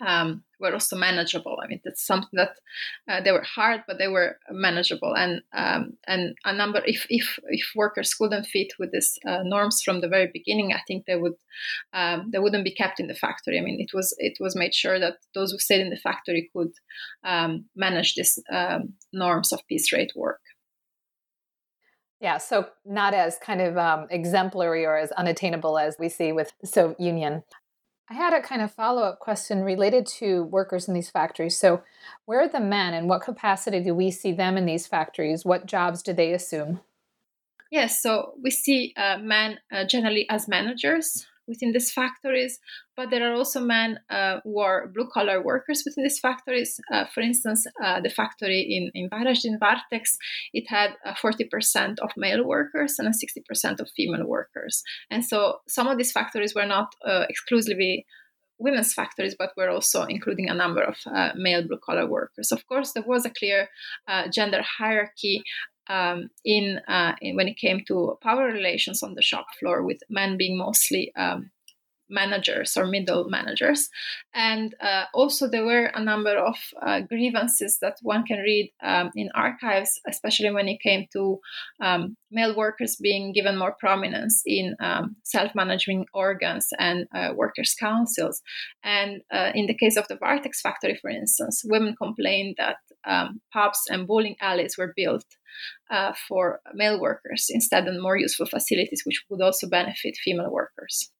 um, 0.00 0.42
were 0.60 0.72
also 0.72 0.96
manageable. 0.96 1.58
I 1.62 1.66
mean, 1.66 1.80
that's 1.84 2.04
something 2.04 2.30
that 2.34 2.56
uh, 3.08 3.20
they 3.20 3.32
were 3.32 3.42
hard, 3.42 3.82
but 3.86 3.98
they 3.98 4.08
were 4.08 4.38
manageable. 4.50 5.14
And 5.16 5.42
um, 5.52 5.96
and 6.06 6.34
a 6.44 6.52
number, 6.52 6.82
if 6.84 7.06
if 7.08 7.38
if 7.48 7.66
workers 7.74 8.14
couldn't 8.14 8.46
fit 8.46 8.72
with 8.78 8.92
these 8.92 9.18
uh, 9.26 9.42
norms 9.44 9.82
from 9.82 10.00
the 10.00 10.08
very 10.08 10.30
beginning, 10.32 10.72
I 10.72 10.80
think 10.86 11.06
they 11.06 11.16
would 11.16 11.34
um, 11.92 12.30
they 12.32 12.38
wouldn't 12.38 12.64
be 12.64 12.74
kept 12.74 13.00
in 13.00 13.06
the 13.06 13.14
factory. 13.14 13.58
I 13.58 13.62
mean, 13.62 13.80
it 13.80 13.90
was 13.94 14.14
it 14.18 14.38
was 14.40 14.56
made 14.56 14.74
sure 14.74 14.98
that 14.98 15.18
those 15.34 15.52
who 15.52 15.58
stayed 15.58 15.80
in 15.80 15.90
the 15.90 15.96
factory 15.96 16.50
could 16.54 16.72
um, 17.24 17.66
manage 17.76 18.14
these 18.14 18.38
um, 18.52 18.94
norms 19.12 19.52
of 19.52 19.66
piece 19.68 19.92
rate 19.92 20.12
work. 20.16 20.40
Yeah, 22.20 22.38
so 22.38 22.68
not 22.86 23.12
as 23.12 23.38
kind 23.38 23.60
of 23.60 23.76
um, 23.76 24.06
exemplary 24.10 24.86
or 24.86 24.96
as 24.96 25.12
unattainable 25.12 25.78
as 25.78 25.96
we 25.98 26.08
see 26.08 26.32
with 26.32 26.52
the 26.60 26.66
Soviet 26.66 26.98
Union. 26.98 27.42
I 28.10 28.14
had 28.14 28.34
a 28.34 28.42
kind 28.42 28.60
of 28.60 28.70
follow 28.70 29.02
up 29.02 29.18
question 29.18 29.62
related 29.62 30.06
to 30.18 30.44
workers 30.44 30.88
in 30.88 30.94
these 30.94 31.08
factories. 31.08 31.56
So, 31.56 31.82
where 32.26 32.40
are 32.40 32.48
the 32.48 32.60
men 32.60 32.92
and 32.92 33.08
what 33.08 33.22
capacity 33.22 33.80
do 33.82 33.94
we 33.94 34.10
see 34.10 34.32
them 34.32 34.58
in 34.58 34.66
these 34.66 34.86
factories? 34.86 35.44
What 35.44 35.66
jobs 35.66 36.02
do 36.02 36.12
they 36.12 36.32
assume? 36.32 36.80
Yes, 37.70 38.02
so 38.02 38.34
we 38.42 38.50
see 38.50 38.92
uh, 38.96 39.18
men 39.18 39.58
uh, 39.72 39.84
generally 39.84 40.28
as 40.28 40.46
managers 40.46 41.26
within 41.46 41.72
these 41.72 41.92
factories, 41.92 42.58
but 42.96 43.10
there 43.10 43.30
are 43.30 43.34
also 43.34 43.60
men 43.60 43.98
uh, 44.10 44.40
who 44.44 44.60
are 44.60 44.88
blue 44.88 45.08
collar 45.12 45.42
workers 45.42 45.82
within 45.84 46.04
these 46.04 46.18
factories. 46.18 46.80
Uh, 46.92 47.04
for 47.12 47.20
instance, 47.20 47.66
uh, 47.82 48.00
the 48.00 48.10
factory 48.10 48.60
in, 48.60 48.90
in 48.94 49.10
Varaždin, 49.10 49.58
Varteks, 49.58 50.16
it 50.52 50.64
had 50.68 50.94
40% 51.06 51.98
of 52.00 52.10
male 52.16 52.44
workers 52.44 52.96
and 52.98 53.08
60% 53.08 53.80
of 53.80 53.90
female 53.96 54.26
workers. 54.26 54.82
And 55.10 55.24
so 55.24 55.58
some 55.68 55.86
of 55.86 55.98
these 55.98 56.12
factories 56.12 56.54
were 56.54 56.66
not 56.66 56.94
uh, 57.06 57.24
exclusively 57.28 58.06
women's 58.58 58.94
factories, 58.94 59.34
but 59.38 59.50
were 59.56 59.68
also 59.68 60.04
including 60.04 60.48
a 60.48 60.54
number 60.54 60.82
of 60.82 60.96
uh, 61.06 61.30
male 61.36 61.66
blue 61.66 61.78
collar 61.84 62.06
workers. 62.06 62.52
Of 62.52 62.66
course, 62.66 62.92
there 62.92 63.04
was 63.06 63.24
a 63.24 63.30
clear 63.30 63.68
uh, 64.08 64.28
gender 64.28 64.62
hierarchy 64.78 65.42
um, 65.88 66.30
in, 66.44 66.80
uh, 66.88 67.14
in, 67.20 67.36
when 67.36 67.48
it 67.48 67.56
came 67.56 67.84
to 67.86 68.18
power 68.22 68.46
relations 68.46 69.02
on 69.02 69.14
the 69.14 69.22
shop 69.22 69.46
floor, 69.58 69.82
with 69.82 69.98
men 70.08 70.36
being 70.36 70.56
mostly 70.58 71.12
um, 71.16 71.50
managers 72.08 72.76
or 72.76 72.86
middle 72.86 73.28
managers. 73.28 73.88
And 74.34 74.74
uh, 74.80 75.04
also, 75.14 75.48
there 75.48 75.64
were 75.64 75.86
a 75.86 76.02
number 76.02 76.36
of 76.36 76.56
uh, 76.82 77.00
grievances 77.00 77.78
that 77.80 77.98
one 78.02 78.24
can 78.24 78.38
read 78.38 78.72
um, 78.82 79.10
in 79.16 79.30
archives, 79.34 80.00
especially 80.08 80.50
when 80.50 80.68
it 80.68 80.80
came 80.80 81.06
to 81.12 81.40
um, 81.80 82.16
male 82.30 82.56
workers 82.56 82.96
being 82.96 83.32
given 83.32 83.58
more 83.58 83.74
prominence 83.78 84.42
in 84.46 84.76
um, 84.80 85.16
self 85.22 85.54
managing 85.54 86.06
organs 86.12 86.68
and 86.78 87.06
uh, 87.14 87.32
workers' 87.34 87.74
councils. 87.78 88.42
And 88.82 89.22
uh, 89.32 89.52
in 89.54 89.66
the 89.66 89.76
case 89.76 89.96
of 89.96 90.08
the 90.08 90.16
Varteks 90.16 90.60
factory, 90.62 90.98
for 91.00 91.10
instance, 91.10 91.62
women 91.64 91.94
complained 91.96 92.56
that 92.58 92.76
um, 93.06 93.40
pubs 93.52 93.80
and 93.88 94.06
bowling 94.06 94.36
alleys 94.40 94.76
were 94.78 94.92
built. 94.96 95.24
Uh, 95.88 96.12
for 96.26 96.58
male 96.74 97.00
workers 97.00 97.46
instead 97.48 97.86
of 97.86 97.94
more 98.02 98.18
useful 98.18 98.44
facilities, 98.44 99.02
which 99.06 99.22
would 99.30 99.40
also 99.40 99.68
benefit 99.68 100.16
female 100.16 100.50
workers. 100.50 101.12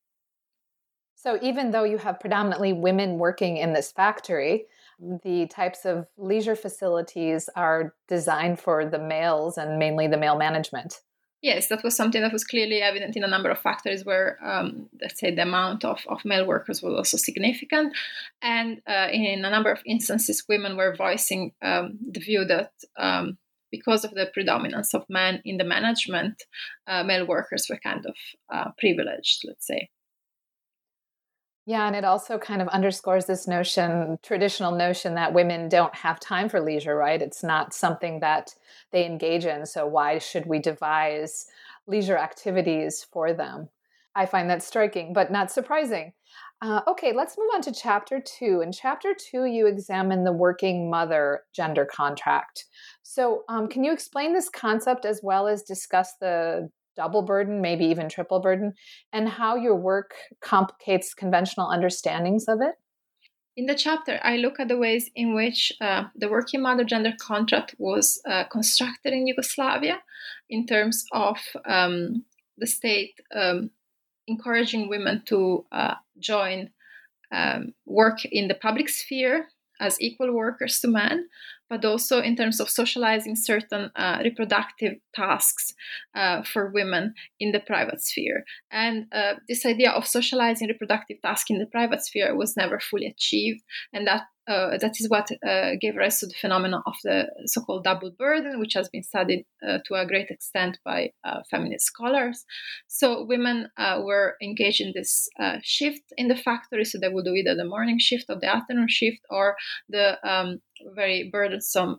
So 1.14 1.38
even 1.40 1.70
though 1.70 1.84
you 1.84 1.98
have 1.98 2.18
predominantly 2.18 2.72
women 2.72 3.18
working 3.18 3.56
in 3.58 3.72
this 3.72 3.92
factory, 3.92 4.66
the 4.98 5.46
types 5.46 5.84
of 5.84 6.06
leisure 6.16 6.56
facilities 6.56 7.48
are 7.56 7.94
designed 8.08 8.60
for 8.60 8.84
the 8.84 8.98
males 8.98 9.56
and 9.56 9.78
mainly 9.78 10.06
the 10.06 10.16
male 10.16 10.36
management. 10.36 11.00
Yes, 11.44 11.68
that 11.68 11.84
was 11.84 11.94
something 11.94 12.22
that 12.22 12.32
was 12.32 12.42
clearly 12.42 12.80
evident 12.80 13.16
in 13.16 13.22
a 13.22 13.28
number 13.28 13.50
of 13.50 13.58
factories 13.58 14.02
where, 14.02 14.38
um, 14.42 14.88
let's 15.02 15.20
say, 15.20 15.30
the 15.30 15.42
amount 15.42 15.84
of, 15.84 16.00
of 16.08 16.24
male 16.24 16.46
workers 16.46 16.80
was 16.82 16.94
also 16.94 17.18
significant. 17.18 17.94
And 18.40 18.80
uh, 18.86 19.08
in 19.12 19.44
a 19.44 19.50
number 19.50 19.70
of 19.70 19.82
instances, 19.84 20.44
women 20.48 20.74
were 20.74 20.96
voicing 20.96 21.52
um, 21.60 21.98
the 22.00 22.20
view 22.20 22.46
that 22.46 22.70
um, 22.96 23.36
because 23.70 24.06
of 24.06 24.12
the 24.12 24.30
predominance 24.32 24.94
of 24.94 25.04
men 25.10 25.42
in 25.44 25.58
the 25.58 25.64
management, 25.64 26.42
uh, 26.86 27.04
male 27.04 27.26
workers 27.26 27.66
were 27.68 27.78
kind 27.78 28.06
of 28.06 28.16
uh, 28.50 28.70
privileged, 28.78 29.42
let's 29.46 29.66
say. 29.66 29.90
Yeah, 31.66 31.86
and 31.86 31.96
it 31.96 32.04
also 32.04 32.38
kind 32.38 32.60
of 32.60 32.68
underscores 32.68 33.24
this 33.24 33.48
notion, 33.48 34.18
traditional 34.22 34.72
notion 34.72 35.14
that 35.14 35.32
women 35.32 35.70
don't 35.70 35.94
have 35.94 36.20
time 36.20 36.50
for 36.50 36.60
leisure, 36.60 36.94
right? 36.94 37.22
It's 37.22 37.42
not 37.42 37.72
something 37.72 38.20
that 38.20 38.54
they 38.92 39.06
engage 39.06 39.46
in. 39.46 39.64
So 39.64 39.86
why 39.86 40.18
should 40.18 40.44
we 40.44 40.58
devise 40.58 41.46
leisure 41.86 42.18
activities 42.18 43.06
for 43.10 43.32
them? 43.32 43.70
I 44.14 44.26
find 44.26 44.50
that 44.50 44.62
striking, 44.62 45.14
but 45.14 45.32
not 45.32 45.50
surprising. 45.50 46.12
Uh, 46.60 46.82
okay, 46.86 47.12
let's 47.14 47.36
move 47.38 47.48
on 47.54 47.62
to 47.62 47.72
chapter 47.72 48.20
two. 48.20 48.60
In 48.60 48.70
chapter 48.70 49.14
two, 49.14 49.46
you 49.46 49.66
examine 49.66 50.24
the 50.24 50.32
working 50.32 50.90
mother 50.90 51.40
gender 51.54 51.86
contract. 51.86 52.66
So, 53.02 53.44
um, 53.48 53.68
can 53.68 53.84
you 53.84 53.92
explain 53.92 54.32
this 54.32 54.48
concept 54.48 55.04
as 55.04 55.20
well 55.22 55.48
as 55.48 55.62
discuss 55.62 56.14
the 56.20 56.70
double 56.96 57.22
burden, 57.22 57.60
maybe 57.60 57.84
even 57.86 58.08
triple 58.08 58.40
burden, 58.40 58.74
and 59.12 59.28
how 59.28 59.56
your 59.56 59.76
work 59.76 60.14
complicates 60.42 61.14
conventional 61.14 61.68
understandings 61.68 62.46
of 62.48 62.60
it? 62.60 62.74
In 63.56 63.66
the 63.66 63.74
chapter, 63.74 64.18
I 64.22 64.36
look 64.36 64.58
at 64.58 64.66
the 64.66 64.76
ways 64.76 65.10
in 65.14 65.34
which 65.34 65.72
uh, 65.80 66.04
the 66.16 66.28
working 66.28 66.62
mother 66.62 66.82
gender 66.82 67.12
contract 67.20 67.76
was 67.78 68.20
uh, 68.28 68.44
constructed 68.44 69.12
in 69.12 69.28
Yugoslavia 69.28 70.00
in 70.50 70.66
terms 70.66 71.04
of 71.12 71.38
um, 71.64 72.24
the 72.58 72.66
state 72.66 73.14
um, 73.34 73.70
encouraging 74.26 74.88
women 74.88 75.22
to 75.26 75.64
uh, 75.70 75.94
join 76.18 76.70
um, 77.32 77.74
work 77.86 78.24
in 78.24 78.48
the 78.48 78.54
public 78.54 78.88
sphere 78.88 79.48
as 79.80 80.00
equal 80.00 80.32
workers 80.32 80.80
to 80.80 80.88
men, 80.88 81.28
but 81.70 81.84
also 81.84 82.20
in 82.20 82.36
terms 82.36 82.60
of 82.60 82.70
socializing 82.70 83.36
certain 83.36 83.90
uh, 83.96 84.20
reproductive 84.22 84.94
tasks 85.14 85.74
uh, 86.14 86.42
for 86.42 86.70
women 86.70 87.14
in 87.40 87.52
the 87.52 87.60
private 87.60 88.00
sphere. 88.00 88.44
And 88.70 89.06
uh, 89.12 89.34
this 89.48 89.64
idea 89.64 89.90
of 89.90 90.06
socializing 90.06 90.68
reproductive 90.68 91.18
tasks 91.22 91.50
in 91.50 91.58
the 91.58 91.66
private 91.66 92.02
sphere 92.04 92.36
was 92.36 92.56
never 92.56 92.80
fully 92.80 93.06
achieved, 93.06 93.62
and 93.92 94.06
that 94.06 94.22
uh, 94.46 94.76
that 94.78 95.00
is 95.00 95.08
what 95.08 95.28
uh, 95.46 95.70
gave 95.80 95.96
rise 95.96 96.20
to 96.20 96.26
the 96.26 96.34
phenomenon 96.38 96.82
of 96.86 96.94
the 97.02 97.24
so-called 97.46 97.84
double 97.84 98.10
burden, 98.18 98.60
which 98.60 98.74
has 98.74 98.88
been 98.90 99.02
studied 99.02 99.46
uh, 99.66 99.78
to 99.86 99.94
a 99.94 100.06
great 100.06 100.28
extent 100.28 100.78
by 100.84 101.10
uh, 101.24 101.40
feminist 101.50 101.86
scholars. 101.86 102.44
So 102.86 103.24
women 103.24 103.68
uh, 103.78 104.02
were 104.04 104.36
engaged 104.42 104.82
in 104.82 104.92
this 104.94 105.28
uh, 105.40 105.58
shift 105.62 106.02
in 106.18 106.28
the 106.28 106.36
factory, 106.36 106.84
so 106.84 106.98
they 106.98 107.08
would 107.08 107.24
do 107.24 107.32
either 107.32 107.54
the 107.54 107.64
morning 107.64 107.98
shift 107.98 108.26
or 108.28 108.38
the 108.38 108.54
afternoon 108.54 108.88
shift 108.88 109.20
or 109.30 109.56
the 109.88 110.18
um, 110.28 110.60
very 110.94 111.30
burdensome 111.32 111.98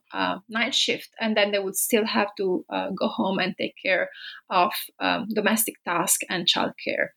night 0.49 0.73
shift, 0.73 1.09
and 1.19 1.35
then 1.35 1.51
they 1.51 1.59
would 1.59 1.75
still 1.75 2.05
have 2.05 2.29
to 2.37 2.65
go 2.69 3.07
home 3.07 3.39
and 3.39 3.55
take 3.57 3.75
care 3.83 4.09
of 4.49 4.71
um, 4.99 5.27
domestic 5.33 5.75
tasks 5.85 6.25
and 6.29 6.47
childcare. 6.47 7.09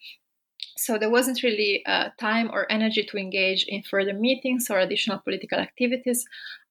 So 0.77 0.97
there 0.97 1.11
wasn't 1.11 1.43
really 1.43 1.83
uh, 1.87 2.11
time 2.21 2.51
or 2.53 2.71
energy 2.71 3.05
to 3.11 3.17
engage 3.17 3.65
in 3.69 3.83
further 3.83 4.13
meetings 4.13 4.67
or 4.71 4.79
additional 4.79 5.19
political 5.19 5.59
activities 5.59 6.25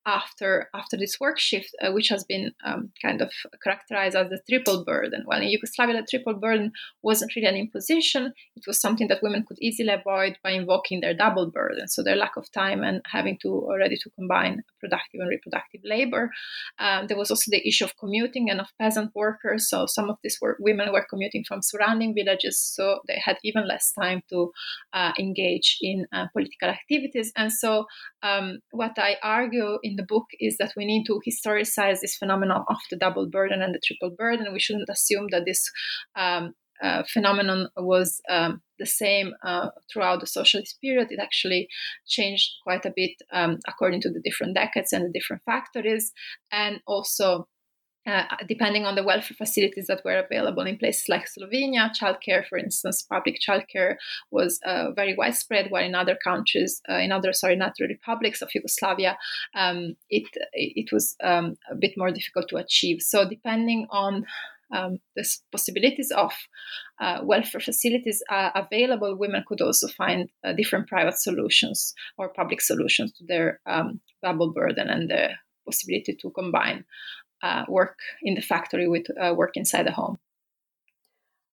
after 0.07 0.69
after 0.73 0.97
this 0.97 1.19
work 1.19 1.37
shift, 1.37 1.75
uh, 1.83 1.91
which 1.91 2.07
has 2.07 2.23
been 2.23 2.53
um, 2.65 2.91
kind 3.01 3.21
of 3.21 3.31
characterized 3.63 4.15
as 4.15 4.29
the 4.29 4.39
triple 4.49 4.85
burden. 4.85 5.25
Well, 5.27 5.41
in 5.41 5.49
Yugoslavia, 5.49 6.01
the 6.01 6.07
triple 6.09 6.33
burden 6.33 6.71
wasn't 7.03 7.35
really 7.35 7.47
an 7.47 7.55
imposition; 7.55 8.33
it 8.55 8.63
was 8.65 8.79
something 8.79 9.09
that 9.09 9.21
women 9.21 9.45
could 9.47 9.57
easily 9.61 9.89
avoid 9.89 10.37
by 10.43 10.51
invoking 10.51 11.01
their 11.01 11.13
double 11.13 11.51
burden, 11.51 11.87
so 11.89 12.01
their 12.01 12.15
lack 12.15 12.37
of 12.37 12.49
time 12.51 12.83
and 12.83 13.01
having 13.05 13.37
to 13.41 13.49
already 13.49 13.97
to 13.97 14.09
combine 14.11 14.63
productive 14.79 15.19
and 15.19 15.29
reproductive 15.29 15.81
labor. 15.83 16.31
Um, 16.79 17.07
there 17.07 17.17
was 17.17 17.29
also 17.29 17.51
the 17.51 17.67
issue 17.67 17.83
of 17.83 17.97
commuting 17.97 18.49
and 18.49 18.61
of 18.61 18.67
peasant 18.79 19.11
workers. 19.13 19.69
So 19.69 19.85
some 19.87 20.09
of 20.09 20.17
these 20.23 20.37
were, 20.41 20.55
women 20.59 20.93
were 20.93 21.05
commuting 21.09 21.43
from 21.45 21.61
surrounding 21.61 22.15
villages, 22.15 22.59
so 22.59 22.99
they 23.07 23.19
had 23.23 23.37
even 23.43 23.67
less 23.67 23.91
time 23.91 24.21
to 24.29 24.51
uh, 24.93 25.11
engage 25.19 25.77
in 25.81 26.05
uh, 26.13 26.27
political 26.31 26.69
activities. 26.69 27.33
And 27.35 27.51
so, 27.51 27.85
um, 28.23 28.59
what 28.71 28.97
I 28.97 29.17
argue 29.21 29.79
in 29.83 29.96
the 29.97 30.05
book 30.07 30.25
is 30.39 30.57
that 30.57 30.73
we 30.77 30.85
need 30.85 31.05
to 31.05 31.21
historicize 31.27 31.99
this 31.99 32.15
phenomenon 32.15 32.63
of 32.69 32.77
the 32.89 32.97
double 32.97 33.29
burden 33.29 33.61
and 33.61 33.73
the 33.73 33.81
triple 33.85 34.15
burden. 34.15 34.53
We 34.53 34.59
shouldn't 34.59 34.89
assume 34.89 35.27
that 35.31 35.45
this 35.45 35.69
um, 36.15 36.53
uh, 36.81 37.03
phenomenon 37.11 37.69
was 37.75 38.21
um, 38.29 38.61
the 38.79 38.85
same 38.85 39.33
uh, 39.43 39.69
throughout 39.91 40.19
the 40.19 40.27
socialist 40.27 40.77
period. 40.81 41.07
It 41.11 41.19
actually 41.19 41.67
changed 42.07 42.49
quite 42.63 42.85
a 42.85 42.93
bit 42.95 43.11
um, 43.33 43.57
according 43.67 44.01
to 44.01 44.09
the 44.09 44.21
different 44.23 44.55
decades 44.55 44.93
and 44.93 45.05
the 45.05 45.11
different 45.11 45.43
factories, 45.45 46.11
and 46.51 46.79
also. 46.85 47.47
Uh, 48.07 48.23
depending 48.47 48.85
on 48.85 48.95
the 48.95 49.03
welfare 49.03 49.35
facilities 49.37 49.87
that 49.87 50.01
were 50.05 50.17
available 50.17 50.63
in 50.63 50.77
places 50.77 51.09
like 51.09 51.25
Slovenia, 51.27 51.91
childcare, 51.93 52.47
for 52.47 52.57
instance, 52.57 53.03
public 53.03 53.37
childcare 53.45 53.95
was 54.31 54.61
uh, 54.65 54.91
very 54.95 55.13
widespread, 55.17 55.69
while 55.69 55.83
in 55.83 55.93
other 55.93 56.17
countries, 56.23 56.81
uh, 56.89 56.93
in 56.95 57.11
other 57.11 57.33
sorry, 57.33 57.57
not 57.57 57.73
republics 57.81 58.41
of 58.41 58.49
Yugoslavia, 58.55 59.17
um, 59.55 59.95
it 60.09 60.23
it 60.53 60.89
was 60.93 61.17
um, 61.21 61.57
a 61.69 61.75
bit 61.75 61.95
more 61.97 62.11
difficult 62.11 62.47
to 62.47 62.55
achieve. 62.55 63.01
So 63.01 63.27
depending 63.27 63.87
on 63.89 64.25
um, 64.73 64.99
the 65.17 65.27
possibilities 65.51 66.11
of 66.11 66.31
uh, 67.01 67.19
welfare 67.23 67.61
facilities 67.61 68.23
are 68.29 68.53
available, 68.55 69.17
women 69.17 69.43
could 69.45 69.59
also 69.61 69.89
find 69.89 70.29
uh, 70.45 70.53
different 70.53 70.87
private 70.87 71.17
solutions 71.19 71.93
or 72.17 72.29
public 72.29 72.61
solutions 72.61 73.11
to 73.13 73.25
their 73.27 73.59
um, 73.65 73.99
double 74.23 74.53
burden 74.53 74.89
and 74.89 75.09
the 75.09 75.29
possibility 75.65 76.15
to 76.21 76.31
combine 76.31 76.85
uh, 77.43 77.65
work 77.67 77.97
in 78.23 78.35
the 78.35 78.41
factory 78.41 78.87
with 78.87 79.05
uh, 79.21 79.33
work 79.33 79.51
inside 79.55 79.85
the 79.85 79.91
home. 79.91 80.17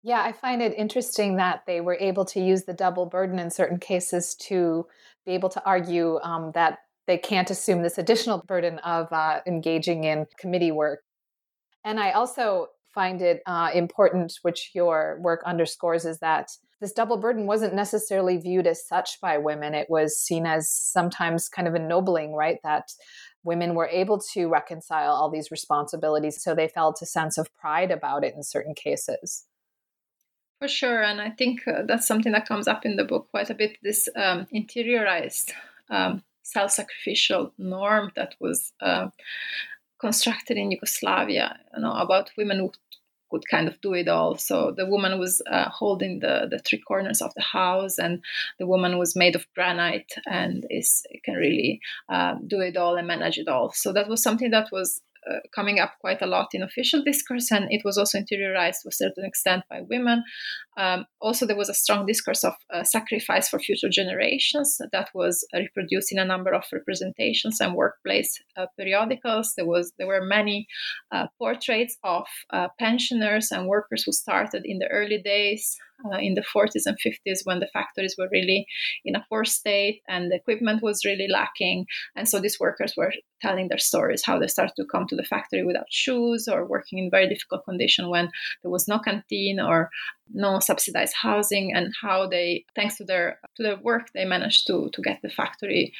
Yeah, 0.03 0.23
I 0.23 0.33
find 0.33 0.63
it 0.63 0.75
interesting 0.79 1.37
that 1.37 1.65
they 1.67 1.81
were 1.81 1.97
able 2.01 2.25
to 2.27 2.41
use 2.41 2.65
the 2.65 2.73
double 2.73 3.05
burden 3.05 3.39
in 3.39 3.51
certain 3.51 3.79
cases 3.79 4.35
to 4.37 4.87
be 5.27 5.33
able 5.33 5.51
to 5.51 5.65
argue 5.65 6.19
um, 6.23 6.53
that 6.55 6.79
they 7.07 7.19
can't 7.19 7.51
assume 7.51 7.83
this 7.83 7.99
additional 7.99 8.43
burden 8.47 8.79
of 8.79 9.13
uh, 9.13 9.41
engaging 9.47 10.05
in 10.05 10.27
committee 10.39 10.73
work. 10.73 11.01
And 11.85 12.01
I 12.01 12.13
also 12.13 12.69
find 12.95 13.21
it 13.21 13.43
uh, 13.47 13.71
important, 13.75 14.39
which 14.43 14.71
your 14.75 15.19
work 15.21 15.43
underscores, 15.45 16.05
is 16.05 16.19
that 16.21 16.51
this 16.81 16.93
double 16.93 17.19
burden 17.19 17.47
wasn't 17.47 17.75
necessarily 17.75 18.39
viewed 18.39 18.67
as 18.67 18.87
such 18.87 19.21
by 19.21 19.37
women. 19.39 19.75
It 19.75 19.91
was 19.91 20.19
seen 20.19 20.47
as 20.47 20.71
sometimes 20.71 21.49
kind 21.49 21.69
of 21.69 21.75
ennobling, 21.75 22.33
right? 22.33 22.59
That 22.65 22.89
women 23.45 23.75
were 23.75 23.89
able 23.89 24.19
to 24.33 24.49
reconcile 24.49 25.13
all 25.13 25.31
these 25.31 25.51
responsibilities. 25.51 26.43
So 26.43 26.55
they 26.55 26.69
felt 26.69 27.03
a 27.03 27.07
sense 27.07 27.39
of 27.39 27.55
pride 27.57 27.91
about 27.91 28.25
it 28.25 28.35
in 28.35 28.43
certain 28.43 28.75
cases. 28.75 29.47
For 30.61 30.69
sure, 30.69 31.03
and 31.03 31.23
I 31.23 31.31
think 31.31 31.67
uh, 31.67 31.83
that's 31.87 32.07
something 32.07 32.33
that 32.33 32.47
comes 32.47 32.69
up 32.69 32.85
in 32.85 32.97
the 32.97 33.05
book 33.05 33.29
quite 33.31 33.49
a 33.49 33.55
bit. 33.55 33.79
This 33.83 34.11
um, 34.15 34.47
interiorized 34.55 35.53
um, 35.89 36.23
self-sacrificial 36.43 37.55
norm 37.57 38.13
that 38.15 38.35
was 38.41 38.73
uh, 38.83 39.09
constructed 39.99 40.59
in 40.59 40.71
Yugoslavia, 40.71 41.59
you 41.75 41.83
know, 41.83 41.93
about 41.93 42.31
women 42.37 42.59
who 42.59 42.73
could 43.31 43.49
kind 43.49 43.69
of 43.69 43.81
do 43.81 43.95
it 43.95 44.09
all. 44.09 44.37
So 44.37 44.73
the 44.77 44.87
woman 44.87 45.19
was 45.19 45.43
uh, 45.51 45.69
holding 45.69 46.21
the, 46.21 46.49
the 46.51 46.59
three 46.59 46.81
corners 46.81 47.23
of 47.23 47.33
the 47.35 47.43
house, 47.43 47.99
and 47.99 48.23
the 48.59 48.67
woman 48.67 48.99
was 48.99 49.17
made 49.17 49.37
of 49.37 49.47
granite 49.55 50.13
and 50.27 50.67
is 50.71 51.03
can 51.25 51.35
really 51.35 51.81
uh, 52.09 52.35
do 52.47 52.61
it 52.61 52.77
all 52.77 52.97
and 52.97 53.07
manage 53.07 53.39
it 53.39 53.49
all. 53.49 53.73
So 53.73 53.93
that 53.93 54.09
was 54.09 54.23
something 54.23 54.51
that 54.51 54.69
was 54.73 55.03
uh, 55.29 55.39
coming 55.55 55.81
up 55.81 55.93
quite 56.01 56.23
a 56.23 56.27
lot 56.27 56.49
in 56.53 56.63
official 56.63 57.03
discourse, 57.05 57.51
and 57.51 57.67
it 57.71 57.83
was 57.85 57.99
also 57.99 58.19
interiorized 58.19 58.83
to 58.83 58.89
a 58.89 58.93
certain 58.93 59.25
extent 59.25 59.65
by 59.69 59.81
women. 59.89 60.23
Um, 60.77 61.07
also, 61.21 61.47
there 61.47 61.57
was 61.57 61.69
a 61.69 61.75
strong 61.75 62.07
discourse 62.07 62.45
of 62.45 62.55
uh, 62.73 62.85
sacrifice 62.85 63.49
for 63.49 63.59
future 63.59 63.89
generations 63.91 64.81
that 64.93 65.11
was 65.15 65.47
reproduced 65.55 66.13
in 66.13 66.19
a 66.19 66.25
number 66.25 66.55
of 66.55 66.65
representations 66.73 67.61
and 67.61 67.75
workplace 67.75 68.43
uh, 68.57 68.67
periodicals. 68.79 69.55
There 69.57 69.67
was 69.67 69.93
there 69.99 70.07
were 70.07 70.25
many 70.25 70.67
uh, 71.13 71.27
portraits 71.39 71.97
of 72.05 72.27
uh, 72.51 72.69
pensioners 72.79 73.51
and 73.51 73.67
workers 73.67 74.05
who 74.05 74.13
started 74.13 74.63
in 74.65 74.79
the 74.79 74.89
early 74.89 75.21
days 75.23 75.77
uh, 76.05 76.19
in 76.19 76.35
the 76.35 76.45
40s 76.55 76.87
and 76.87 76.97
50s 76.99 77.41
when 77.45 77.61
the 77.61 77.69
factories 77.73 78.15
were 78.19 78.29
really 78.33 78.67
in 79.05 79.17
a 79.17 79.25
poor 79.29 79.45
state 79.45 80.03
and 80.09 80.31
the 80.31 80.37
equipment 80.37 80.83
was 80.83 81.05
really 81.05 81.29
lacking. 81.29 81.87
And 82.17 82.29
so 82.29 82.41
these 82.41 82.59
workers 82.61 82.95
were 82.97 83.13
telling 83.41 83.69
their 83.69 83.79
stories 83.79 84.25
how 84.25 84.39
they 84.39 84.47
started 84.47 84.75
to 84.77 84.85
come 84.85 85.07
to 85.07 85.17
the 85.17 85.25
factory 85.25 85.65
without 85.65 85.87
shoes 85.91 86.49
or 86.49 86.67
working 86.67 86.99
in 86.99 87.11
very 87.11 87.29
difficult 87.29 87.65
condition 87.65 88.09
when 88.09 88.31
there 88.63 88.71
was 88.71 88.89
no 88.89 88.99
canteen 88.99 89.61
or 89.61 89.91
no 90.33 90.61
subsidized 90.61 91.15
housing 91.21 91.73
and 91.75 91.93
how 92.01 92.27
they 92.27 92.65
thanks 92.75 92.97
to 92.97 93.05
their 93.05 93.39
to 93.57 93.63
their 93.63 93.79
work 93.79 94.09
they 94.15 94.25
managed 94.25 94.67
to 94.67 94.91
to 94.93 95.03
get 95.03 95.21
the 95.23 95.31
factory 95.31 95.93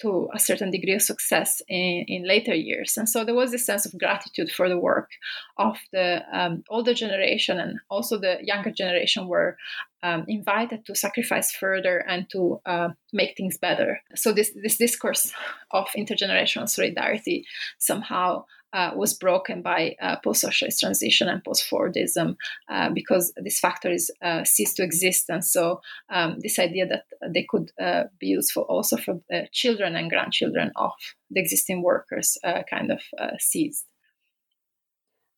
to 0.00 0.28
a 0.34 0.38
certain 0.38 0.70
degree 0.70 0.94
of 0.94 1.02
success 1.02 1.60
in, 1.68 2.04
in 2.06 2.26
later 2.26 2.54
years. 2.54 2.96
And 2.96 3.08
so 3.08 3.24
there 3.24 3.34
was 3.34 3.50
this 3.50 3.66
sense 3.66 3.84
of 3.84 3.98
gratitude 3.98 4.50
for 4.50 4.68
the 4.68 4.78
work 4.78 5.10
of 5.56 5.76
the 5.92 6.22
um, 6.32 6.62
older 6.70 6.94
generation 6.94 7.58
and 7.58 7.78
also 7.90 8.18
the 8.18 8.38
younger 8.42 8.70
generation 8.70 9.26
were 9.26 9.56
um, 10.02 10.24
invited 10.28 10.86
to 10.86 10.94
sacrifice 10.94 11.52
further 11.52 11.98
and 12.08 12.28
to 12.30 12.60
uh, 12.66 12.88
make 13.12 13.36
things 13.36 13.58
better. 13.58 14.00
So 14.14 14.32
this, 14.32 14.52
this 14.62 14.76
discourse 14.76 15.32
of 15.70 15.86
intergenerational 15.96 16.68
solidarity 16.68 17.44
somehow 17.78 18.44
uh, 18.72 18.90
was 18.94 19.14
broken 19.14 19.62
by 19.62 19.96
uh, 20.00 20.16
post-socialist 20.22 20.80
transition 20.80 21.28
and 21.28 21.42
post-Fordism 21.42 22.36
uh, 22.68 22.90
because 22.90 23.32
these 23.42 23.58
factories 23.58 24.10
uh, 24.22 24.44
ceased 24.44 24.76
to 24.76 24.82
exist, 24.82 25.30
and 25.30 25.42
so 25.44 25.80
um, 26.10 26.36
this 26.40 26.58
idea 26.58 26.86
that 26.86 27.04
they 27.32 27.46
could 27.48 27.72
uh, 27.80 28.04
be 28.20 28.26
useful 28.26 28.64
also 28.68 28.96
for 28.96 29.20
children 29.52 29.96
and 29.96 30.10
grandchildren 30.10 30.70
of 30.76 30.92
the 31.30 31.40
existing 31.40 31.82
workers 31.82 32.36
uh, 32.44 32.62
kind 32.68 32.92
of 32.92 33.00
ceased. 33.38 33.86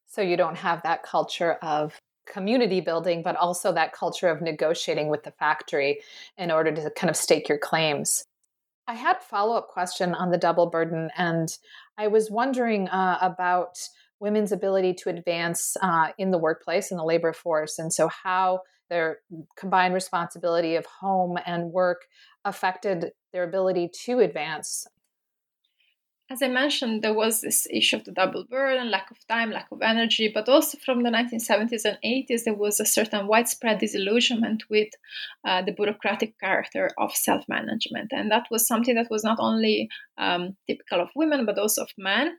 So 0.09 0.23
you 0.23 0.37
don't 0.37 0.57
have 0.57 0.83
that 0.83 1.05
culture 1.05 1.53
of 1.63 2.01
community 2.27 2.81
building, 2.81 3.23
but 3.23 3.37
also 3.37 3.73
that 3.73 3.93
culture 3.93 4.29
of 4.29 4.41
negotiating 4.41 5.09
with 5.09 5.23
the 5.25 5.33
factory 5.33 6.01
in 6.39 6.51
order 6.51 6.73
to 6.73 6.91
kind 6.97 7.11
of 7.11 7.17
stake 7.17 7.49
your 7.49 7.59
claims. 7.59 8.25
I 8.87 8.95
had 8.95 9.17
a 9.17 9.21
follow 9.21 9.57
up 9.57 9.69
question 9.69 10.15
on 10.15 10.31
the 10.31 10.39
double 10.39 10.67
burden, 10.67 11.11
and 11.17 11.49
I 11.97 12.09
was 12.09 12.31
wondering 12.31 12.89
uh, 12.89 13.19
about 13.21 13.79
women's 14.19 14.53
ability 14.53 14.95
to 14.95 15.11
advance 15.11 15.77
uh, 15.83 16.09
in 16.19 16.31
the 16.31 16.39
workplace 16.39 16.91
in 16.91 16.97
the 16.97 17.05
labor 17.05 17.33
force, 17.33 17.79
and 17.79 17.93
so 17.93 18.09
how 18.09 18.61
their 18.89 19.19
combined 19.57 19.95
responsibility 19.95 20.75
of 20.75 20.85
home 20.87 21.39
and 21.47 21.73
work 21.73 22.07
affected 22.45 23.13
their 23.33 23.45
ability 23.45 23.89
to 24.07 24.19
advance 24.19 24.87
as 26.31 26.43
I 26.43 26.49
mentioned, 26.49 27.03
there 27.03 27.13
was 27.13 27.41
this 27.41 27.67
issue 27.73 27.97
of 27.97 28.05
the 28.05 28.13
double 28.13 28.45
burden, 28.45 28.89
lack 28.89 29.11
of 29.11 29.19
time, 29.27 29.51
lack 29.51 29.67
of 29.73 29.83
energy, 29.83 30.31
but 30.33 30.49
also 30.49 30.79
from 30.79 31.03
the 31.03 31.11
1970s 31.11 31.85
and 31.85 31.99
80s, 32.05 32.45
there 32.45 32.55
was 32.55 32.79
a 32.79 32.87
certain 32.87 33.27
widespread 33.27 33.81
disillusionment 33.81 34.63
with 34.71 34.91
uh, 35.45 35.63
the 35.63 35.73
bureaucratic 35.73 36.39
character 36.39 36.93
of 36.99 37.17
self 37.17 37.45
management. 37.49 38.13
And 38.13 38.31
that 38.31 38.47
was 38.49 38.65
something 38.65 38.95
that 38.95 39.11
was 39.11 39.25
not 39.25 39.39
only 39.41 39.89
um, 40.19 40.57
typical 40.69 41.01
of 41.01 41.09
women, 41.17 41.47
but 41.47 41.59
also 41.59 41.83
of 41.83 41.91
men. 41.99 42.37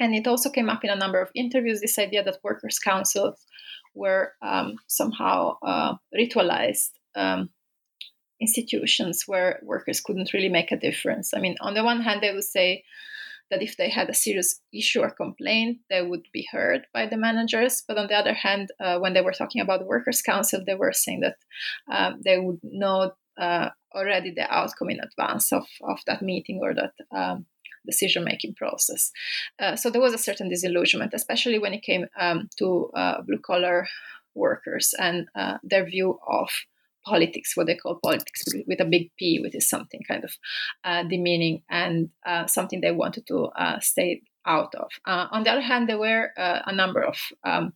And 0.00 0.12
it 0.12 0.26
also 0.26 0.50
came 0.50 0.68
up 0.68 0.82
in 0.82 0.90
a 0.90 0.96
number 0.96 1.20
of 1.20 1.30
interviews 1.36 1.80
this 1.80 2.00
idea 2.00 2.24
that 2.24 2.38
workers' 2.42 2.80
councils 2.80 3.46
were 3.94 4.32
um, 4.42 4.74
somehow 4.88 5.56
uh, 5.64 5.94
ritualized. 6.12 6.90
Um, 7.14 7.50
institutions 8.44 9.24
where 9.30 9.50
workers 9.62 10.00
couldn't 10.04 10.32
really 10.34 10.52
make 10.58 10.70
a 10.72 10.82
difference. 10.88 11.26
I 11.36 11.40
mean, 11.44 11.56
on 11.60 11.74
the 11.74 11.84
one 11.90 12.00
hand, 12.06 12.20
they 12.20 12.32
would 12.34 12.50
say 12.58 12.84
that 13.50 13.62
if 13.62 13.76
they 13.76 13.90
had 13.90 14.08
a 14.08 14.14
serious 14.26 14.60
issue 14.72 15.00
or 15.00 15.10
complaint, 15.10 15.78
they 15.90 16.02
would 16.02 16.26
be 16.32 16.46
heard 16.50 16.82
by 16.96 17.06
the 17.06 17.16
managers. 17.16 17.74
But 17.86 17.98
on 17.98 18.06
the 18.08 18.16
other 18.22 18.34
hand, 18.46 18.64
uh, 18.80 18.98
when 19.02 19.12
they 19.14 19.24
were 19.26 19.38
talking 19.38 19.60
about 19.62 19.80
the 19.80 19.92
workers' 19.94 20.22
council, 20.22 20.60
they 20.66 20.74
were 20.74 20.92
saying 20.92 21.20
that 21.20 21.36
um, 21.96 22.20
they 22.24 22.38
would 22.38 22.60
know 22.62 23.12
uh, 23.46 23.68
already 23.94 24.30
the 24.30 24.46
outcome 24.50 24.90
in 24.90 25.00
advance 25.00 25.52
of, 25.52 25.66
of 25.82 25.98
that 26.06 26.22
meeting 26.22 26.60
or 26.62 26.74
that 26.74 26.94
um, 27.16 27.46
decision 27.86 28.24
making 28.24 28.54
process. 28.54 29.12
Uh, 29.58 29.76
so 29.76 29.90
there 29.90 30.00
was 30.00 30.14
a 30.14 30.26
certain 30.28 30.48
disillusionment, 30.48 31.12
especially 31.14 31.58
when 31.58 31.74
it 31.74 31.82
came 31.82 32.06
um, 32.18 32.48
to 32.58 32.90
uh, 32.94 33.20
blue 33.22 33.38
collar 33.38 33.86
workers 34.34 34.94
and 34.98 35.28
uh, 35.34 35.58
their 35.62 35.84
view 35.84 36.18
of 36.26 36.48
politics, 37.04 37.56
what 37.56 37.66
they 37.66 37.76
call 37.76 37.98
politics 38.02 38.44
with 38.66 38.80
a 38.80 38.84
big 38.84 39.10
P, 39.18 39.40
which 39.40 39.54
is 39.54 39.68
something 39.68 40.00
kind 40.06 40.24
of 40.24 40.32
uh, 40.84 41.02
demeaning 41.04 41.62
and 41.70 42.10
uh, 42.26 42.46
something 42.46 42.80
they 42.80 42.92
wanted 42.92 43.26
to 43.28 43.44
uh, 43.46 43.80
stay 43.80 44.22
out 44.46 44.74
of. 44.74 44.90
Uh, 45.06 45.26
on 45.30 45.44
the 45.44 45.50
other 45.50 45.60
hand, 45.60 45.88
there 45.88 45.98
were 45.98 46.30
uh, 46.36 46.60
a 46.66 46.74
number 46.74 47.02
of, 47.02 47.16
um, 47.44 47.72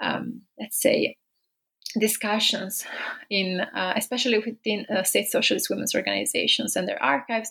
um, 0.00 0.42
let's 0.58 0.80
say, 0.80 1.16
discussions 1.98 2.86
in 3.28 3.60
uh, 3.60 3.92
especially 3.96 4.38
within 4.38 4.86
uh, 4.86 5.02
state 5.02 5.30
socialist 5.30 5.68
women's 5.68 5.94
organizations 5.94 6.74
and 6.74 6.88
their 6.88 7.02
archives 7.02 7.50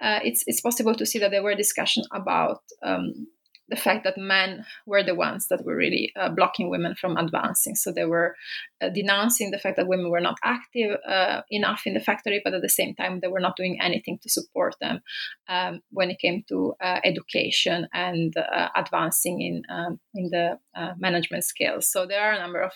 uh, 0.00 0.20
it's, 0.24 0.42
it's 0.46 0.62
possible 0.62 0.94
to 0.94 1.04
see 1.04 1.18
that 1.18 1.30
there 1.30 1.42
were 1.42 1.54
discussions 1.54 2.08
about 2.12 2.62
um, 2.82 3.26
the 3.68 3.76
fact 3.76 4.04
that 4.04 4.18
men 4.18 4.64
were 4.86 5.02
the 5.02 5.14
ones 5.14 5.48
that 5.48 5.64
were 5.64 5.76
really 5.76 6.12
uh, 6.16 6.28
blocking 6.28 6.68
women 6.68 6.94
from 6.94 7.16
advancing. 7.16 7.74
So 7.74 7.92
they 7.92 8.04
were 8.04 8.36
uh, 8.82 8.90
denouncing 8.90 9.50
the 9.50 9.58
fact 9.58 9.76
that 9.76 9.88
women 9.88 10.10
were 10.10 10.20
not 10.20 10.36
active 10.44 10.98
uh, 11.08 11.42
enough 11.50 11.82
in 11.86 11.94
the 11.94 12.00
factory, 12.00 12.42
but 12.44 12.52
at 12.52 12.60
the 12.60 12.68
same 12.68 12.94
time, 12.94 13.20
they 13.20 13.28
were 13.28 13.40
not 13.40 13.56
doing 13.56 13.78
anything 13.80 14.18
to 14.22 14.28
support 14.28 14.74
them 14.80 15.00
um, 15.48 15.80
when 15.90 16.10
it 16.10 16.18
came 16.18 16.44
to 16.48 16.74
uh, 16.82 17.00
education 17.04 17.88
and 17.94 18.36
uh, 18.36 18.68
advancing 18.76 19.40
in, 19.40 19.62
um, 19.74 19.98
in 20.14 20.28
the 20.30 20.58
uh, 20.76 20.92
management 20.98 21.44
skills. 21.44 21.90
So 21.90 22.06
there 22.06 22.20
are 22.20 22.32
a 22.32 22.40
number 22.40 22.60
of 22.60 22.72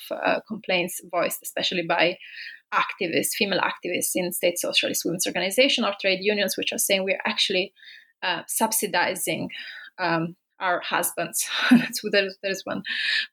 complaints 0.46 1.01
voiced, 1.11 1.42
especially 1.42 1.83
by 1.87 2.16
activists, 2.72 3.35
female 3.37 3.61
activists 3.61 4.12
in 4.14 4.33
state 4.33 4.59
socialist 4.59 5.03
women's 5.05 5.27
organizations 5.27 5.87
or 5.87 5.94
trade 6.01 6.20
unions, 6.22 6.57
which 6.57 6.72
are 6.72 6.79
saying 6.79 7.05
we're 7.05 7.20
actually 7.27 7.72
subsidizing 8.46 9.51
um, 9.98 10.37
our 10.60 10.80
husbands. 10.80 11.48
there's, 12.10 12.36
there's 12.42 12.62
one 12.64 12.82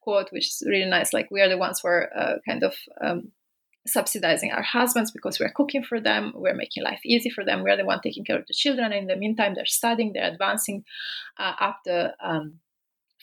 quote 0.02 0.32
which 0.32 0.48
is 0.48 0.64
really 0.66 0.90
nice. 0.90 1.14
Like 1.14 1.30
we 1.32 1.42
are 1.42 1.50
the 1.50 1.58
ones 1.58 1.82
who 1.82 1.88
are 1.90 2.10
uh, 2.18 2.36
kind 2.48 2.64
of 2.64 2.76
um, 3.02 3.32
subsidizing 3.88 4.52
our 4.52 4.64
husbands 4.64 5.12
because 5.12 5.40
we're 5.40 5.52
cooking 5.52 5.84
for 5.84 6.00
them, 6.00 6.34
we're 6.36 6.56
making 6.56 6.84
life 6.84 7.02
easy 7.06 7.30
for 7.30 7.46
them, 7.46 7.64
we're 7.64 7.78
the 7.78 7.86
one 7.86 8.02
taking 8.02 8.26
care 8.26 8.40
of 8.40 8.48
the 8.48 8.54
children. 8.54 8.92
And 8.92 9.02
in 9.02 9.08
the 9.08 9.16
meantime, 9.16 9.54
they're 9.54 9.66
studying, 9.66 10.14
they're 10.14 10.32
advancing 10.32 10.84
uh, 11.38 11.54
up 11.60 11.80
the 11.86 12.14
um, 12.24 12.60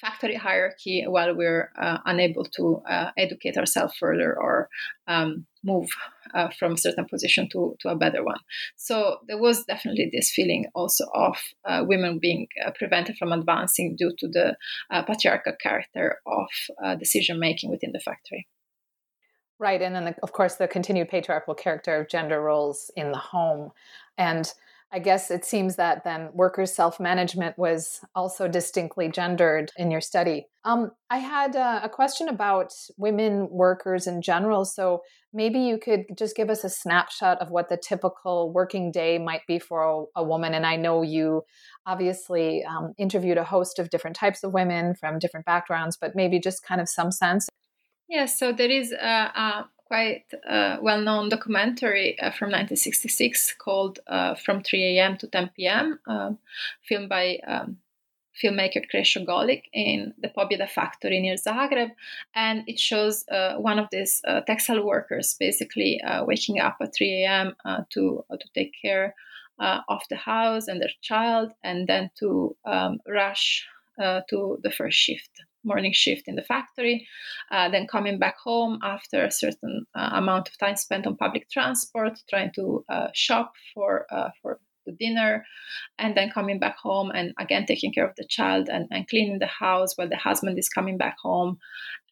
factory 0.01 0.35
hierarchy 0.35 1.05
while 1.07 1.35
we're 1.35 1.71
uh, 1.81 1.99
unable 2.07 2.45
to 2.45 2.83
uh, 2.89 3.11
educate 3.17 3.57
ourselves 3.57 3.95
further 3.97 4.37
or 4.39 4.69
um, 5.07 5.47
move 5.65 5.89
uh, 6.35 6.49
from 6.59 6.73
a 6.73 6.79
certain 6.79 7.05
position 7.05 7.49
to, 7.53 7.77
to 7.81 7.89
a 7.89 7.97
better 7.97 8.25
one. 8.25 8.41
So 8.77 9.19
there 9.29 9.39
was 9.39 9.65
definitely 9.65 10.11
this 10.13 10.31
feeling 10.31 10.67
also 10.75 11.05
of 11.15 11.37
uh, 11.65 11.85
women 11.87 12.19
being 12.21 12.49
uh, 12.65 12.73
prevented 12.77 13.17
from 13.17 13.33
advancing 13.33 13.97
due 13.97 14.13
to 14.19 14.29
the 14.29 14.57
uh, 14.91 15.03
patriarchal 15.03 15.55
character 15.61 16.19
of 16.27 16.99
decision 16.99 17.39
making 17.39 17.71
within 17.71 17.93
the 17.93 18.01
factory. 18.01 18.49
Right, 19.59 19.81
and 19.81 19.95
then 19.95 20.07
the, 20.07 20.17
of 20.25 20.33
course 20.33 20.57
the 20.57 20.67
continued 20.67 21.09
patriarchal 21.09 21.55
character 21.55 22.01
of 22.01 22.09
gender 22.09 22.43
roles 22.43 22.91
in 22.97 23.13
the 23.13 23.19
home, 23.19 23.71
and 24.19 24.53
I 24.95 24.99
guess 24.99 25.31
it 25.31 25.45
seems 25.45 25.77
that 25.77 26.05
then 26.05 26.29
workers' 26.35 26.75
self 26.75 27.01
management 27.01 27.57
was 27.57 28.01
also 28.15 28.47
distinctly 28.47 29.09
gendered 29.09 29.73
in 29.77 29.91
your 29.91 30.03
study. 30.03 30.47
Um, 30.65 30.91
I 31.09 31.17
had 31.17 31.57
uh, 31.57 31.81
a 31.83 31.89
question 31.89 32.29
about 32.29 32.73
women 32.99 33.49
workers 33.51 34.07
in 34.07 34.21
general. 34.21 34.67
So 34.67 35.01
maybe 35.33 35.61
you 35.61 35.79
could 35.79 36.05
just 36.17 36.37
give 36.37 36.51
us 36.51 36.63
a 36.63 36.69
snapshot 36.69 37.41
of 37.41 37.51
what 37.51 37.71
the 37.71 37.79
typical 37.79 38.53
working 38.53 38.93
day 38.93 39.19
might 39.19 39.47
be 39.49 39.59
for 39.59 39.83
a, 39.83 40.21
a 40.21 40.25
woman. 40.25 40.53
And 40.53 40.67
I 40.67 40.77
know 40.77 41.01
you 41.01 41.43
obviously 41.87 42.63
um, 42.65 42.93
interviewed 42.99 43.39
a 43.39 43.45
host 43.45 43.79
of 43.79 43.89
different 43.89 44.17
types 44.17 44.45
of 44.45 44.53
women 44.53 44.95
from 44.95 45.19
different 45.19 45.47
backgrounds, 45.47 45.97
but 45.99 46.15
maybe 46.15 46.39
just 46.39 46.63
kind 46.63 46.81
of 46.83 46.89
some 46.89 47.11
sense 47.11 47.49
Yes, 48.13 48.39
so 48.39 48.53
there 48.53 48.71
is 48.71 48.93
a, 48.93 49.33
a 49.35 49.69
quite 49.93 50.25
uh, 50.49 50.79
well-known 50.81 51.29
documentary 51.29 52.19
uh, 52.19 52.31
from 52.31 52.49
1966 52.49 53.55
called 53.59 53.99
uh, 54.07 54.35
"From 54.35 54.63
3 54.63 54.97
A.M. 54.97 55.19
to 55.19 55.27
10 55.27 55.51
P.M.," 55.55 55.99
um, 56.07 56.39
filmed 56.89 57.11
by 57.11 57.39
um, 57.47 57.77
filmmaker 58.43 58.83
Krešo 58.91 59.27
Golik 59.27 59.65
in 59.75 60.15
the 60.17 60.29
Pobjeda 60.29 60.67
factory 60.67 61.21
near 61.21 61.37
Zagreb. 61.37 61.91
And 62.35 62.65
it 62.67 62.81
shows 62.81 63.27
uh, 63.29 63.57
one 63.57 63.79
of 63.79 63.89
these 63.93 64.23
uh, 64.27 64.41
textile 64.41 64.83
workers 64.83 65.37
basically 65.39 66.01
uh, 66.01 66.25
waking 66.25 66.59
up 66.59 66.77
at 66.81 66.95
3 66.95 67.25
a.m. 67.25 67.55
To, 67.91 68.25
to 68.31 68.49
take 68.55 68.73
care 68.81 69.15
of 69.61 70.01
the 70.09 70.17
house 70.17 70.69
and 70.69 70.81
their 70.81 70.95
child, 71.03 71.53
and 71.63 71.87
then 71.87 72.11
to 72.21 72.57
um, 72.65 73.01
rush 73.07 73.67
to 74.31 74.59
the 74.63 74.71
first 74.71 74.97
shift 74.97 75.31
morning 75.65 75.93
shift 75.93 76.25
in 76.27 76.35
the 76.35 76.43
factory, 76.43 77.07
uh, 77.51 77.69
then 77.69 77.87
coming 77.87 78.19
back 78.19 78.37
home 78.39 78.79
after 78.83 79.25
a 79.25 79.31
certain 79.31 79.87
uh, 79.95 80.11
amount 80.15 80.49
of 80.49 80.59
time 80.59 80.77
spent 80.77 81.07
on 81.07 81.17
public 81.17 81.49
transport, 81.51 82.19
trying 82.29 82.53
to 82.55 82.85
uh, 82.89 83.09
shop 83.15 83.53
for 83.75 84.07
for 84.41 84.59
the 84.87 84.93
dinner, 84.93 85.45
and 85.99 86.17
then 86.17 86.31
coming 86.31 86.59
back 86.59 86.77
home 86.77 87.11
and 87.15 87.33
again 87.39 87.67
taking 87.67 87.93
care 87.93 88.07
of 88.07 88.17
the 88.17 88.27
child 88.29 88.69
and, 88.69 88.87
and 88.91 89.09
cleaning 89.09 89.39
the 89.39 89.47
house 89.47 89.97
while 89.97 90.09
the 90.09 90.17
husband 90.17 90.59
is 90.59 90.69
coming 90.69 90.99
back 90.99 91.17
home, 91.23 91.59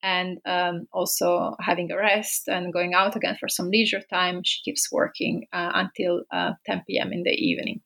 and 0.03 0.39
um, 0.47 0.87
also 0.93 1.55
having 1.61 1.91
a 1.91 1.97
rest 1.97 2.49
and 2.49 2.73
going 2.73 2.95
out 2.95 3.17
again 3.17 3.37
for 3.39 3.49
some 3.49 3.71
leisure 3.71 4.03
time. 4.11 4.43
She 4.45 4.63
keeps 4.63 4.91
working 4.91 5.47
uh, 5.53 5.73
until 5.75 6.23
uh, 6.31 6.53
10 6.67 6.85
p.m. 6.87 7.13
in 7.13 7.23
the 7.23 7.33
evening. 7.33 7.81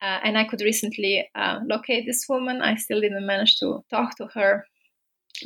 Uh, 0.00 0.20
and 0.22 0.38
I 0.38 0.44
could 0.44 0.60
recently 0.60 1.28
uh, 1.34 1.58
locate 1.64 2.06
this 2.06 2.26
woman. 2.28 2.62
I 2.62 2.76
still 2.76 3.00
didn't 3.00 3.26
manage 3.26 3.58
to 3.58 3.84
talk 3.90 4.16
to 4.18 4.26
her 4.34 4.64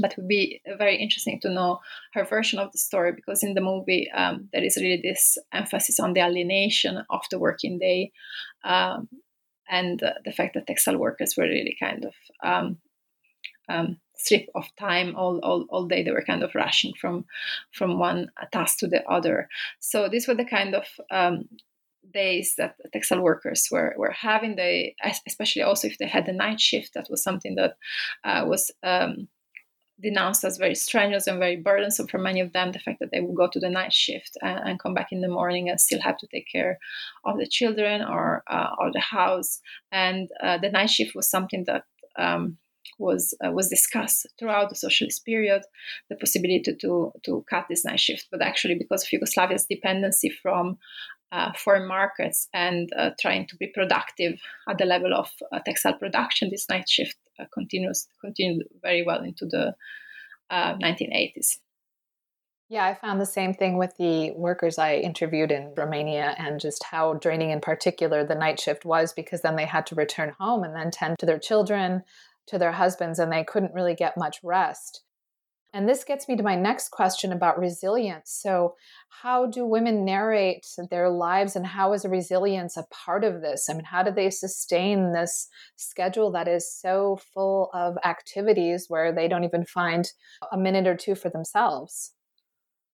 but 0.01 0.13
it 0.13 0.17
would 0.17 0.29
be 0.29 0.61
very 0.79 0.97
interesting 0.97 1.41
to 1.41 1.51
know 1.51 1.81
her 2.15 2.25
version 2.25 2.59
of 2.59 2.73
the 2.73 2.79
story 2.79 3.13
because 3.13 3.43
in 3.43 3.55
the 3.55 3.61
movie 3.61 4.11
um, 4.13 4.49
there 4.53 4.65
is 4.65 4.77
really 4.77 5.01
this 5.03 5.39
emphasis 5.53 6.01
on 6.01 6.13
the 6.13 6.21
alienation 6.21 7.03
of 7.11 7.23
the 7.31 7.39
working 7.39 7.79
day 7.79 8.13
um, 8.65 9.09
and 9.69 10.03
uh, 10.03 10.15
the 10.25 10.33
fact 10.33 10.55
that 10.55 10.67
textile 10.67 10.99
workers 10.99 11.35
were 11.37 11.45
really 11.45 11.77
kind 11.79 12.05
of 12.05 12.15
um, 12.43 12.79
um 13.69 13.99
of 14.55 14.65
time 14.79 15.17
all, 15.17 15.41
all, 15.43 15.67
all 15.69 15.87
day. 15.87 16.03
They 16.03 16.13
were 16.13 16.25
kind 16.25 16.43
of 16.43 16.55
rushing 16.55 16.93
from 17.01 17.25
from 17.73 17.99
one 17.99 18.31
task 18.53 18.79
to 18.79 18.87
the 18.87 19.05
other. 19.09 19.49
So 19.81 20.09
these 20.09 20.29
were 20.29 20.35
the 20.35 20.45
kind 20.45 20.75
of 20.75 20.85
um, 21.11 21.49
days 22.13 22.55
that 22.57 22.77
textile 22.93 23.21
workers 23.21 23.69
were, 23.71 23.95
were 23.97 24.13
having. 24.13 24.57
They 24.57 24.95
especially 25.27 25.63
also 25.63 25.89
if 25.89 25.99
they 25.99 26.07
had 26.07 26.27
the 26.27 26.33
night 26.33 26.61
shift 26.61 26.95
that 26.95 27.09
was 27.11 27.23
something 27.23 27.57
that 27.57 27.77
uh, 28.25 28.45
was 28.47 28.71
um, 28.83 29.29
denounced 30.03 30.45
as 30.45 30.59
very 30.59 30.75
strenuous 30.75 31.27
and 31.27 31.39
very 31.39 31.57
burdensome 31.57 32.09
for 32.09 32.19
many 32.19 32.41
of 32.41 32.53
them 32.53 32.73
the 32.73 32.79
fact 32.79 32.99
that 33.01 33.11
they 33.13 33.21
would 33.21 33.37
go 33.37 33.49
to 33.49 33.61
the 33.61 33.71
night 33.71 33.93
shift 33.93 34.37
and, 34.43 34.59
and 34.65 34.81
come 34.81 34.95
back 34.95 35.13
in 35.13 35.21
the 35.21 35.29
morning 35.29 35.69
and 35.69 35.81
still 35.81 36.01
have 36.01 36.17
to 36.19 36.27
take 36.27 36.47
care 36.51 36.79
of 37.25 37.39
the 37.39 37.47
children 37.47 38.03
or 38.03 38.43
uh, 38.51 38.71
or 38.79 38.91
the 38.93 39.01
house. 39.01 39.61
And 39.91 40.29
uh, 40.43 40.59
the 40.59 40.71
night 40.71 40.91
shift 40.91 41.15
was 41.15 41.31
something 41.31 41.65
that 41.67 41.85
um, 42.19 42.59
was 42.99 43.35
uh, 43.45 43.51
was 43.53 43.69
discussed 43.69 44.27
throughout 44.39 44.69
the 44.69 44.77
socialist 44.77 45.25
period 45.25 45.63
the 46.11 46.17
possibility 46.17 46.61
to, 46.63 46.77
to 46.77 47.13
to 47.25 47.45
cut 47.49 47.67
this 47.69 47.85
night 47.85 48.01
shift. 48.01 48.29
But 48.31 48.43
actually 48.43 48.75
because 48.75 49.05
of 49.05 49.11
Yugoslavia's 49.11 49.67
dependency 49.67 50.31
from 50.31 50.79
uh, 51.33 51.53
foreign 51.55 51.89
markets 51.89 52.49
and 52.53 52.91
uh, 52.97 53.11
trying 53.19 53.47
to 53.47 53.57
be 53.57 53.67
productive 53.69 54.39
at 54.69 54.79
the 54.79 54.85
level 54.85 55.15
of 55.15 55.31
uh, 55.51 55.61
textile 55.61 55.95
production, 55.95 56.51
this 56.51 56.69
night 56.69 56.89
shift 56.89 57.17
continues 57.53 58.07
continued 58.21 58.67
very 58.83 59.03
well 59.05 59.23
into 59.23 59.47
the 59.47 59.75
1980s. 60.51 61.57
Uh, 61.57 61.61
yeah, 62.69 62.87
I 62.87 62.95
found 62.95 63.21
the 63.21 63.27
same 63.27 63.53
thing 63.53 63.77
with 63.77 63.95
the 63.99 64.31
workers 64.31 64.79
I 64.79 64.95
interviewed 64.95 65.53
in 65.53 65.75
Romania 65.77 66.35
and 66.39 66.59
just 66.59 66.83
how 66.85 67.15
draining, 67.15 67.51
in 67.51 67.61
particular, 67.61 68.25
the 68.25 68.35
night 68.35 68.59
shift 68.59 68.87
was 68.87 69.13
because 69.13 69.43
then 69.43 69.57
they 69.57 69.67
had 69.67 69.85
to 69.89 69.95
return 69.95 70.33
home 70.41 70.65
and 70.65 70.75
then 70.75 70.91
tend 70.91 71.19
to 71.19 71.27
their 71.27 71.39
children, 71.39 72.03
to 72.47 72.59
their 72.59 72.73
husbands, 72.73 73.19
and 73.19 73.31
they 73.31 73.45
couldn't 73.45 73.75
really 73.75 73.95
get 73.95 74.17
much 74.17 74.39
rest. 74.43 75.03
And 75.75 75.89
this 75.89 76.05
gets 76.05 76.29
me 76.29 76.37
to 76.37 76.43
my 76.43 76.55
next 76.55 76.91
question 76.91 77.33
about 77.33 77.59
resilience. 77.59 78.31
So, 78.31 78.75
how 79.09 79.47
do 79.47 79.65
women 79.65 80.05
narrate 80.05 80.67
their 80.91 81.09
lives, 81.09 81.57
and 81.57 81.67
how 81.67 81.93
is 81.95 82.05
resilience 82.05 82.77
a 82.77 82.87
part 82.91 83.25
of 83.25 83.41
this? 83.41 83.71
I 83.71 83.75
mean, 83.75 83.85
how 83.85 84.03
do 84.03 84.11
they 84.11 84.31
sustain 84.31 85.13
this 85.13 85.49
schedule 85.77 86.31
that 86.33 86.49
is 86.49 86.71
so 86.71 87.21
full 87.33 87.71
of 87.73 87.97
activities 88.05 88.87
where 88.89 89.13
they 89.13 89.29
don't 89.29 89.45
even 89.45 89.65
find 89.65 90.11
a 90.51 90.59
minute 90.59 90.87
or 90.87 90.97
two 90.97 91.15
for 91.15 91.31
themselves? 91.31 92.13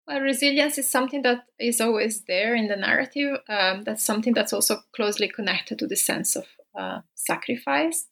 Well, 0.07 0.19
resilience 0.19 0.77
is 0.77 0.89
something 0.89 1.21
that 1.23 1.45
is 1.59 1.79
always 1.79 2.23
there 2.25 2.55
in 2.55 2.67
the 2.67 2.75
narrative. 2.75 3.39
Um, 3.49 3.83
that's 3.83 4.03
something 4.03 4.33
that's 4.33 4.53
also 4.53 4.81
closely 4.95 5.29
connected 5.29 5.79
to 5.79 5.87
the 5.87 5.95
sense 5.95 6.35
of 6.35 6.45
uh, 6.77 6.99
sacrifice 7.15 8.07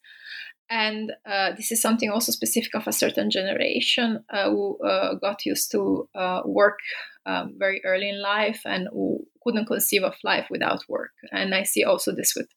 and 0.70 1.12
uh, 1.26 1.52
this 1.56 1.70
is 1.70 1.82
something 1.82 2.10
also 2.10 2.32
specific 2.32 2.74
of 2.74 2.86
a 2.86 2.92
certain 2.92 3.30
generation 3.30 4.24
uh, 4.30 4.48
who 4.48 4.78
uh, 4.78 5.14
got 5.14 5.44
used 5.44 5.70
to 5.72 6.08
uh, 6.14 6.40
work 6.44 6.78
um, 7.26 7.54
very 7.58 7.82
early 7.84 8.08
in 8.08 8.20
life 8.20 8.62
and 8.64 8.88
who 8.92 9.26
couldn't 9.42 9.66
conceive 9.66 10.02
of 10.02 10.14
life 10.24 10.46
without 10.50 10.80
work. 10.88 11.12
And 11.32 11.54
I 11.54 11.64
see 11.64 11.84
also 11.84 12.14
this 12.14 12.34
with 12.34 12.48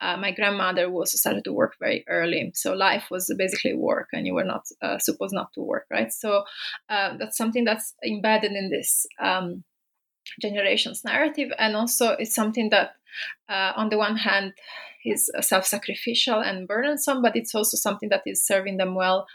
uh, 0.00 0.16
my 0.16 0.32
grandmother 0.32 0.88
who 0.88 0.96
also 0.96 1.16
started 1.16 1.44
to 1.44 1.52
work 1.52 1.74
very 1.78 2.04
early. 2.08 2.50
So 2.54 2.72
life 2.72 3.04
was 3.10 3.32
basically 3.38 3.74
work, 3.74 4.08
and 4.12 4.26
you 4.26 4.34
were 4.34 4.44
not 4.44 4.64
uh, 4.80 4.98
supposed 4.98 5.34
not 5.34 5.52
to 5.54 5.60
work, 5.60 5.86
right? 5.90 6.12
So 6.12 6.44
that's 6.88 7.36
something 7.36 7.64
that's 7.64 7.94
embedded 8.04 8.52
in 8.52 8.70
this 8.70 9.06
um, 9.22 9.62
generation's 10.40 11.04
narrative, 11.04 11.52
and 11.58 11.76
also 11.76 12.10
it's 12.18 12.34
something 12.34 12.70
that, 12.70 12.92
on 13.48 13.90
the 13.90 13.98
one 13.98 14.16
hand, 14.16 14.54
is 15.04 15.30
self-sacrificial 15.40 16.40
and 16.40 16.68
burdensome, 16.68 17.22
but 17.22 17.36
it's 17.36 17.54
also 17.54 17.76
something 17.76 18.08
that 18.10 18.22
is 18.26 18.46
serving 18.46 18.76
them 18.76 18.94
well 18.94 19.26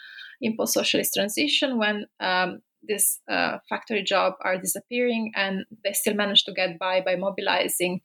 in 0.41 0.55
post-socialist 0.55 1.13
transition 1.13 1.77
when 1.77 2.05
um, 2.19 2.61
this 2.87 3.19
uh, 3.29 3.57
factory 3.69 4.03
job 4.03 4.33
are 4.41 4.57
disappearing 4.57 5.31
and 5.35 5.65
they 5.83 5.93
still 5.93 6.13
manage 6.13 6.43
to 6.45 6.53
get 6.53 6.77
by 6.79 7.01
by 7.01 7.15
mobilizing 7.15 8.01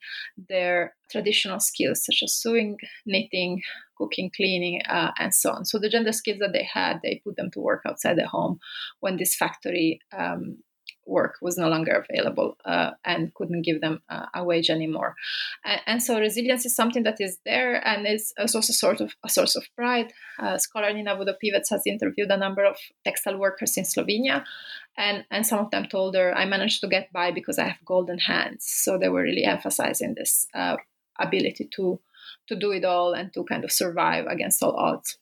their 0.48 0.94
traditional 1.10 1.60
skills 1.60 2.04
such 2.04 2.20
as 2.22 2.34
sewing 2.34 2.76
knitting 3.06 3.60
cooking 3.96 4.30
cleaning 4.34 4.80
uh, 4.88 5.12
and 5.18 5.34
so 5.34 5.52
on. 5.52 5.64
So 5.64 5.78
the 5.78 5.90
gender 5.90 6.12
skills 6.12 6.38
that 6.40 6.52
they 6.52 6.64
had 6.64 7.00
they 7.02 7.20
put 7.24 7.36
them 7.36 7.50
to 7.52 7.60
work 7.60 7.82
outside 7.86 8.16
the 8.16 8.26
home 8.26 8.58
when 9.00 9.16
this 9.16 9.36
factory 9.36 10.00
um, 10.16 10.58
work 11.06 11.36
was 11.40 11.58
no 11.58 11.68
longer 11.68 12.04
available 12.08 12.56
uh, 12.64 12.90
and 13.04 13.34
couldn't 13.34 13.62
give 13.62 13.80
them 13.80 14.00
uh, 14.08 14.26
a 14.34 14.44
wage 14.44 14.70
anymore. 14.70 15.14
And, 15.64 15.80
and, 15.86 16.02
so 16.02 16.18
resilience 16.18 16.64
is 16.66 16.74
something 16.74 17.02
that 17.04 17.20
is 17.20 17.38
there 17.44 17.86
and 17.86 18.06
is 18.06 18.32
also 18.38 18.60
sort 18.60 19.00
of 19.00 19.14
a 19.24 19.28
source 19.28 19.56
of 19.56 19.64
pride. 19.76 20.12
Uh, 20.38 20.58
scholar 20.58 20.92
Nina 20.92 21.16
Vodopivec 21.16 21.62
has 21.70 21.82
interviewed 21.86 22.30
a 22.30 22.36
number 22.36 22.64
of 22.64 22.76
textile 23.04 23.38
workers 23.38 23.76
in 23.76 23.84
Slovenia, 23.84 24.44
and, 24.96 25.24
and 25.30 25.46
some 25.46 25.58
of 25.58 25.70
them 25.70 25.86
told 25.86 26.14
her, 26.14 26.34
I 26.34 26.44
managed 26.44 26.80
to 26.82 26.88
get 26.88 27.12
by 27.12 27.30
because 27.30 27.58
I 27.58 27.68
have 27.68 27.84
golden 27.84 28.18
hands. 28.18 28.64
So 28.66 28.98
they 28.98 29.08
were 29.08 29.22
really 29.22 29.44
emphasizing 29.44 30.14
this 30.16 30.46
uh, 30.54 30.76
ability 31.18 31.68
to, 31.76 32.00
to 32.48 32.56
do 32.56 32.72
it 32.72 32.84
all 32.84 33.14
and 33.14 33.32
to 33.34 33.44
kind 33.44 33.64
of 33.64 33.72
survive 33.72 34.26
against 34.26 34.62
all 34.62 34.76
odds. 34.76 35.18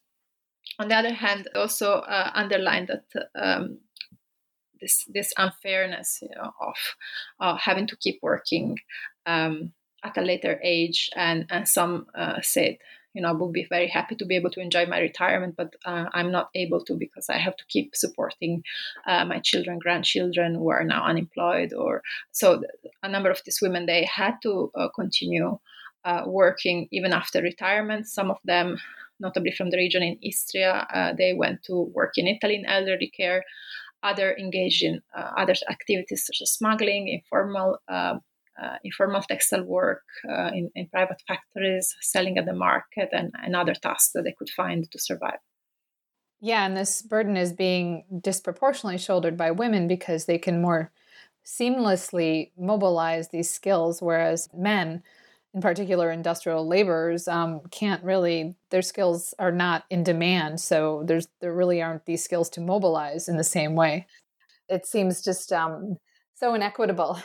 On 0.78 0.88
the 0.88 0.94
other 0.96 1.12
hand, 1.12 1.48
also 1.54 1.94
uh, 1.94 2.30
underlined 2.34 2.88
that 2.88 3.30
um, 3.34 3.78
this 4.80 5.04
this 5.12 5.32
unfairness 5.36 6.18
you 6.22 6.28
know, 6.36 6.52
of 6.60 6.76
uh, 7.40 7.56
having 7.56 7.86
to 7.88 7.96
keep 7.96 8.18
working 8.22 8.78
um, 9.26 9.72
at 10.02 10.16
a 10.16 10.22
later 10.22 10.60
age, 10.62 11.10
and 11.16 11.46
and 11.50 11.68
some 11.68 12.06
uh, 12.14 12.40
said 12.42 12.78
you 13.14 13.22
know 13.22 13.28
I 13.28 13.32
would 13.32 13.52
be 13.52 13.66
very 13.68 13.88
happy 13.88 14.16
to 14.16 14.24
be 14.24 14.36
able 14.36 14.50
to 14.50 14.60
enjoy 14.60 14.86
my 14.86 15.00
retirement, 15.00 15.54
but 15.56 15.74
uh, 15.84 16.06
I'm 16.12 16.30
not 16.30 16.50
able 16.54 16.84
to 16.84 16.94
because 16.94 17.28
I 17.28 17.38
have 17.38 17.56
to 17.56 17.64
keep 17.68 17.96
supporting 17.96 18.62
uh, 19.06 19.24
my 19.24 19.40
children, 19.40 19.78
grandchildren 19.78 20.54
who 20.54 20.70
are 20.70 20.84
now 20.84 21.04
unemployed, 21.04 21.72
or 21.72 22.02
so 22.32 22.62
a 23.02 23.08
number 23.08 23.30
of 23.30 23.42
these 23.44 23.60
women 23.60 23.86
they 23.86 24.04
had 24.04 24.36
to 24.42 24.70
uh, 24.74 24.88
continue 24.94 25.58
uh, 26.04 26.22
working 26.26 26.88
even 26.90 27.12
after 27.12 27.42
retirement. 27.42 28.06
Some 28.06 28.30
of 28.30 28.38
them 28.44 28.78
notably 29.20 29.52
from 29.52 29.70
the 29.70 29.76
region 29.76 30.02
in 30.02 30.18
Istria. 30.22 30.86
Uh, 30.92 31.12
they 31.12 31.34
went 31.34 31.62
to 31.64 31.82
work 31.94 32.12
in 32.16 32.26
Italy 32.26 32.56
in 32.56 32.64
elderly 32.66 33.08
care 33.08 33.44
other 34.02 34.36
engaged 34.36 34.82
in 34.82 35.00
uh, 35.16 35.30
other 35.36 35.54
activities 35.70 36.26
such 36.26 36.40
as 36.42 36.52
smuggling, 36.52 37.08
informal 37.08 37.78
uh, 37.88 38.16
uh, 38.60 38.76
informal 38.84 39.22
textile 39.22 39.64
work 39.64 40.02
uh, 40.28 40.50
in, 40.52 40.70
in, 40.74 40.86
private 40.88 41.22
factories, 41.26 41.96
selling 42.02 42.36
at 42.36 42.44
the 42.44 42.52
market, 42.52 43.08
and, 43.12 43.32
and 43.42 43.56
other 43.56 43.74
tasks 43.74 44.12
that 44.12 44.22
they 44.22 44.34
could 44.36 44.50
find 44.50 44.90
to 44.90 44.98
survive. 44.98 45.38
Yeah, 46.40 46.66
and 46.66 46.76
this 46.76 47.00
burden 47.00 47.36
is 47.36 47.52
being 47.52 48.04
disproportionately 48.20 48.98
shouldered 48.98 49.36
by 49.36 49.50
women 49.50 49.88
because 49.88 50.24
they 50.24 50.38
can 50.38 50.60
more 50.60 50.92
seamlessly 51.44 52.50
mobilize 52.58 53.28
these 53.28 53.50
skills, 53.50 54.02
whereas 54.02 54.48
men 54.54 55.02
in 55.54 55.60
particular 55.60 56.10
industrial 56.10 56.66
laborers 56.66 57.26
um, 57.26 57.60
can't 57.70 58.04
really 58.04 58.54
their 58.70 58.82
skills 58.82 59.34
are 59.38 59.52
not 59.52 59.84
in 59.90 60.02
demand 60.04 60.60
so 60.60 61.02
there's 61.06 61.28
there 61.40 61.54
really 61.54 61.82
aren't 61.82 62.06
these 62.06 62.22
skills 62.22 62.48
to 62.48 62.60
mobilize 62.60 63.28
in 63.28 63.36
the 63.36 63.44
same 63.44 63.74
way 63.74 64.06
it 64.70 64.86
seems 64.86 65.20
just 65.20 65.52
um, 65.52 65.96
so 66.34 66.54
inequitable. 66.54 67.20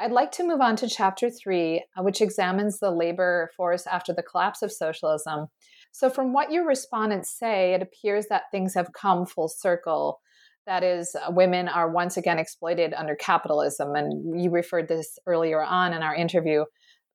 I'd 0.00 0.12
like 0.12 0.30
to 0.32 0.46
move 0.46 0.60
on 0.60 0.76
to 0.76 0.88
chapter 0.88 1.30
three, 1.30 1.84
uh, 1.96 2.02
which 2.02 2.20
examines 2.20 2.78
the 2.78 2.90
labor 2.90 3.50
force 3.56 3.86
after 3.86 4.12
the 4.12 4.22
collapse 4.22 4.62
of 4.62 4.70
socialism. 4.70 5.46
So, 5.90 6.10
from 6.10 6.32
what 6.32 6.52
your 6.52 6.66
respondents 6.66 7.36
say, 7.36 7.74
it 7.74 7.82
appears 7.82 8.26
that 8.26 8.44
things 8.52 8.74
have 8.74 8.92
come 8.92 9.26
full 9.26 9.48
circle. 9.48 10.20
That 10.66 10.84
is, 10.84 11.16
uh, 11.16 11.30
women 11.30 11.66
are 11.66 11.90
once 11.90 12.16
again 12.16 12.38
exploited 12.38 12.92
under 12.94 13.16
capitalism. 13.16 13.94
And 13.94 14.40
you 14.40 14.50
referred 14.50 14.86
this 14.86 15.18
earlier 15.26 15.64
on 15.64 15.94
in 15.94 16.02
our 16.02 16.14
interview. 16.14 16.64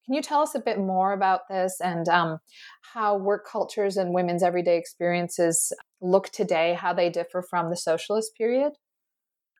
Can 0.06 0.16
you 0.16 0.22
tell 0.22 0.41
us 0.41 0.54
a 0.54 0.60
bit 0.60 0.78
more 0.78 1.14
about 1.14 1.47
this 1.49 1.80
and 1.80 2.08
um, 2.10 2.39
how 2.93 3.18
work 3.18 3.47
cultures 3.47 3.95
and 3.95 4.14
women's 4.14 4.43
everyday 4.43 4.78
experiences 4.78 5.72
look 6.01 6.30
today, 6.30 6.74
how 6.74 6.93
they 6.93 7.10
differ 7.10 7.41
from 7.41 7.70
the 7.70 7.78
socialist 7.78 8.36
period? 8.36 8.74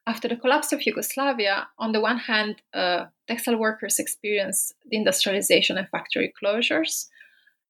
After 0.06 0.28
the 0.28 0.36
collapse 0.36 0.74
of 0.74 0.86
Yugoslavia, 0.86 1.68
on 1.80 1.94
the 1.94 2.02
one 2.02 2.18
hand, 2.18 2.62
uh, 2.74 3.06
textile 3.28 3.56
workers 3.56 4.00
experienced 4.00 4.76
the 4.90 4.98
industrialization 4.98 5.78
and 5.78 5.88
factory 5.90 6.34
closures. 6.44 7.08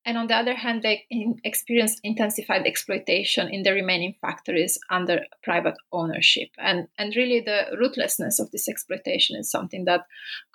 And 0.05 0.17
on 0.17 0.27
the 0.27 0.35
other 0.35 0.55
hand, 0.55 0.83
they 0.83 1.05
experienced 1.43 2.01
intensified 2.03 2.65
exploitation 2.65 3.47
in 3.47 3.63
the 3.63 3.71
remaining 3.71 4.15
factories 4.19 4.77
under 4.89 5.21
private 5.43 5.75
ownership. 5.93 6.49
And, 6.57 6.87
and 6.97 7.15
really, 7.15 7.39
the 7.39 7.77
ruthlessness 7.79 8.39
of 8.39 8.51
this 8.51 8.67
exploitation 8.67 9.37
is 9.37 9.49
something 9.49 9.85
that 9.85 10.01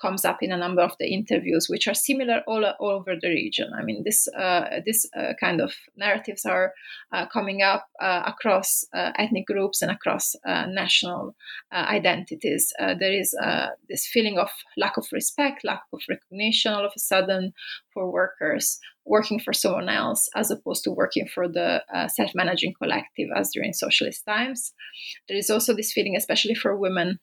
comes 0.00 0.24
up 0.24 0.42
in 0.42 0.52
a 0.52 0.56
number 0.56 0.82
of 0.82 0.92
the 0.98 1.12
interviews, 1.12 1.66
which 1.68 1.88
are 1.88 1.94
similar 1.94 2.42
all, 2.46 2.64
all 2.78 2.90
over 2.90 3.14
the 3.20 3.28
region. 3.28 3.70
I 3.74 3.82
mean, 3.82 4.02
this, 4.04 4.28
uh, 4.28 4.80
this 4.84 5.06
uh, 5.16 5.32
kind 5.40 5.60
of 5.60 5.72
narratives 5.96 6.44
are 6.44 6.72
uh, 7.12 7.26
coming 7.26 7.62
up 7.62 7.88
uh, 8.02 8.24
across 8.26 8.84
uh, 8.94 9.12
ethnic 9.16 9.46
groups 9.46 9.80
and 9.80 9.90
across 9.90 10.34
uh, 10.46 10.66
national 10.66 11.34
identities. 11.72 12.72
there 12.78 13.12
is 13.12 13.34
this 13.88 14.06
feeling 14.06 14.38
of 14.38 14.48
lack 14.76 14.96
of 14.96 15.06
respect, 15.12 15.64
lack 15.64 15.82
of 15.92 16.00
recognition 16.08 16.72
all 16.72 16.84
of 16.84 16.92
a 16.94 16.98
sudden 16.98 17.52
for 17.98 18.12
workers 18.12 18.78
working 19.04 19.40
for 19.40 19.52
someone 19.52 19.88
else 19.88 20.28
as 20.36 20.52
opposed 20.52 20.84
to 20.84 20.92
working 20.92 21.26
for 21.26 21.48
the 21.48 21.82
uh, 21.92 22.06
self 22.06 22.30
managing 22.32 22.72
collective 22.80 23.28
as 23.34 23.50
during 23.52 23.72
socialist 23.72 24.24
times. 24.24 24.72
There 25.28 25.36
is 25.36 25.50
also 25.50 25.74
this 25.74 25.92
feeling, 25.92 26.14
especially 26.16 26.54
for 26.54 26.76
women, 26.76 27.18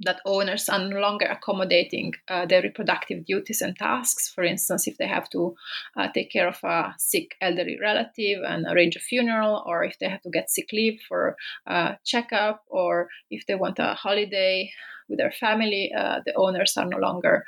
that 0.00 0.20
owners 0.26 0.68
are 0.68 0.78
no 0.78 1.00
longer 1.00 1.26
accommodating 1.26 2.12
uh, 2.28 2.46
their 2.46 2.62
reproductive 2.62 3.24
duties 3.24 3.62
and 3.62 3.76
tasks. 3.76 4.30
For 4.32 4.44
instance, 4.44 4.86
if 4.86 4.96
they 4.98 5.08
have 5.08 5.28
to 5.30 5.54
uh, 5.96 6.08
take 6.14 6.30
care 6.30 6.48
of 6.48 6.62
a 6.62 6.94
sick 6.98 7.34
elderly 7.40 7.78
relative 7.80 8.42
and 8.46 8.66
arrange 8.68 8.94
a 8.94 9.00
funeral, 9.00 9.64
or 9.66 9.82
if 9.82 9.98
they 9.98 10.08
have 10.08 10.22
to 10.22 10.30
get 10.30 10.50
sick 10.50 10.68
leave 10.72 11.00
for 11.08 11.34
a 11.66 11.96
checkup, 12.04 12.62
or 12.68 13.08
if 13.30 13.46
they 13.46 13.56
want 13.56 13.78
a 13.78 13.94
holiday 13.94 14.70
with 15.08 15.18
their 15.18 15.32
family, 15.32 15.90
uh, 15.96 16.20
the 16.26 16.34
owners 16.34 16.76
are 16.76 16.86
no 16.86 16.98
longer 16.98 17.44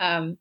um, 0.00 0.38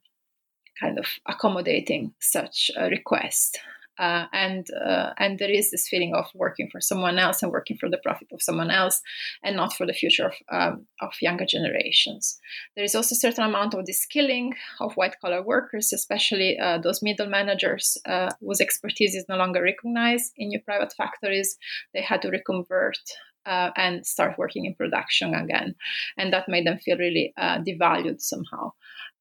kind 0.80 1.00
of 1.00 1.06
accommodating 1.28 2.14
such 2.20 2.72
a 2.78 2.90
request. 2.90 3.60
Uh, 4.00 4.28
and 4.32 4.68
uh, 4.82 5.12
and 5.18 5.40
there 5.40 5.52
is 5.52 5.72
this 5.72 5.90
feeling 5.90 6.14
of 6.16 6.26
working 6.34 6.70
for 6.72 6.80
someone 6.80 7.20
else 7.20 7.44
and 7.44 7.52
working 7.52 7.78
for 7.78 7.90
the 7.90 7.98
profit 7.98 8.30
of 8.32 8.42
someone 8.42 8.72
else, 8.72 9.02
and 9.44 9.58
not 9.58 9.74
for 9.74 9.86
the 9.86 9.92
future 9.92 10.28
of 10.28 10.34
um, 10.50 10.86
of 11.02 11.12
younger 11.22 11.46
generations. 11.46 12.40
There 12.78 12.86
is 12.86 12.96
also 12.96 13.14
a 13.14 13.18
certain 13.18 13.44
amount 13.44 13.74
of 13.74 13.86
skilling 13.90 14.54
of 14.80 14.94
white 14.94 15.20
collar 15.20 15.44
workers, 15.44 15.92
especially 15.92 16.58
uh, 16.58 16.78
those 16.78 17.04
middle 17.04 17.28
managers 17.28 17.98
uh, 18.06 18.30
whose 18.40 18.62
expertise 18.62 19.16
is 19.16 19.26
no 19.28 19.36
longer 19.36 19.62
recognized 19.62 20.32
in 20.38 20.48
new 20.48 20.62
private 20.62 20.94
factories. 20.94 21.58
They 21.94 22.02
had 22.02 22.22
to 22.22 22.30
reconvert 22.30 23.00
uh, 23.46 23.72
and 23.76 24.06
start 24.06 24.38
working 24.38 24.66
in 24.66 24.76
production 24.76 25.34
again. 25.34 25.76
And 26.18 26.34
that 26.34 26.50
made 26.50 26.66
them 26.68 26.80
feel 26.80 26.98
really 26.98 27.34
uh, 27.38 27.60
devalued 27.60 28.22
somehow 28.22 28.72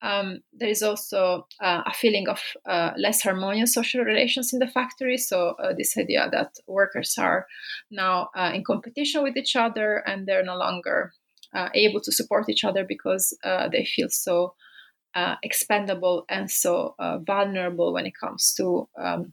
um, 0.03 0.41
there 0.53 0.69
is 0.69 0.83
also 0.83 1.47
uh, 1.61 1.83
a 1.87 1.93
feeling 1.93 2.29
of 2.29 2.41
uh, 2.69 2.93
less 2.97 3.23
harmonious 3.23 3.75
social 3.75 4.03
relations 4.03 4.53
in 4.53 4.59
the 4.61 4.69
factory. 4.69 5.17
So, 5.17 5.55
uh, 5.63 5.73
this 5.77 5.97
idea 5.99 6.29
that 6.31 6.55
workers 6.67 7.17
are 7.19 7.47
now 7.91 8.29
uh, 8.37 8.53
in 8.55 8.65
competition 8.65 9.23
with 9.23 9.37
each 9.37 9.57
other 9.57 9.97
and 10.07 10.27
they're 10.27 10.45
no 10.45 10.57
longer 10.57 11.13
able 11.75 12.01
to 12.01 12.13
support 12.13 12.47
each 12.51 12.63
other 12.63 12.85
because 12.85 13.35
they 13.73 13.83
feel 13.85 14.09
so 14.11 14.55
expendable 15.43 16.27
and 16.29 16.51
so 16.51 16.95
vulnerable 17.27 17.95
when 17.95 18.07
it 18.07 18.13
comes 18.21 18.53
to. 18.59 18.87
Um, 19.03 19.33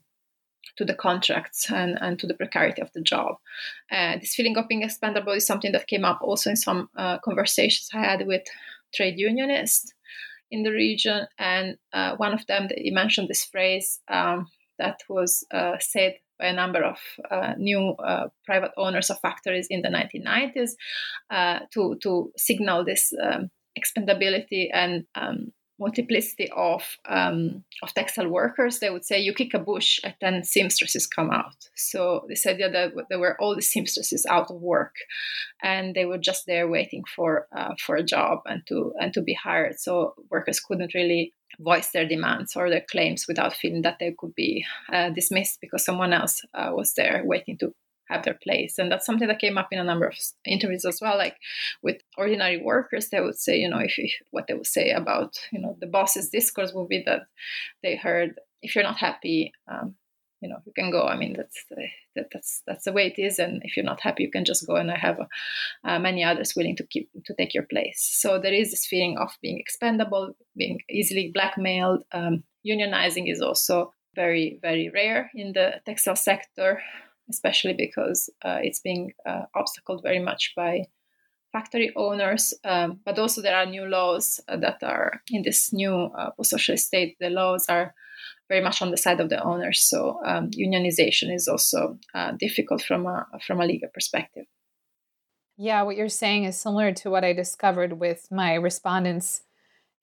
to 0.76 0.84
the 0.84 0.94
contracts 0.94 1.70
and, 1.70 1.98
and 2.00 2.18
to 2.18 2.26
the 2.26 2.34
precarity 2.34 2.82
of 2.82 2.92
the 2.92 3.00
job. 3.00 3.36
this 3.90 4.34
feeling 4.34 4.56
of 4.56 4.68
being 4.68 4.82
expendable 4.82 5.32
is 5.32 5.46
something 5.46 5.72
that 5.72 5.86
came 5.86 6.04
up 6.04 6.20
also 6.22 6.50
in 6.50 6.56
some 6.56 6.88
conversations 7.24 7.88
I 7.94 8.00
had 8.00 8.26
with 8.26 8.42
trade 8.94 9.18
unionists 9.18 9.92
in 10.50 10.62
the 10.62 10.70
region. 10.70 11.26
And 11.38 11.76
uh, 11.92 12.16
one 12.16 12.32
of 12.32 12.46
them, 12.46 12.68
he 12.76 12.90
mentioned 12.90 13.28
this 13.28 13.44
phrase 13.44 14.00
um, 14.08 14.48
that 14.78 15.00
was 15.08 15.44
uh, 15.52 15.76
said 15.80 16.14
by 16.38 16.46
a 16.46 16.52
number 16.52 16.82
of 16.82 16.98
uh, 17.30 17.54
new 17.56 17.92
uh, 17.92 18.28
private 18.44 18.72
owners 18.76 19.10
of 19.10 19.18
factories 19.20 19.66
in 19.70 19.82
the 19.82 19.88
1990s 19.88 20.72
uh, 21.30 21.60
to, 21.72 21.96
to 22.02 22.30
signal 22.36 22.84
this 22.84 23.12
um, 23.22 23.50
expendability 23.78 24.68
and 24.72 25.04
um, 25.14 25.52
multiplicity 25.78 26.50
of 26.56 26.82
um, 27.08 27.64
of 27.82 27.92
textile 27.94 28.28
workers, 28.28 28.78
they 28.78 28.90
would 28.90 29.04
say 29.04 29.18
you 29.20 29.34
kick 29.34 29.54
a 29.54 29.58
bush 29.58 30.00
and 30.04 30.14
then 30.20 30.44
seamstresses 30.44 31.06
come 31.06 31.30
out. 31.30 31.68
So 31.74 32.24
this 32.28 32.46
idea 32.46 32.70
that 32.70 32.92
there 33.08 33.18
were 33.18 33.40
all 33.40 33.54
the 33.54 33.62
seamstresses 33.62 34.26
out 34.26 34.50
of 34.50 34.60
work, 34.60 34.94
and 35.62 35.94
they 35.94 36.04
were 36.04 36.18
just 36.18 36.46
there 36.46 36.68
waiting 36.68 37.04
for 37.04 37.46
uh, 37.56 37.74
for 37.84 37.96
a 37.96 38.04
job 38.04 38.40
and 38.46 38.66
to 38.68 38.92
and 39.00 39.12
to 39.14 39.22
be 39.22 39.34
hired. 39.34 39.78
So 39.78 40.14
workers 40.30 40.60
couldn't 40.60 40.94
really 40.94 41.34
voice 41.60 41.90
their 41.90 42.06
demands 42.06 42.54
or 42.56 42.68
their 42.68 42.84
claims 42.90 43.26
without 43.28 43.54
feeling 43.54 43.82
that 43.82 43.98
they 43.98 44.14
could 44.18 44.34
be 44.34 44.64
uh, 44.92 45.10
dismissed 45.10 45.58
because 45.60 45.84
someone 45.84 46.12
else 46.12 46.42
uh, 46.54 46.70
was 46.72 46.92
there 46.94 47.22
waiting 47.24 47.56
to 47.58 47.72
have 48.08 48.24
their 48.24 48.38
place. 48.42 48.78
And 48.78 48.90
that's 48.90 49.06
something 49.06 49.28
that 49.28 49.38
came 49.38 49.58
up 49.58 49.68
in 49.72 49.78
a 49.78 49.84
number 49.84 50.06
of 50.06 50.14
interviews 50.44 50.84
as 50.84 51.00
well 51.00 51.16
like 51.16 51.36
with 51.82 51.96
ordinary 52.16 52.62
workers 52.62 53.08
they 53.08 53.20
would 53.20 53.38
say 53.38 53.56
you 53.56 53.68
know 53.68 53.78
if, 53.78 53.94
if 53.98 54.12
what 54.30 54.46
they 54.46 54.54
would 54.54 54.66
say 54.66 54.90
about 54.90 55.36
you 55.52 55.60
know 55.60 55.76
the 55.80 55.86
boss's 55.86 56.28
discourse 56.30 56.72
would 56.72 56.88
be 56.88 57.02
that 57.06 57.22
they 57.82 57.96
heard 57.96 58.38
if 58.62 58.74
you're 58.74 58.84
not 58.84 58.98
happy 58.98 59.52
um, 59.68 59.94
you 60.40 60.48
know 60.48 60.58
you 60.66 60.72
can 60.72 60.90
go. 60.90 61.06
I 61.06 61.16
mean 61.16 61.34
that's 61.36 61.64
the, 61.70 61.86
that, 62.14 62.26
that's 62.32 62.62
that's 62.66 62.84
the 62.84 62.92
way 62.92 63.06
it 63.06 63.20
is. 63.20 63.38
And 63.38 63.62
if 63.64 63.76
you're 63.76 63.84
not 63.84 64.00
happy 64.00 64.24
you 64.24 64.30
can 64.30 64.44
just 64.44 64.66
go. 64.66 64.76
And 64.76 64.90
i 64.90 64.98
have 64.98 65.18
uh, 65.84 65.98
many 65.98 66.24
others 66.24 66.54
willing 66.56 66.76
to 66.76 66.86
keep 66.86 67.10
to 67.24 67.34
take 67.34 67.54
your 67.54 67.64
place. 67.64 68.00
So 68.00 68.38
there 68.38 68.52
is 68.52 68.70
this 68.70 68.86
feeling 68.86 69.16
of 69.18 69.30
being 69.42 69.58
expendable 69.58 70.36
being 70.56 70.80
easily 70.90 71.30
blackmailed. 71.32 72.04
Um, 72.12 72.44
unionizing 72.66 73.30
is 73.30 73.40
also 73.40 73.92
very 74.14 74.58
very 74.62 74.90
rare 74.92 75.30
in 75.34 75.52
the 75.52 75.80
textile 75.84 76.16
sector 76.16 76.82
especially 77.30 77.74
because 77.74 78.30
uh, 78.44 78.58
it's 78.62 78.80
being 78.80 79.12
uh, 79.26 79.42
obstacled 79.54 80.02
very 80.02 80.20
much 80.20 80.52
by 80.56 80.86
factory 81.52 81.92
owners. 81.96 82.52
Um, 82.64 83.00
but 83.04 83.18
also, 83.18 83.40
there 83.40 83.56
are 83.56 83.66
new 83.66 83.86
laws 83.86 84.40
uh, 84.48 84.56
that 84.58 84.82
are 84.82 85.22
in 85.30 85.42
this 85.42 85.72
new 85.72 85.94
uh, 85.94 86.30
post 86.32 86.50
socialist 86.50 86.86
state. 86.86 87.16
The 87.20 87.30
laws 87.30 87.66
are 87.68 87.94
very 88.48 88.62
much 88.62 88.82
on 88.82 88.90
the 88.90 88.96
side 88.96 89.20
of 89.20 89.28
the 89.28 89.42
owners, 89.42 89.82
so 89.82 90.20
um, 90.24 90.50
unionization 90.50 91.34
is 91.34 91.48
also 91.48 91.98
uh, 92.14 92.32
difficult 92.38 92.82
from 92.82 93.06
a 93.06 93.26
from 93.46 93.60
a 93.60 93.66
legal 93.66 93.88
perspective. 93.92 94.46
Yeah, 95.56 95.82
what 95.82 95.96
you're 95.96 96.10
saying 96.10 96.44
is 96.44 96.60
similar 96.60 96.92
to 96.92 97.10
what 97.10 97.24
I 97.24 97.32
discovered 97.32 97.98
with 97.98 98.28
my 98.30 98.54
respondents 98.54 99.42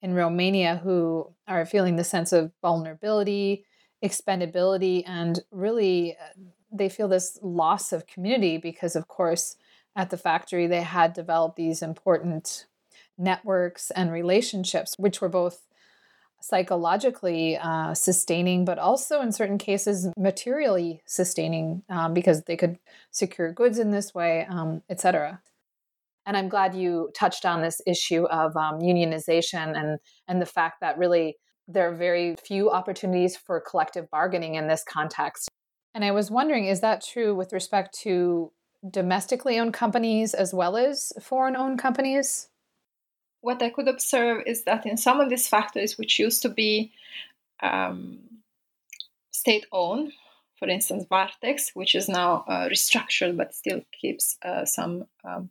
in 0.02 0.14
Romania 0.14 0.80
who 0.82 1.32
are 1.46 1.64
feeling 1.64 1.96
the 1.96 2.04
sense 2.04 2.32
of 2.32 2.52
vulnerability, 2.60 3.64
expendability, 4.04 5.04
and 5.06 5.40
really 5.50 6.16
they 6.74 6.88
feel 6.88 7.08
this 7.08 7.38
loss 7.42 7.92
of 7.92 8.06
community 8.06 8.58
because, 8.58 8.96
of 8.96 9.08
course, 9.08 9.56
at 9.96 10.10
the 10.10 10.16
factory 10.16 10.66
they 10.66 10.82
had 10.82 11.12
developed 11.12 11.56
these 11.56 11.82
important 11.82 12.66
networks 13.16 13.90
and 13.92 14.10
relationships, 14.10 14.94
which 14.98 15.20
were 15.20 15.28
both 15.28 15.66
psychologically 16.40 17.56
uh, 17.56 17.94
sustaining, 17.94 18.64
but 18.64 18.78
also 18.78 19.22
in 19.22 19.32
certain 19.32 19.56
cases 19.56 20.08
materially 20.16 21.00
sustaining 21.06 21.82
um, 21.88 22.12
because 22.12 22.42
they 22.42 22.56
could 22.56 22.78
secure 23.10 23.50
goods 23.50 23.78
in 23.78 23.92
this 23.92 24.14
way, 24.14 24.46
um, 24.50 24.82
etc. 24.90 25.40
And 26.26 26.36
I'm 26.36 26.48
glad 26.48 26.74
you 26.74 27.10
touched 27.14 27.46
on 27.46 27.62
this 27.62 27.80
issue 27.86 28.24
of 28.24 28.56
um, 28.56 28.80
unionization 28.80 29.78
and 29.78 29.98
and 30.28 30.42
the 30.42 30.46
fact 30.46 30.80
that 30.80 30.98
really 30.98 31.36
there 31.66 31.90
are 31.90 31.96
very 31.96 32.36
few 32.36 32.70
opportunities 32.70 33.36
for 33.36 33.60
collective 33.60 34.10
bargaining 34.10 34.56
in 34.56 34.68
this 34.68 34.84
context. 34.86 35.48
And 35.94 36.04
I 36.04 36.10
was 36.10 36.30
wondering, 36.30 36.66
is 36.66 36.80
that 36.80 37.04
true 37.04 37.34
with 37.34 37.52
respect 37.52 37.94
to 38.00 38.50
domestically 38.88 39.58
owned 39.58 39.74
companies 39.74 40.34
as 40.34 40.52
well 40.52 40.76
as 40.76 41.12
foreign 41.22 41.56
owned 41.56 41.78
companies? 41.78 42.48
What 43.40 43.62
I 43.62 43.70
could 43.70 43.88
observe 43.88 44.42
is 44.46 44.64
that 44.64 44.84
in 44.86 44.96
some 44.96 45.20
of 45.20 45.30
these 45.30 45.46
factories, 45.46 45.96
which 45.96 46.18
used 46.18 46.42
to 46.42 46.48
be 46.48 46.92
um, 47.62 48.18
state 49.30 49.66
owned, 49.70 50.12
for 50.58 50.68
instance, 50.68 51.04
Varteks, 51.04 51.70
which 51.74 51.94
is 51.94 52.08
now 52.08 52.44
uh, 52.48 52.68
restructured 52.68 53.36
but 53.36 53.54
still 53.54 53.82
keeps 54.00 54.36
uh, 54.42 54.64
some 54.64 55.04
um, 55.24 55.50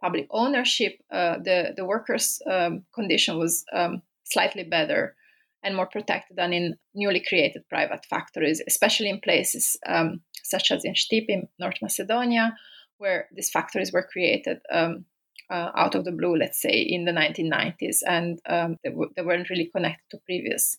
public 0.00 0.26
ownership, 0.30 1.00
uh, 1.10 1.38
the 1.38 1.74
the 1.76 1.84
workers' 1.84 2.40
um, 2.46 2.84
condition 2.94 3.38
was 3.38 3.64
um, 3.72 4.02
slightly 4.24 4.64
better 4.64 5.14
and 5.62 5.74
more 5.74 5.86
protected 5.86 6.36
than 6.36 6.52
in 6.52 6.76
newly 6.94 7.22
created 7.26 7.68
private 7.68 8.04
factories, 8.08 8.62
especially 8.66 9.08
in 9.08 9.20
places 9.20 9.76
um, 9.86 10.20
such 10.42 10.70
as 10.70 10.84
in 10.84 10.94
Štip, 10.94 11.26
North 11.58 11.78
Macedonia, 11.82 12.54
where 12.98 13.28
these 13.34 13.50
factories 13.50 13.92
were 13.92 14.08
created 14.10 14.58
um, 14.72 15.04
uh, 15.50 15.70
out 15.76 15.94
of 15.94 16.04
the 16.04 16.12
blue, 16.12 16.36
let's 16.36 16.60
say, 16.60 16.80
in 16.80 17.04
the 17.04 17.12
1990s, 17.12 17.98
and 18.06 18.38
um, 18.48 18.76
they, 18.84 18.90
w- 18.90 19.10
they, 19.16 19.22
weren't 19.22 19.48
really 19.48 19.70
connected 19.74 20.04
to 20.10 20.18
previous 20.26 20.76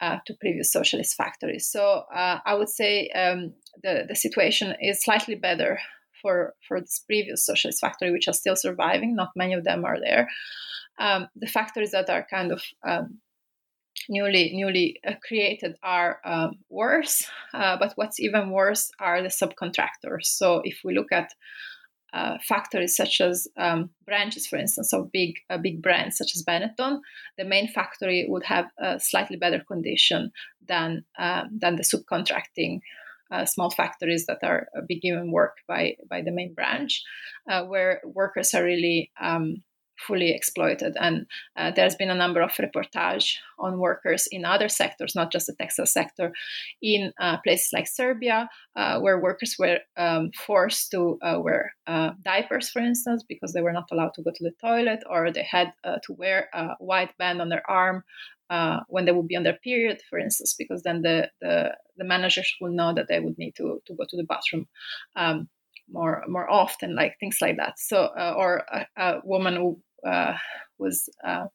uh, 0.00 0.18
to 0.26 0.34
previous 0.40 0.72
socialist 0.72 1.16
factories. 1.16 1.66
So 1.66 2.04
uh, 2.14 2.38
I 2.46 2.54
would 2.54 2.68
say 2.68 3.08
um, 3.10 3.54
the 3.82 4.04
the 4.08 4.14
situation 4.14 4.74
is 4.80 5.02
slightly 5.02 5.34
better 5.34 5.80
for 6.22 6.54
for 6.68 6.80
this 6.80 7.00
previous 7.06 7.44
socialist 7.44 7.80
factory, 7.80 8.12
which 8.12 8.28
are 8.28 8.34
still 8.34 8.56
surviving. 8.56 9.16
Not 9.16 9.30
many 9.34 9.54
of 9.54 9.64
them 9.64 9.84
are 9.84 9.98
there. 10.00 10.28
Um, 10.98 11.26
the 11.34 11.48
factories 11.48 11.90
that 11.90 12.08
are 12.08 12.24
kind 12.30 12.52
of 12.52 12.62
um, 12.86 13.18
newly 14.08 14.52
newly 14.54 15.00
uh, 15.06 15.14
created 15.26 15.76
are 15.82 16.20
um, 16.24 16.58
worse, 16.68 17.26
uh, 17.52 17.76
but 17.78 17.92
what's 17.96 18.20
even 18.20 18.50
worse 18.50 18.90
are 19.00 19.22
the 19.22 19.28
subcontractors. 19.28 20.24
So 20.24 20.60
if 20.64 20.80
we 20.84 20.94
look 20.94 21.12
at 21.12 21.32
uh, 22.12 22.38
factories 22.46 22.94
such 22.96 23.20
as 23.20 23.48
um, 23.56 23.90
branches, 24.06 24.46
for 24.46 24.56
instance, 24.56 24.92
of 24.92 25.10
big 25.10 25.34
uh, 25.50 25.58
big 25.58 25.82
brands 25.82 26.16
such 26.16 26.34
as 26.36 26.44
Benetton, 26.44 27.00
the 27.36 27.44
main 27.44 27.68
factory 27.68 28.26
would 28.28 28.44
have 28.44 28.66
a 28.78 29.00
slightly 29.00 29.36
better 29.36 29.62
condition 29.66 30.30
than 30.66 31.04
uh, 31.18 31.44
than 31.50 31.76
the 31.76 31.82
subcontracting 31.82 32.80
uh, 33.32 33.44
small 33.44 33.70
factories 33.70 34.26
that 34.26 34.38
are 34.42 34.68
uh, 34.76 34.82
given 35.02 35.32
work 35.32 35.56
by 35.66 35.96
by 36.08 36.22
the 36.22 36.30
main 36.30 36.54
branch, 36.54 37.02
uh, 37.50 37.64
where 37.64 38.00
workers 38.04 38.54
are 38.54 38.62
really 38.62 39.10
um, 39.20 39.62
fully 39.98 40.30
exploited. 40.30 40.96
And 41.00 41.26
uh, 41.56 41.72
there's 41.74 41.94
been 41.94 42.10
a 42.10 42.14
number 42.14 42.40
of 42.42 42.52
reportage 42.52 43.36
on 43.58 43.78
workers 43.78 44.26
in 44.30 44.44
other 44.44 44.68
sectors, 44.68 45.14
not 45.14 45.32
just 45.32 45.46
the 45.46 45.54
textile 45.54 45.86
sector, 45.86 46.32
in 46.82 47.12
uh, 47.20 47.38
places 47.44 47.70
like 47.72 47.86
Serbia, 47.86 48.48
uh, 48.76 49.00
where 49.00 49.20
workers 49.20 49.56
were 49.58 49.78
um, 49.96 50.30
forced 50.46 50.90
to 50.90 51.18
uh, 51.22 51.38
wear 51.40 51.74
uh, 51.86 52.10
diapers, 52.24 52.70
for 52.70 52.80
instance, 52.80 53.24
because 53.28 53.52
they 53.52 53.62
were 53.62 53.72
not 53.72 53.88
allowed 53.92 54.14
to 54.14 54.22
go 54.22 54.30
to 54.34 54.44
the 54.44 54.52
toilet, 54.60 55.00
or 55.08 55.30
they 55.30 55.44
had 55.44 55.72
uh, 55.84 55.96
to 56.04 56.12
wear 56.12 56.48
a 56.52 56.68
white 56.78 57.16
band 57.18 57.40
on 57.40 57.48
their 57.48 57.68
arm. 57.68 58.02
when 58.88 59.04
they 59.04 59.12
would 59.12 59.28
be 59.28 59.36
on 59.36 59.42
their 59.44 59.58
period, 59.64 60.00
for 60.10 60.18
instance, 60.18 60.54
because 60.58 60.82
then 60.82 61.02
the, 61.02 61.30
the, 61.40 61.74
the 61.96 62.04
managers 62.04 62.54
would 62.60 62.72
know 62.72 62.92
that 62.94 63.06
they 63.08 63.20
would 63.20 63.38
need 63.38 63.54
to, 63.56 63.80
to 63.86 63.94
go 63.94 64.04
to 64.08 64.16
the 64.16 64.24
bathroom 64.24 64.66
um, 65.16 65.48
more 65.90 66.22
more 66.28 66.50
often, 66.50 66.94
like 66.94 67.16
things 67.20 67.38
like 67.40 67.56
that. 67.56 67.78
So, 67.78 68.08
uh, 68.18 68.34
or 68.36 68.64
a, 68.72 68.86
a, 68.96 69.20
woman 69.24 69.56
who 69.56 69.80
uh, 70.08 70.36
was 70.78 71.08
uh, 71.26 71.46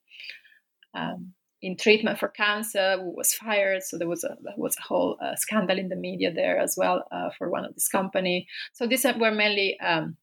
um, 0.93 1.33
in 1.61 1.75
treatment 1.77 2.19
for 2.19 2.29
cancer 2.29 2.97
who 2.97 3.15
was 3.15 3.33
fired. 3.33 3.83
So 3.83 3.97
there 3.97 4.07
was 4.07 4.23
a 4.23 4.35
there 4.43 4.53
was 4.57 4.75
a 4.77 4.83
whole 4.83 5.17
uh, 5.21 5.35
scandal 5.35 5.77
in 5.77 5.89
the 5.89 5.95
media 5.95 6.33
there 6.33 6.57
as 6.57 6.75
well 6.77 7.03
uh, 7.11 7.29
for 7.37 7.49
one 7.49 7.65
of 7.65 7.73
this 7.73 7.87
company. 7.87 8.47
So 8.73 8.87
these 8.87 9.05
were 9.17 9.31
mainly 9.31 9.77
um, 9.79 10.17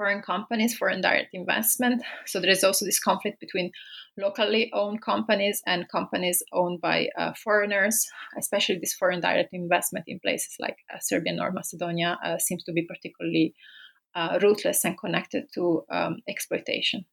foreign 0.00 0.22
companies, 0.22 0.74
foreign 0.78 1.02
direct 1.02 1.28
investment. 1.34 2.02
So 2.24 2.40
there 2.40 2.50
is 2.50 2.64
also 2.64 2.86
this 2.86 2.98
conflict 2.98 3.38
between 3.38 3.70
locally 4.16 4.70
owned 4.72 5.02
companies 5.02 5.60
and 5.66 5.86
companies 5.90 6.42
owned 6.54 6.80
by 6.80 7.08
uh, 7.18 7.32
foreigners, 7.44 8.06
especially 8.38 8.78
this 8.78 8.94
foreign 8.94 9.20
direct 9.20 9.50
investment 9.52 10.06
in 10.08 10.18
places 10.20 10.56
like 10.58 10.76
uh, 10.90 10.96
Serbia 11.02 11.34
North 11.34 11.52
Macedonia 11.52 12.18
uh, 12.24 12.38
seems 12.38 12.64
to 12.64 12.72
be 12.72 12.86
particularly 12.86 13.52
uh, 14.14 14.38
ruthless 14.42 14.86
and 14.86 14.98
connected 14.98 15.44
to 15.52 15.84
um, 15.92 16.16
exploitation. 16.26 17.04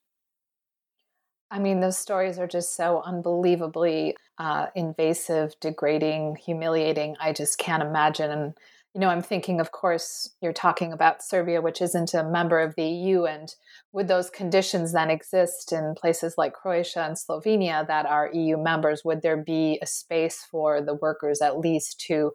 I 1.52 1.60
mean, 1.60 1.82
those 1.82 1.98
stories 1.98 2.40
are 2.40 2.48
just 2.48 2.78
so 2.78 3.02
unbelievably 3.06 4.16
uh, 4.38 4.68
invasive, 4.76 5.56
degrading, 5.60 6.38
humiliating. 6.38 7.18
I 7.20 7.34
just 7.34 7.58
can't 7.58 7.84
imagine. 7.84 8.54
You 8.94 9.02
know, 9.02 9.10
I'm 9.10 9.22
thinking, 9.22 9.60
of 9.60 9.72
course, 9.72 10.30
you're 10.42 10.54
talking 10.54 10.92
about 10.92 11.22
Serbia, 11.22 11.62
which 11.62 11.82
isn't 11.82 12.14
a 12.14 12.24
member 12.24 12.60
of 12.60 12.74
the 12.76 12.86
EU. 12.86 13.26
And 13.26 13.54
would 13.92 14.08
those 14.08 14.30
conditions 14.32 14.94
then 14.94 15.12
exist 15.12 15.72
in 15.72 15.94
places 15.96 16.36
like 16.38 16.54
Croatia 16.54 17.04
and 17.04 17.16
Slovenia 17.16 17.86
that 17.88 18.08
are 18.08 18.32
EU 18.34 18.58
members? 18.58 19.04
Would 19.06 19.22
there 19.22 19.38
be 19.38 19.78
a 19.82 19.86
space 19.86 20.46
for 20.50 20.82
the 20.82 20.96
workers 20.96 21.42
at 21.42 21.60
least 21.60 22.00
to 22.08 22.32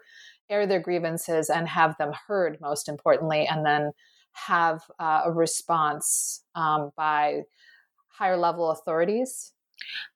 air 0.49 0.67
their 0.67 0.81
grievances 0.81 1.51
and 1.51 1.67
have 1.67 1.97
them 1.99 2.13
heard, 2.29 2.59
most 2.61 2.89
importantly, 2.89 3.47
and 3.51 3.67
then 3.67 3.91
have 4.33 4.83
uh, 4.99 5.23
a 5.25 5.33
response 5.33 6.45
um, 6.55 6.91
by 6.97 7.43
higher 8.09 8.37
level 8.37 8.71
authorities? 8.71 9.53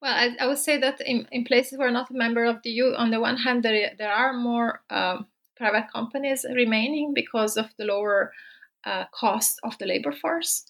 Well, 0.01 0.13
I, 0.13 0.37
I, 0.41 0.47
would 0.47 0.59
say 0.59 0.79
that 0.79 1.01
in, 1.01 1.27
in 1.33 1.45
places 1.45 1.79
where 1.79 1.91
not 1.91 2.11
a 2.11 2.15
member 2.15 2.45
of 2.45 2.63
the 2.63 2.71
EU, 2.71 2.95
on 2.95 3.11
the 3.11 3.21
one 3.21 3.37
hand, 3.37 3.63
there, 3.63 3.93
there 3.99 4.13
are 4.13 4.33
more 4.33 4.83
um, 4.91 5.27
private 5.57 5.87
companies 5.93 6.45
remaining 6.55 7.13
because 7.15 7.57
of 7.57 7.67
the 7.79 7.85
lower 7.85 8.33
uh, 8.85 9.05
cost 9.13 9.59
of 9.65 9.77
the 9.79 9.87
labor 9.87 10.13
force. 10.13 10.65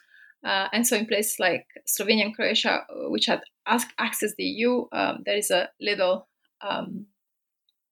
Uh, 0.45 0.68
and 0.72 0.87
so, 0.87 0.97
in 0.97 1.07
places 1.07 1.39
like 1.41 1.66
Slovenia 1.87 2.24
and 2.26 2.34
Croatia, 2.34 2.87
which 3.09 3.26
had 3.26 3.43
asked 3.66 3.93
access 3.99 4.34
the 4.37 4.45
EU, 4.45 4.87
um, 4.93 5.22
there 5.24 5.37
is 5.37 5.51
a 5.51 5.68
little 5.80 6.28
um, 6.61 7.07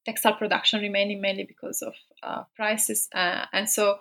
textile 0.04 0.36
production 0.36 0.80
remaining 0.80 1.20
mainly 1.20 1.44
because 1.44 1.82
of 1.82 1.94
uh, 2.22 2.44
prices. 2.54 3.08
Uh, 3.14 3.46
and 3.52 3.68
so, 3.68 3.98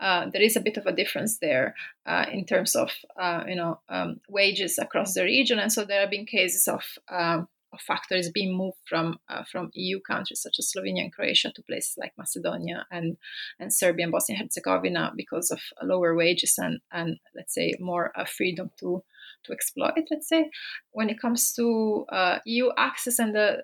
uh, 0.00 0.28
there 0.32 0.42
is 0.42 0.56
a 0.56 0.60
bit 0.60 0.76
of 0.76 0.86
a 0.86 0.92
difference 0.92 1.38
there 1.38 1.74
uh, 2.06 2.26
in 2.32 2.44
terms 2.44 2.74
of 2.74 2.90
uh, 3.16 3.44
you 3.46 3.54
know 3.54 3.78
um, 3.88 4.20
wages 4.28 4.78
across 4.78 5.14
the 5.14 5.22
region, 5.22 5.58
and 5.58 5.72
so 5.72 5.84
there 5.84 6.00
have 6.00 6.10
been 6.10 6.26
cases 6.26 6.66
of, 6.66 6.82
um, 7.08 7.40
of 7.40 7.48
factories 7.80 8.30
being 8.30 8.56
moved 8.56 8.78
from 8.84 9.18
uh, 9.28 9.44
from 9.50 9.70
EU 9.74 10.00
countries 10.00 10.40
such 10.40 10.58
as 10.58 10.72
Slovenia 10.72 11.02
and 11.02 11.12
Croatia 11.12 11.52
to 11.52 11.62
places 11.62 11.94
like 11.98 12.12
Macedonia 12.18 12.86
and 12.90 13.16
and 13.58 13.72
Serbia 13.72 14.04
and 14.04 14.12
Bosnia 14.12 14.38
and 14.38 14.46
Herzegovina 14.46 15.12
because 15.16 15.50
of 15.50 15.60
lower 15.82 16.14
wages 16.14 16.54
and 16.58 16.80
and 16.90 17.18
let's 17.34 17.54
say 17.54 17.74
more 17.80 18.12
uh, 18.18 18.24
freedom 18.24 18.70
to 18.80 19.02
to 19.44 19.52
exploit. 19.52 19.94
Let's 20.10 20.28
say 20.28 20.50
when 20.92 21.10
it 21.10 21.20
comes 21.20 21.52
to 21.54 22.06
uh, 22.10 22.38
EU 22.44 22.70
access 22.76 23.18
and 23.18 23.34
the 23.34 23.62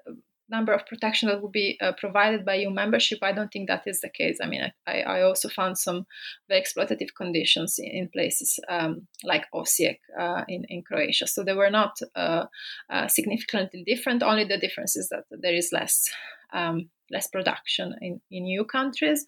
number 0.51 0.73
of 0.73 0.87
protection 0.87 1.29
that 1.29 1.43
would 1.43 1.53
be 1.53 1.79
uh, 1.81 1.93
provided 1.99 2.45
by 2.45 2.55
EU 2.57 2.71
membership, 2.71 3.19
I 3.23 3.33
don't 3.33 3.51
think 3.53 3.69
that 3.69 3.83
is 3.87 4.01
the 4.01 4.09
case. 4.09 4.39
I 4.43 4.47
mean, 4.47 4.63
I, 4.87 5.01
I 5.01 5.23
also 5.23 5.49
found 5.49 5.79
some 5.79 6.07
very 6.49 6.63
exploitative 6.63 7.15
conditions 7.17 7.79
in, 7.79 7.91
in 7.91 8.09
places 8.09 8.59
um, 8.69 9.07
like 9.25 9.47
Osijek 9.55 9.99
uh, 10.19 10.45
in, 10.49 10.65
in 10.69 10.83
Croatia. 10.83 11.27
So 11.27 11.45
they 11.45 11.55
were 11.55 11.71
not 11.71 11.99
uh, 12.15 12.47
uh 12.91 13.09
significantly 13.09 13.85
different. 13.87 14.23
Only 14.23 14.45
the 14.45 14.59
difference 14.59 14.97
is 14.97 15.09
that 15.11 15.25
there 15.31 15.55
is 15.55 15.71
less. 15.73 16.09
Um, 16.53 16.89
less 17.11 17.27
production 17.27 17.95
in, 18.01 18.21
in 18.31 18.47
EU 18.47 18.65
countries. 18.65 19.25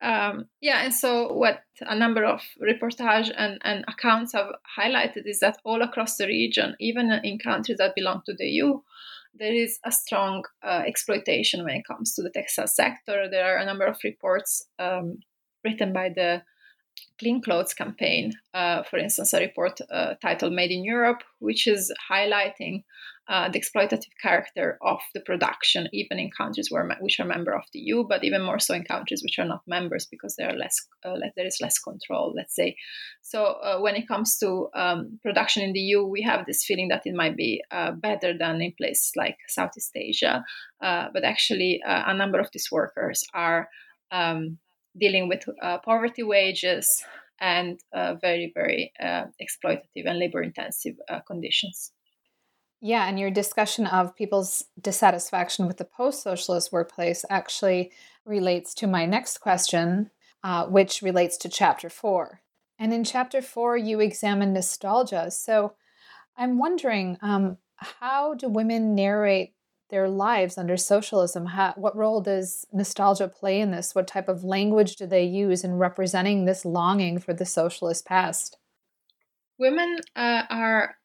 Um, 0.00 0.46
yeah, 0.60 0.84
and 0.84 0.94
so 0.94 1.32
what 1.32 1.60
a 1.80 1.94
number 1.94 2.24
of 2.24 2.40
reportage 2.62 3.30
and, 3.36 3.58
and 3.62 3.84
accounts 3.86 4.32
have 4.32 4.46
highlighted 4.78 5.26
is 5.26 5.40
that 5.40 5.58
all 5.64 5.82
across 5.82 6.16
the 6.16 6.26
region, 6.26 6.74
even 6.80 7.10
in 7.24 7.38
countries 7.38 7.78
that 7.78 7.94
belong 7.94 8.22
to 8.26 8.34
the 8.34 8.46
EU, 8.46 8.80
there 9.38 9.54
is 9.54 9.78
a 9.84 9.92
strong 9.92 10.44
uh, 10.62 10.82
exploitation 10.86 11.64
when 11.64 11.76
it 11.76 11.86
comes 11.86 12.14
to 12.14 12.22
the 12.22 12.30
textile 12.30 12.66
sector. 12.66 13.28
There 13.30 13.44
are 13.44 13.58
a 13.58 13.64
number 13.64 13.86
of 13.86 13.98
reports 14.04 14.62
um, 14.78 15.18
written 15.64 15.92
by 15.92 16.10
the 16.10 16.42
Clean 17.18 17.40
Clothes 17.40 17.74
campaign, 17.74 18.32
uh, 18.54 18.82
for 18.82 18.98
instance, 18.98 19.32
a 19.32 19.40
report 19.40 19.80
uh, 19.90 20.14
titled 20.20 20.52
Made 20.52 20.70
in 20.70 20.84
Europe, 20.84 21.22
which 21.38 21.66
is 21.66 21.92
highlighting 22.10 22.82
uh, 23.28 23.48
the 23.48 23.60
exploitative 23.60 24.06
character 24.22 24.78
of 24.82 25.00
the 25.14 25.20
production, 25.20 25.88
even 25.92 26.18
in 26.18 26.30
countries 26.30 26.68
where, 26.70 26.88
which 27.00 27.20
are 27.20 27.26
member 27.26 27.54
of 27.54 27.64
the 27.72 27.78
EU, 27.80 28.04
but 28.08 28.24
even 28.24 28.42
more 28.42 28.58
so 28.58 28.74
in 28.74 28.84
countries 28.84 29.22
which 29.22 29.38
are 29.38 29.44
not 29.44 29.60
members 29.66 30.06
because 30.10 30.36
there 30.36 30.48
are 30.48 30.56
less, 30.56 30.86
uh, 31.04 31.14
there 31.36 31.46
is 31.46 31.58
less 31.60 31.78
control, 31.78 32.32
let's 32.36 32.54
say. 32.54 32.76
So 33.22 33.44
uh, 33.44 33.80
when 33.80 33.96
it 33.96 34.08
comes 34.08 34.38
to 34.38 34.68
um, 34.74 35.18
production 35.22 35.62
in 35.62 35.72
the 35.72 35.80
EU, 35.80 36.04
we 36.04 36.22
have 36.22 36.46
this 36.46 36.64
feeling 36.64 36.88
that 36.88 37.02
it 37.04 37.14
might 37.14 37.36
be 37.36 37.62
uh, 37.70 37.92
better 37.92 38.36
than 38.36 38.62
in 38.62 38.72
places 38.78 39.12
like 39.16 39.36
Southeast 39.48 39.92
Asia, 39.94 40.44
but 40.80 41.24
actually 41.24 41.80
a 41.84 42.14
number 42.14 42.40
of 42.40 42.48
these 42.52 42.68
workers 42.70 43.24
are 43.34 43.68
um, 44.10 44.58
dealing 44.98 45.28
with 45.28 45.44
uh, 45.62 45.78
poverty 45.78 46.22
wages 46.22 47.04
and 47.40 47.78
uh, 47.92 48.14
very, 48.20 48.52
very 48.54 48.92
uh, 49.00 49.24
exploitative 49.40 50.06
and 50.06 50.18
labor 50.18 50.42
intensive 50.42 50.96
uh, 51.08 51.20
conditions. 51.20 51.92
Yeah, 52.80 53.08
and 53.08 53.18
your 53.18 53.30
discussion 53.30 53.86
of 53.86 54.14
people's 54.14 54.64
dissatisfaction 54.80 55.66
with 55.66 55.78
the 55.78 55.84
post 55.84 56.22
socialist 56.22 56.70
workplace 56.72 57.24
actually 57.28 57.92
relates 58.24 58.72
to 58.74 58.86
my 58.86 59.04
next 59.04 59.38
question, 59.38 60.10
uh, 60.44 60.66
which 60.66 61.02
relates 61.02 61.36
to 61.38 61.48
chapter 61.48 61.90
four. 61.90 62.42
And 62.78 62.92
in 62.92 63.02
chapter 63.02 63.42
four, 63.42 63.76
you 63.76 63.98
examine 63.98 64.52
nostalgia. 64.52 65.30
So 65.32 65.74
I'm 66.36 66.58
wondering 66.58 67.18
um, 67.20 67.58
how 67.76 68.34
do 68.34 68.48
women 68.48 68.94
narrate 68.94 69.54
their 69.90 70.08
lives 70.08 70.56
under 70.56 70.76
socialism. 70.76 71.46
How, 71.46 71.72
what 71.76 71.96
role 71.96 72.20
does 72.20 72.64
nostalgia 72.72 73.26
play 73.26 73.60
in 73.60 73.72
this? 73.72 73.94
What 73.94 74.06
type 74.06 74.28
of 74.28 74.44
language 74.44 74.96
do 74.96 75.06
they 75.06 75.24
use 75.24 75.64
in 75.64 75.78
representing 75.78 76.44
this 76.44 76.64
longing 76.64 77.18
for 77.18 77.32
the 77.32 77.46
socialist 77.46 78.06
past? 78.06 78.58
women 79.58 79.98
uh, 80.16 80.44
are 80.48 80.96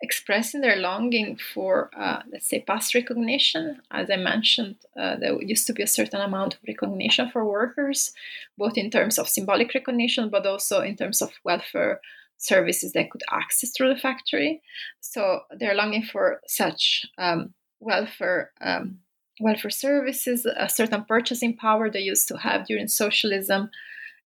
expressing 0.00 0.60
their 0.60 0.76
longing 0.76 1.36
for, 1.36 1.90
uh, 1.96 2.22
let's 2.30 2.48
say, 2.48 2.60
past 2.60 2.94
recognition. 2.94 3.80
As 3.90 4.10
I 4.10 4.16
mentioned, 4.16 4.76
uh, 4.96 5.16
there 5.16 5.40
used 5.42 5.66
to 5.66 5.72
be 5.72 5.82
a 5.82 5.88
certain 5.88 6.20
amount 6.20 6.54
of 6.54 6.60
recognition 6.66 7.30
for 7.30 7.44
workers, 7.44 8.12
both 8.56 8.76
in 8.76 8.90
terms 8.90 9.18
of 9.18 9.28
symbolic 9.28 9.74
recognition, 9.74 10.28
but 10.28 10.46
also 10.46 10.80
in 10.80 10.96
terms 10.96 11.20
of 11.20 11.30
welfare 11.44 12.00
services 12.36 12.92
they 12.92 13.04
could 13.04 13.22
access 13.32 13.72
through 13.72 13.92
the 13.92 14.00
factory. 14.00 14.62
So 15.00 15.40
they're 15.58 15.74
longing 15.74 16.04
for 16.04 16.40
such 16.46 17.04
um, 17.18 17.54
welfare. 17.80 18.52
Um, 18.60 19.00
welfare 19.40 19.70
services, 19.70 20.44
a 20.46 20.68
certain 20.68 21.04
purchasing 21.04 21.56
power 21.56 21.88
they 21.88 22.00
used 22.00 22.26
to 22.26 22.36
have 22.36 22.66
during 22.66 22.88
socialism, 22.88 23.70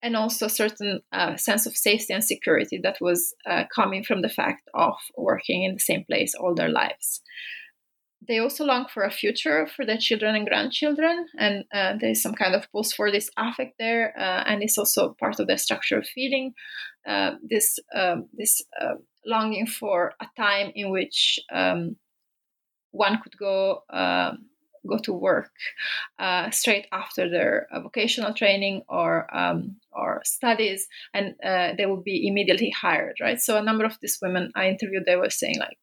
and 0.01 0.15
also 0.15 0.45
a 0.45 0.49
certain 0.49 1.01
uh, 1.11 1.35
sense 1.35 1.65
of 1.65 1.75
safety 1.75 2.13
and 2.13 2.23
security 2.23 2.79
that 2.83 2.97
was 3.01 3.33
uh, 3.49 3.63
coming 3.73 4.03
from 4.03 4.21
the 4.21 4.29
fact 4.29 4.69
of 4.73 4.93
working 5.17 5.63
in 5.63 5.73
the 5.73 5.79
same 5.79 6.03
place 6.05 6.33
all 6.35 6.55
their 6.55 6.69
lives. 6.69 7.21
They 8.27 8.39
also 8.39 8.65
long 8.65 8.85
for 8.93 9.03
a 9.03 9.11
future 9.11 9.65
for 9.65 9.85
their 9.85 9.97
children 9.97 10.35
and 10.35 10.47
grandchildren, 10.47 11.27
and 11.37 11.63
uh, 11.73 11.93
there's 11.99 12.21
some 12.21 12.33
kind 12.33 12.53
of 12.53 12.69
pulse 12.71 12.91
for 12.91 13.11
this 13.11 13.29
affect 13.37 13.75
there, 13.79 14.13
uh, 14.17 14.43
and 14.45 14.61
it's 14.61 14.77
also 14.77 15.15
part 15.19 15.39
of 15.39 15.47
their 15.47 15.57
structure 15.57 15.97
of 15.97 16.05
feeling. 16.05 16.53
Uh, 17.07 17.31
this 17.41 17.79
um, 17.95 18.27
this 18.33 18.61
uh, 18.79 18.95
longing 19.25 19.67
for 19.67 20.13
a 20.21 20.27
time 20.37 20.71
in 20.75 20.91
which 20.91 21.39
um, 21.51 21.95
one 22.91 23.19
could 23.23 23.37
go 23.37 23.83
um, 23.89 24.48
go 24.87 24.97
to 24.99 25.13
work 25.13 25.51
uh, 26.19 26.49
straight 26.51 26.87
after 26.91 27.29
their 27.29 27.67
vocational 27.81 28.33
training 28.33 28.83
or 28.87 29.33
um, 29.35 29.77
or 29.91 30.21
studies, 30.25 30.87
and 31.13 31.35
uh, 31.43 31.73
they 31.77 31.85
will 31.85 32.01
be 32.01 32.27
immediately 32.27 32.69
hired, 32.69 33.17
right? 33.21 33.39
So 33.39 33.57
a 33.57 33.63
number 33.63 33.85
of 33.85 33.97
these 34.01 34.19
women 34.21 34.51
I 34.55 34.69
interviewed, 34.69 35.05
they 35.05 35.15
were 35.15 35.29
saying 35.29 35.59
like. 35.59 35.77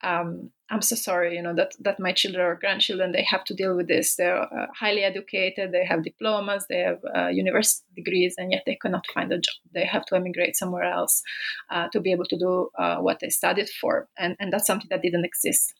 Um, 0.00 0.52
I'm 0.70 0.82
so 0.82 0.96
sorry, 0.96 1.34
you 1.34 1.42
know 1.42 1.54
that 1.54 1.72
that 1.80 1.98
my 1.98 2.12
children 2.12 2.44
or 2.44 2.54
grandchildren 2.54 3.12
they 3.12 3.22
have 3.22 3.42
to 3.44 3.54
deal 3.54 3.74
with 3.74 3.88
this. 3.88 4.16
They're 4.16 4.42
uh, 4.42 4.66
highly 4.78 5.02
educated, 5.02 5.72
they 5.72 5.84
have 5.84 6.04
diplomas, 6.04 6.66
they 6.68 6.80
have 6.80 7.00
uh, 7.16 7.28
university 7.28 7.86
degrees, 7.96 8.34
and 8.36 8.52
yet 8.52 8.64
they 8.66 8.76
cannot 8.76 9.06
find 9.14 9.32
a 9.32 9.36
job. 9.36 9.54
They 9.72 9.86
have 9.86 10.04
to 10.06 10.16
emigrate 10.16 10.56
somewhere 10.56 10.84
else 10.84 11.22
uh, 11.70 11.88
to 11.92 12.00
be 12.00 12.12
able 12.12 12.26
to 12.26 12.38
do 12.38 12.70
uh, 12.78 12.98
what 12.98 13.20
they 13.20 13.30
studied 13.30 13.70
for, 13.70 14.08
and 14.18 14.36
and 14.38 14.52
that's 14.52 14.66
something 14.66 14.88
that 14.90 15.02
didn't 15.02 15.24
exist 15.24 15.74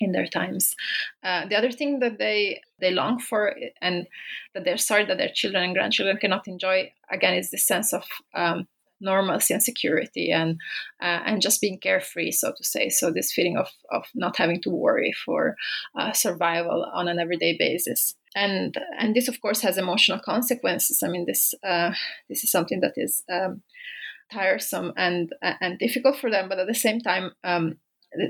in 0.00 0.12
their 0.12 0.26
times. 0.26 0.74
Uh, 1.22 1.46
the 1.46 1.56
other 1.56 1.72
thing 1.72 2.00
that 2.00 2.18
they 2.18 2.60
they 2.80 2.90
long 2.90 3.18
for 3.18 3.54
and 3.80 4.06
that 4.54 4.64
they're 4.64 4.76
sorry 4.76 5.04
that 5.06 5.18
their 5.18 5.30
children 5.32 5.64
and 5.64 5.74
grandchildren 5.74 6.16
cannot 6.18 6.46
enjoy 6.46 6.90
again 7.10 7.34
is 7.34 7.50
the 7.50 7.58
sense 7.58 7.92
of 7.92 8.04
um, 8.34 8.66
normalcy 9.00 9.52
and 9.54 9.62
security 9.62 10.30
and 10.30 10.58
uh, 11.00 11.20
and 11.26 11.42
just 11.42 11.60
being 11.60 11.78
carefree, 11.78 12.30
so 12.30 12.52
to 12.56 12.64
say. 12.64 12.88
So 12.88 13.10
this 13.10 13.32
feeling 13.32 13.56
of 13.56 13.68
of 13.90 14.04
not 14.14 14.36
having 14.36 14.60
to 14.62 14.70
worry 14.70 15.12
for 15.24 15.56
uh, 15.98 16.12
survival 16.12 16.90
on 16.94 17.08
an 17.08 17.18
everyday 17.18 17.56
basis. 17.58 18.14
And 18.34 18.74
and 18.98 19.14
this 19.14 19.28
of 19.28 19.40
course 19.40 19.60
has 19.62 19.78
emotional 19.78 20.20
consequences. 20.20 21.02
I 21.02 21.08
mean 21.08 21.26
this 21.26 21.54
uh, 21.66 21.92
this 22.28 22.44
is 22.44 22.50
something 22.50 22.80
that 22.80 22.94
is 22.96 23.22
um, 23.32 23.62
tiresome 24.32 24.92
and 24.96 25.32
and 25.42 25.78
difficult 25.78 26.18
for 26.18 26.30
them, 26.30 26.48
but 26.48 26.58
at 26.58 26.66
the 26.66 26.74
same 26.74 27.00
time. 27.00 27.32
Um, 27.44 27.78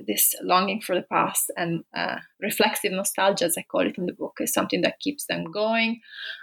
this 0.06 0.34
longing 0.42 0.80
for 0.80 0.94
the 0.94 1.06
past 1.10 1.50
and 1.56 1.84
uh, 1.96 2.16
reflexive 2.40 2.92
nostalgia, 2.92 3.46
as 3.46 3.56
I 3.58 3.62
call 3.62 3.86
it 3.86 3.98
in 3.98 4.06
the 4.06 4.12
book, 4.12 4.38
is 4.40 4.52
something 4.52 4.82
that 4.82 5.00
keeps 5.00 5.26
them 5.26 5.44
going, 5.50 6.00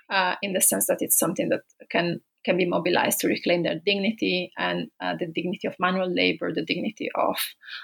uh, 0.09 0.35
in 0.41 0.53
the 0.53 0.61
sense 0.61 0.87
that 0.87 1.01
it's 1.01 1.17
something 1.17 1.49
that 1.49 1.61
can 1.89 2.21
can 2.43 2.57
be 2.57 2.65
mobilized 2.65 3.19
to 3.19 3.27
reclaim 3.27 3.63
their 3.63 3.79
dignity 3.85 4.51
and 4.57 4.89
uh, 4.99 5.15
the 5.17 5.27
dignity 5.27 5.65
of 5.65 5.79
manual 5.79 6.13
labor, 6.13 6.53
the 6.53 6.65
dignity 6.65 7.09
of 7.15 7.37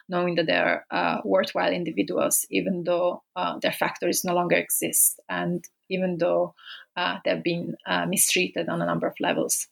knowing 0.10 0.36
that 0.36 0.48
they're 0.48 0.86
uh, 0.92 1.20
worthwhile 1.24 1.72
individuals, 1.72 2.46
even 2.50 2.84
though 2.84 3.24
uh, 3.38 3.58
their 3.62 3.72
factories 3.72 4.26
no 4.26 4.34
longer 4.34 4.58
exist 4.58 5.18
and 5.30 5.64
even 5.90 6.18
though 6.18 6.54
uh, 6.98 7.20
they've 7.24 7.42
been 7.42 7.74
mistreated 8.10 8.68
on 8.68 8.82
a 8.82 8.86
number 8.86 9.08
of 9.08 9.16
levels. 9.22 9.68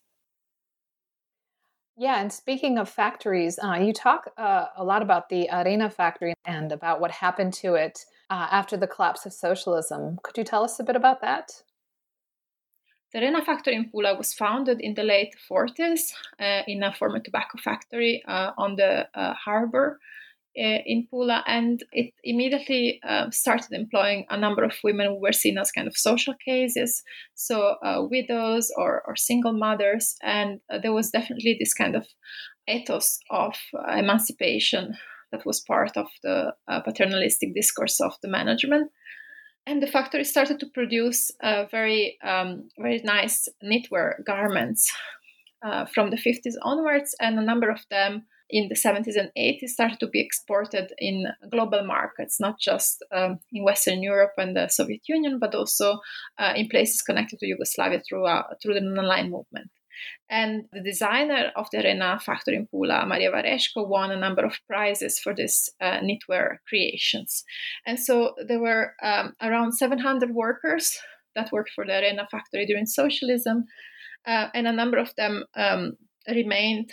Yeah, 2.00 2.22
and 2.22 2.32
speaking 2.32 2.78
of 2.78 2.88
factories, 2.88 3.58
uh, 3.58 3.74
you 3.74 3.92
talk 3.92 4.32
uh, 4.38 4.68
a 4.76 4.84
lot 4.84 5.02
about 5.02 5.30
the 5.30 5.50
Arena 5.52 5.90
factory 5.90 6.36
and 6.46 6.72
about 6.72 7.02
what 7.02 7.10
happened 7.10 7.54
to 7.56 7.74
it 7.74 8.06
uh, 8.30 8.48
after 8.52 8.78
the 8.78 8.86
collapse 8.86 9.26
of 9.26 9.34
socialism. 9.34 10.20
Could 10.22 10.38
you 10.38 10.44
tell 10.44 10.64
us 10.64 10.80
a 10.80 10.84
bit 10.84 10.96
about 10.96 11.22
that? 11.22 11.64
The 13.12 13.20
Arena 13.20 13.44
factory 13.44 13.74
in 13.74 13.90
Pula 13.90 14.16
was 14.16 14.32
founded 14.32 14.80
in 14.80 14.94
the 14.94 15.02
late 15.02 15.34
40s 15.50 16.14
uh, 16.40 16.62
in 16.68 16.84
a 16.84 16.94
former 16.94 17.20
tobacco 17.20 17.58
factory 17.64 18.24
uh, 18.28 18.52
on 18.60 18.76
the 18.76 19.08
uh, 19.16 19.34
harbor 19.34 20.00
in 20.58 21.08
Pula, 21.12 21.44
and 21.46 21.84
it 21.92 22.14
immediately 22.24 23.00
uh, 23.08 23.30
started 23.30 23.72
employing 23.72 24.26
a 24.30 24.38
number 24.38 24.64
of 24.64 24.74
women 24.84 25.08
who 25.08 25.22
were 25.22 25.32
seen 25.32 25.58
as 25.58 25.72
kind 25.72 25.88
of 25.88 25.96
social 25.96 26.34
cases, 26.44 27.04
so 27.36 27.76
uh, 27.84 28.02
widows 28.10 28.72
or, 28.76 29.04
or, 29.08 29.16
single 29.16 29.54
mothers, 29.54 30.16
and 30.24 30.60
uh, 30.72 30.80
there 30.82 30.94
was 30.94 31.12
definitely 31.12 31.56
this 31.60 31.74
kind 31.74 31.96
of 31.96 32.08
ethos 32.68 33.20
of 33.30 33.56
uh, 33.78 33.94
emancipation 33.98 34.96
that 35.32 35.46
was 35.46 35.62
part 35.62 35.96
of 35.96 36.08
the 36.24 36.54
uh, 36.68 36.82
paternalistic 36.82 37.54
discourse 37.54 38.00
of 38.00 38.14
the 38.24 38.30
management. 38.30 38.90
And 39.68 39.84
the 39.84 39.88
factory 39.88 40.24
started 40.24 40.60
to 40.62 40.68
produce 40.74 41.30
very, 41.70 42.18
um, 42.24 42.70
very 42.80 43.02
nice 43.04 43.50
knitwear 43.62 44.24
garments 44.26 44.90
from 45.94 46.10
the 46.10 46.16
50s 46.16 46.56
onwards, 46.62 47.14
and 47.20 47.38
a 47.38 47.44
number 47.44 47.70
of 47.70 47.82
them 47.92 48.24
in 48.50 48.70
the 48.70 48.76
70s 48.76 49.18
and 49.18 49.32
80s 49.38 49.70
started 49.70 50.00
to 50.00 50.08
be 50.08 50.22
exported 50.22 50.94
in 50.98 51.28
global 51.52 51.86
markets, 51.86 52.40
not 52.40 52.60
just 52.60 53.04
um, 53.12 53.40
in 53.52 53.64
Western 53.64 54.02
Europe 54.02 54.34
and 54.38 54.56
the 54.56 54.68
Soviet 54.70 55.02
Union, 55.08 55.38
but 55.40 55.54
also 55.54 56.00
uh, 56.38 56.54
in 56.56 56.70
places 56.70 57.02
connected 57.02 57.40
to 57.40 57.48
Yugoslavia 57.48 58.02
through, 58.08 58.26
uh, 58.26 58.44
through 58.62 58.76
the 58.76 58.82
non-aligned 58.82 59.32
movement. 59.32 59.70
And 60.30 60.66
the 60.72 60.82
designer 60.82 61.52
of 61.56 61.68
the 61.72 61.80
Rena 61.80 62.20
factory 62.20 62.56
in 62.56 62.68
Pula, 62.68 63.08
Maria 63.08 63.32
Vareshko, 63.32 63.88
won 63.88 64.12
a 64.12 64.20
number 64.20 64.46
of 64.46 64.60
prizes 64.68 65.20
for 65.20 65.34
these 65.34 65.70
uh, 65.82 66.00
knitwear 66.00 66.58
creations. 66.68 67.44
And 67.86 68.00
so 68.00 68.36
there 68.46 68.60
were 68.60 68.94
um, 69.02 69.34
around 69.42 69.74
700 69.74 70.32
workers 70.32 71.00
that 71.36 71.52
worked 71.52 71.72
for 71.74 71.86
the 71.86 72.00
Arena 72.00 72.28
factory 72.30 72.66
during 72.66 72.86
socialism, 72.86 73.66
uh, 74.26 74.48
and 74.54 74.68
a 74.68 74.74
number 74.74 74.98
of 74.98 75.14
them 75.16 75.46
um, 75.56 75.94
remained 76.28 76.92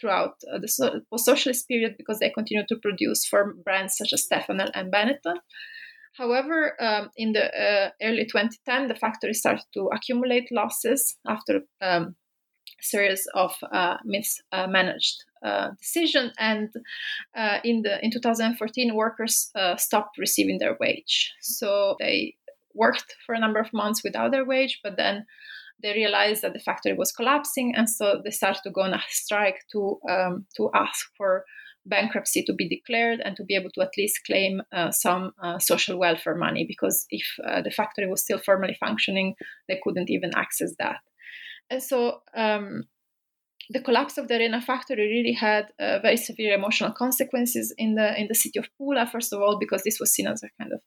throughout 0.00 0.34
uh, 0.52 0.58
the 0.58 1.02
post-socialist 1.10 1.68
period 1.68 1.94
because 1.96 2.18
they 2.18 2.30
continued 2.30 2.68
to 2.68 2.76
produce 2.76 3.24
for 3.26 3.54
brands 3.64 3.96
such 3.96 4.12
as 4.12 4.26
Stefanel 4.26 4.70
and 4.74 4.92
Benetton. 4.92 5.36
However, 6.16 6.74
um, 6.80 7.10
in 7.16 7.32
the 7.32 7.44
uh, 7.44 7.90
early 8.02 8.24
2010, 8.24 8.88
the 8.88 8.94
factory 8.94 9.34
started 9.34 9.64
to 9.74 9.90
accumulate 9.94 10.50
losses 10.50 11.16
after 11.26 11.60
um, 11.82 12.16
a 12.80 12.82
series 12.82 13.26
of 13.34 13.54
uh, 13.70 13.96
mismanaged 14.04 15.24
uh, 15.44 15.70
decisions, 15.78 16.32
and 16.38 16.70
uh, 17.36 17.58
in 17.64 17.82
the 17.82 18.02
in 18.02 18.10
2014, 18.10 18.94
workers 18.94 19.50
uh, 19.54 19.76
stopped 19.76 20.16
receiving 20.18 20.58
their 20.58 20.76
wage. 20.80 21.34
So 21.42 21.96
they 22.00 22.34
worked 22.74 23.14
for 23.24 23.34
a 23.34 23.40
number 23.40 23.60
of 23.60 23.72
months 23.72 24.02
without 24.02 24.30
their 24.30 24.44
wage, 24.44 24.80
but 24.82 24.96
then 24.96 25.26
they 25.82 25.92
realized 25.92 26.42
that 26.42 26.52
the 26.52 26.58
factory 26.60 26.94
was 26.94 27.12
collapsing, 27.12 27.74
and 27.76 27.88
so 27.88 28.20
they 28.24 28.30
started 28.30 28.62
to 28.64 28.70
go 28.70 28.82
on 28.82 28.94
a 28.94 29.02
strike 29.08 29.60
to 29.72 29.98
um, 30.08 30.46
to 30.56 30.70
ask 30.74 31.06
for 31.16 31.44
bankruptcy 31.86 32.42
to 32.44 32.52
be 32.52 32.68
declared 32.68 33.20
and 33.24 33.36
to 33.36 33.44
be 33.44 33.54
able 33.54 33.70
to 33.70 33.80
at 33.80 33.96
least 33.96 34.24
claim 34.26 34.60
uh, 34.72 34.90
some 34.90 35.32
uh, 35.42 35.58
social 35.58 35.98
welfare 35.98 36.34
money 36.34 36.64
because 36.66 37.06
if 37.10 37.26
uh, 37.46 37.62
the 37.62 37.70
factory 37.70 38.08
was 38.08 38.22
still 38.22 38.38
formally 38.38 38.76
functioning, 38.78 39.34
they 39.68 39.80
couldn't 39.82 40.10
even 40.10 40.32
access 40.34 40.74
that. 40.78 40.98
And 41.70 41.82
so 41.82 42.22
um, 42.36 42.84
the 43.70 43.80
collapse 43.80 44.18
of 44.18 44.28
the 44.28 44.36
Arena 44.36 44.60
factory 44.60 45.08
really 45.08 45.32
had 45.32 45.66
uh, 45.80 45.98
very 46.00 46.16
severe 46.16 46.54
emotional 46.54 46.92
consequences 46.92 47.74
in 47.76 47.94
the 47.94 48.18
in 48.20 48.28
the 48.28 48.34
city 48.34 48.58
of 48.58 48.68
Pula. 48.78 49.06
First 49.10 49.32
of 49.32 49.40
all, 49.40 49.58
because 49.58 49.82
this 49.82 49.98
was 49.98 50.12
seen 50.12 50.28
as 50.28 50.42
a 50.42 50.50
kind 50.60 50.72
of 50.72 50.80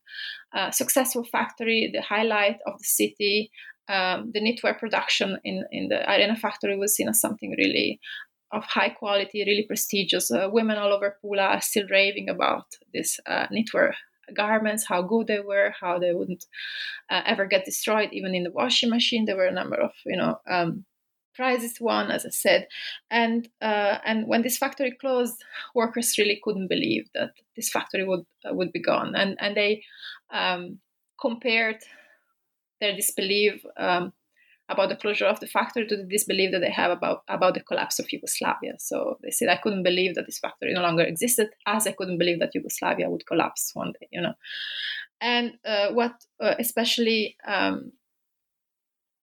uh, 0.56 0.72
successful 0.72 1.26
factory, 1.26 1.90
the 1.94 2.02
highlight 2.02 2.58
of 2.66 2.78
the 2.78 2.86
city, 2.86 3.52
um, 3.90 4.32
the 4.34 4.40
knitwear 4.40 4.78
production 4.78 5.38
in, 5.44 5.66
in 5.72 5.90
the 5.90 6.10
Arena 6.10 6.36
factory 6.36 6.78
was 6.78 6.96
seen 6.96 7.10
as 7.10 7.20
something 7.20 7.52
really 7.58 8.00
of 8.52 8.64
high 8.64 8.90
quality, 8.90 9.44
really 9.46 9.66
prestigious. 9.68 10.32
Uh, 10.32 10.50
women 10.52 10.78
all 10.78 10.94
over 10.94 11.18
Pula 11.24 11.56
are 11.56 11.62
still 11.62 11.88
raving 11.90 12.30
about 12.30 12.66
this 12.94 13.20
uh, 13.26 13.48
knitwear 13.48 13.94
garments, 14.36 14.86
how 14.88 15.02
good 15.02 15.28
they 15.28 15.40
were, 15.40 15.74
how 15.80 16.00
they 16.00 16.14
wouldn't 16.14 16.46
uh, 17.10 17.22
ever 17.26 17.46
get 17.46 17.66
destroyed, 17.66 18.10
even 18.12 18.36
in 18.36 18.44
the 18.44 18.52
washing 18.52 18.90
machine. 18.90 19.26
There 19.26 19.36
were 19.36 19.46
a 19.48 19.52
number 19.52 19.76
of, 19.76 19.92
you 20.06 20.18
know, 20.18 20.40
um, 20.48 20.86
prizes 21.36 21.78
won, 21.80 22.12
as 22.12 22.26
I 22.26 22.30
said, 22.30 22.68
and 23.10 23.48
uh, 23.62 23.98
and 24.06 24.28
when 24.28 24.42
this 24.42 24.58
factory 24.58 24.96
closed, 25.00 25.44
workers 25.74 26.18
really 26.18 26.40
couldn't 26.44 26.68
believe 26.68 27.08
that 27.16 27.32
this 27.56 27.70
factory 27.70 28.06
would 28.06 28.26
uh, 28.48 28.54
would 28.54 28.72
be 28.72 28.82
gone, 28.82 29.16
and 29.16 29.38
and 29.40 29.56
they 29.56 29.84
um, 30.32 30.80
compared 31.20 31.78
their 32.80 32.96
disbelief 32.96 33.64
um, 33.78 34.14
about 34.70 34.90
the 34.90 34.96
closure 34.96 35.26
of 35.26 35.40
the 35.40 35.48
factory 35.48 35.88
to 35.88 35.98
the 35.98 36.04
disbelief 36.04 36.52
that 36.52 36.60
they 36.60 36.72
have 36.72 36.92
about, 36.92 37.24
about 37.28 37.56
the 37.56 37.60
collapse 37.60 38.00
of 38.00 38.12
Yugoslavia. 38.12 38.74
So 38.78 39.18
they 39.24 39.32
said, 39.32 39.50
I 39.50 39.58
couldn't 39.58 39.84
believe 39.84 40.16
that 40.16 40.28
this 40.28 40.40
factory 40.40 40.74
no 40.74 40.82
longer 40.82 41.04
existed, 41.04 41.50
as 41.66 41.88
I 41.88 41.92
couldn't 41.92 42.20
believe 42.20 42.40
that 42.40 42.54
Yugoslavia 42.54 43.10
would 43.10 43.26
collapse 43.26 43.72
one 43.74 43.94
day, 44.00 44.08
you 44.12 44.22
know. 44.22 44.34
And 45.20 45.54
uh, 45.66 45.90
what 45.92 46.14
uh, 46.40 46.56
especially, 46.60 47.36
um, 47.46 47.92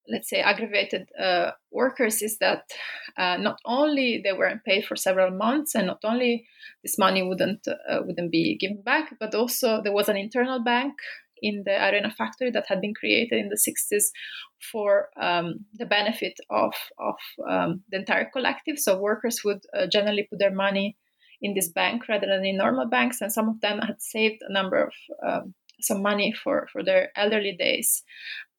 let's 0.08 0.28
say, 0.28 0.40
aggravated 0.40 1.08
uh, 1.18 1.52
workers 1.70 2.22
is 2.22 2.38
that 2.38 2.64
uh, 3.16 3.36
not 3.36 3.60
only 3.64 4.20
they 4.22 4.32
weren't 4.32 4.64
paid 4.64 4.84
for 4.84 4.96
several 4.96 5.30
months, 5.30 5.74
and 5.74 5.86
not 5.86 6.00
only 6.04 6.46
this 6.82 6.98
money 6.98 7.22
wouldn't 7.22 7.66
uh, 7.66 8.00
wouldn't 8.04 8.32
be 8.32 8.58
given 8.58 8.82
back, 8.82 9.14
but 9.18 9.34
also 9.34 9.80
there 9.80 9.92
was 9.92 10.08
an 10.08 10.16
internal 10.16 10.62
bank 10.62 10.94
in 11.42 11.62
the 11.64 11.72
arena 11.88 12.10
factory 12.10 12.50
that 12.50 12.66
had 12.68 12.80
been 12.80 12.94
created 12.94 13.38
in 13.38 13.48
the 13.48 13.56
60s 13.56 14.04
for 14.72 15.08
um, 15.20 15.64
the 15.74 15.86
benefit 15.86 16.34
of, 16.50 16.72
of 16.98 17.16
um, 17.48 17.82
the 17.90 17.98
entire 17.98 18.28
collective. 18.32 18.78
So 18.78 18.98
workers 18.98 19.42
would 19.44 19.62
uh, 19.76 19.86
generally 19.86 20.26
put 20.28 20.38
their 20.38 20.54
money 20.54 20.96
in 21.42 21.54
this 21.54 21.68
bank 21.68 22.08
rather 22.08 22.26
than 22.26 22.44
in 22.44 22.56
normal 22.56 22.86
banks, 22.86 23.20
and 23.20 23.30
some 23.32 23.48
of 23.48 23.60
them 23.60 23.78
had 23.78 24.00
saved 24.00 24.40
a 24.48 24.52
number 24.52 24.84
of 24.84 24.92
um, 25.26 25.54
some 25.80 26.02
money 26.02 26.32
for, 26.32 26.66
for 26.72 26.82
their 26.82 27.10
elderly 27.16 27.54
days 27.58 28.02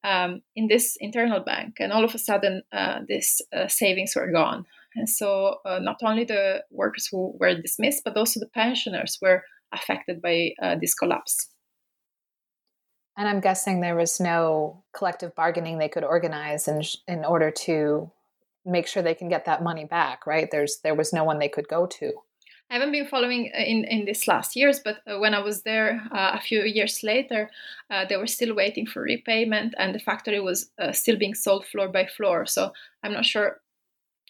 um, 0.03 0.41
in 0.55 0.67
this 0.67 0.95
internal 0.99 1.39
bank. 1.39 1.75
And 1.80 1.91
all 1.91 2.03
of 2.03 2.13
a 2.13 2.19
sudden, 2.19 2.61
uh, 2.71 2.99
these 3.07 3.41
uh, 3.55 3.67
savings 3.67 4.13
were 4.15 4.32
gone. 4.32 4.65
And 4.95 5.09
so, 5.09 5.57
uh, 5.65 5.80
not 5.80 5.97
only 6.03 6.23
the 6.23 6.63
workers 6.71 7.07
who 7.11 7.36
were 7.39 7.59
dismissed, 7.59 8.01
but 8.03 8.17
also 8.17 8.39
the 8.39 8.49
pensioners 8.53 9.17
were 9.21 9.43
affected 9.71 10.21
by 10.21 10.51
uh, 10.61 10.75
this 10.80 10.93
collapse. 10.93 11.49
And 13.18 13.28
I'm 13.28 13.41
guessing 13.41 13.82
there 13.82 13.95
was 13.95 14.20
no 14.20 14.84
collective 14.93 15.36
bargaining 15.36 15.80
they 15.80 15.89
could 15.89 16.03
organize 16.03 16.68
in 16.68 16.84
in 17.07 17.26
order 17.26 17.49
to 17.65 18.11
make 18.63 18.86
sure 18.88 19.01
they 19.01 19.15
can 19.15 19.30
get 19.30 19.45
that 19.45 19.63
money 19.63 19.86
back, 19.86 20.28
right? 20.28 20.49
There's 20.51 20.78
there 20.84 20.95
was 20.95 21.11
no 21.11 21.24
one 21.24 21.39
they 21.39 21.49
could 21.49 21.68
go 21.68 21.88
to. 21.88 22.13
I 22.70 22.74
haven't 22.74 22.91
been 22.91 23.07
following 23.07 23.51
uh, 23.55 23.63
in 23.63 23.86
in 23.86 24.05
these 24.05 24.28
last 24.28 24.55
years, 24.55 24.82
but 24.84 24.97
uh, 25.07 25.20
when 25.20 25.34
I 25.34 25.39
was 25.39 25.63
there 25.63 26.01
uh, 26.11 26.32
a 26.34 26.41
few 26.41 26.61
years 26.63 27.01
later, 27.01 27.49
uh, 27.89 28.05
they 28.05 28.18
were 28.18 28.28
still 28.28 28.53
waiting 28.53 28.86
for 28.86 29.01
repayment, 29.01 29.74
and 29.78 29.95
the 29.95 29.99
factory 29.99 30.39
was 30.39 30.70
uh, 30.78 30.91
still 30.91 31.18
being 31.18 31.34
sold 31.34 31.65
floor 31.65 31.88
by 31.88 32.05
floor. 32.05 32.45
So 32.45 32.74
I'm 33.03 33.13
not 33.13 33.26
sure 33.26 33.61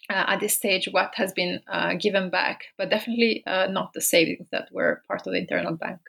uh, 0.08 0.24
at 0.28 0.40
this 0.40 0.54
stage 0.54 0.88
what 0.92 1.14
has 1.16 1.32
been 1.32 1.60
given 1.98 2.30
back, 2.30 2.66
but 2.78 2.90
definitely 2.90 3.42
not 3.46 3.92
the 3.92 4.00
savings 4.00 4.46
that 4.50 4.68
were 4.72 5.02
part 5.08 5.26
of 5.26 5.32
the 5.32 5.38
internal 5.38 5.74
bank. 5.76 6.00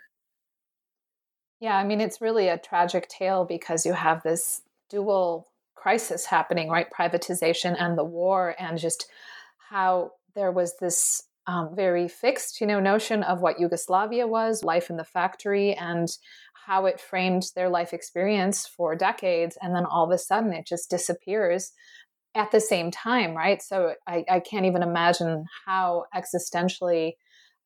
Yeah, 1.60 1.76
I 1.76 1.84
mean, 1.84 1.99
it's 2.01 2.22
really 2.22 2.47
a 2.47 2.57
tragic 2.57 3.07
tale 3.10 3.45
because 3.45 3.86
you 3.86 3.93
have 3.93 4.24
this 4.24 4.62
dual 4.89 5.47
crisis 5.76 6.26
happening, 6.26 6.70
right? 6.70 6.88
Privatization 6.91 7.76
and 7.78 7.97
the 7.97 8.03
war, 8.03 8.55
and 8.60 8.78
just 8.78 9.07
how 9.70 10.12
there 10.36 10.51
was 10.51 10.78
this 10.80 11.24
um, 11.47 11.76
very 11.76 12.07
fixed, 12.07 12.62
you 12.62 12.68
know, 12.68 12.80
notion 12.80 13.24
of 13.24 13.41
what 13.41 13.60
Yugoslavia 13.60 14.28
was, 14.28 14.64
life 14.64 14.89
in 14.89 14.97
the 14.97 15.03
factory, 15.03 15.74
and 15.74 16.07
how 16.66 16.86
it 16.86 16.99
framed 16.99 17.43
their 17.55 17.70
life 17.70 17.93
experience 17.93 18.68
for 18.68 18.95
decades, 18.95 19.57
and 19.62 19.76
then 19.76 19.86
all 19.86 20.05
of 20.05 20.12
a 20.12 20.18
sudden 20.18 20.53
it 20.53 20.66
just 20.68 20.89
disappears 20.89 21.72
at 22.36 22.51
the 22.51 22.62
same 22.62 22.91
time, 22.91 23.36
right? 23.36 23.62
So 23.62 23.95
I, 24.07 24.26
I 24.30 24.39
can't 24.39 24.66
even 24.66 24.84
imagine 24.84 25.45
how 25.66 26.05
existentially 26.16 27.14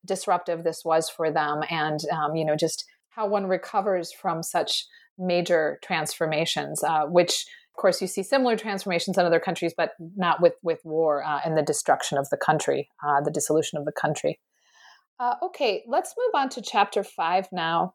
disruptive 0.04 0.64
this 0.64 0.82
was 0.84 1.08
for 1.10 1.30
them, 1.30 1.62
and 1.70 2.00
um, 2.12 2.34
you 2.36 2.44
know, 2.44 2.56
just 2.56 2.84
how 3.14 3.26
one 3.26 3.46
recovers 3.46 4.12
from 4.12 4.42
such 4.42 4.86
major 5.18 5.78
transformations, 5.82 6.82
uh, 6.82 7.04
which 7.04 7.46
of 7.72 7.80
course 7.80 8.00
you 8.00 8.06
see 8.06 8.22
similar 8.22 8.56
transformations 8.56 9.18
in 9.18 9.24
other 9.24 9.40
countries, 9.40 9.74
but 9.76 9.92
not 10.16 10.40
with 10.40 10.54
with 10.62 10.80
war 10.84 11.24
uh, 11.24 11.40
and 11.44 11.56
the 11.56 11.62
destruction 11.62 12.18
of 12.18 12.28
the 12.30 12.36
country, 12.36 12.88
uh, 13.06 13.20
the 13.20 13.30
dissolution 13.30 13.78
of 13.78 13.84
the 13.84 13.92
country. 13.92 14.40
Uh, 15.20 15.34
okay, 15.42 15.84
let's 15.86 16.14
move 16.18 16.34
on 16.34 16.48
to 16.50 16.60
chapter 16.60 17.04
five 17.04 17.46
now. 17.52 17.94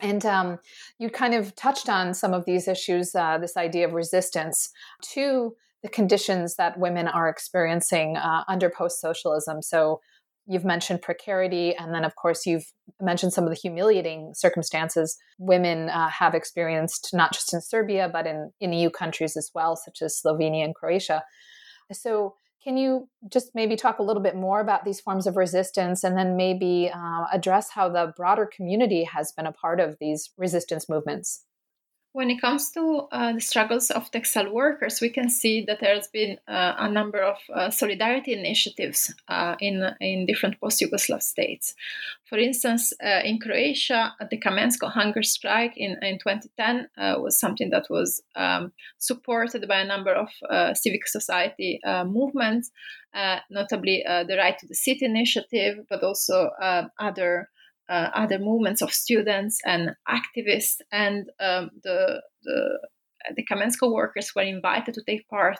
And 0.00 0.24
um, 0.26 0.58
you 0.98 1.08
kind 1.08 1.34
of 1.34 1.54
touched 1.54 1.88
on 1.88 2.12
some 2.12 2.34
of 2.34 2.44
these 2.44 2.68
issues, 2.68 3.14
uh, 3.14 3.38
this 3.38 3.56
idea 3.56 3.86
of 3.86 3.94
resistance 3.94 4.70
to 5.12 5.54
the 5.82 5.88
conditions 5.88 6.56
that 6.56 6.78
women 6.78 7.08
are 7.08 7.28
experiencing 7.28 8.16
uh, 8.16 8.44
under 8.48 8.68
post 8.68 9.00
socialism. 9.00 9.62
So, 9.62 10.00
you've 10.46 10.64
mentioned 10.64 11.02
precarity 11.02 11.74
and 11.74 11.94
then 11.94 12.04
of 12.04 12.14
course 12.16 12.46
you've 12.46 12.72
mentioned 13.00 13.32
some 13.32 13.44
of 13.44 13.50
the 13.50 13.56
humiliating 13.56 14.32
circumstances 14.34 15.16
women 15.38 15.88
uh, 15.90 16.08
have 16.08 16.34
experienced 16.34 17.10
not 17.12 17.32
just 17.32 17.52
in 17.52 17.60
serbia 17.60 18.08
but 18.12 18.26
in, 18.26 18.50
in 18.60 18.72
eu 18.72 18.90
countries 18.90 19.36
as 19.36 19.50
well 19.54 19.76
such 19.76 20.02
as 20.02 20.20
slovenia 20.24 20.64
and 20.64 20.74
croatia. 20.74 21.22
So 21.92 22.34
can 22.62 22.76
you 22.76 23.08
just 23.30 23.52
maybe 23.54 23.76
talk 23.76 24.00
a 24.00 24.02
little 24.02 24.22
bit 24.22 24.34
more 24.34 24.60
about 24.60 24.84
these 24.84 25.00
forms 25.00 25.28
of 25.28 25.36
resistance 25.36 26.02
and 26.02 26.18
then 26.18 26.36
maybe 26.36 26.90
uh, 26.92 27.24
address 27.32 27.70
how 27.70 27.88
the 27.88 28.12
broader 28.16 28.44
community 28.44 29.04
has 29.04 29.30
been 29.30 29.46
a 29.46 29.52
part 29.52 29.78
of 29.78 29.96
these 30.00 30.30
resistance 30.36 30.88
movements 30.88 31.44
when 32.16 32.30
it 32.30 32.40
comes 32.40 32.70
to 32.70 33.06
uh, 33.12 33.34
the 33.34 33.40
struggles 33.42 33.90
of 33.90 34.10
textile 34.10 34.50
workers, 34.50 35.02
we 35.02 35.10
can 35.10 35.28
see 35.28 35.62
that 35.66 35.80
there 35.80 35.94
has 35.94 36.08
been 36.08 36.38
uh, 36.48 36.72
a 36.78 36.90
number 36.90 37.18
of 37.18 37.36
uh, 37.54 37.68
solidarity 37.68 38.32
initiatives 38.32 39.12
uh, 39.28 39.54
in, 39.60 39.84
in 40.00 40.24
different 40.24 40.58
post 40.58 40.80
Yugoslav 40.80 41.20
states. 41.22 41.74
For 42.24 42.38
instance, 42.38 42.94
uh, 43.04 43.20
in 43.22 43.38
Croatia, 43.38 44.14
the 44.30 44.38
Kamensko 44.38 44.90
hunger 44.90 45.22
strike 45.22 45.74
in, 45.76 45.98
in 46.00 46.18
2010 46.18 46.88
uh, 46.96 47.20
was 47.20 47.38
something 47.38 47.68
that 47.68 47.84
was 47.90 48.22
um, 48.34 48.72
supported 48.96 49.68
by 49.68 49.80
a 49.80 49.86
number 49.86 50.14
of 50.14 50.30
civic 50.74 51.06
society 51.06 51.80
movements, 52.06 52.70
notably 53.50 54.02
the 54.06 54.36
Right 54.38 54.58
to 54.58 54.66
the 54.66 54.74
City 54.74 55.04
initiative, 55.04 55.84
but 55.90 56.02
also 56.02 56.48
other 56.98 57.50
uh, 57.88 58.10
other 58.14 58.38
movements 58.38 58.82
of 58.82 58.92
students 58.92 59.60
and 59.64 59.90
activists, 60.08 60.80
and 60.92 61.30
um, 61.40 61.70
the, 61.82 62.22
the 62.42 62.78
the 63.34 63.44
Kamensko 63.44 63.92
workers 63.92 64.32
were 64.36 64.42
invited 64.42 64.94
to 64.94 65.02
take 65.02 65.28
part 65.28 65.58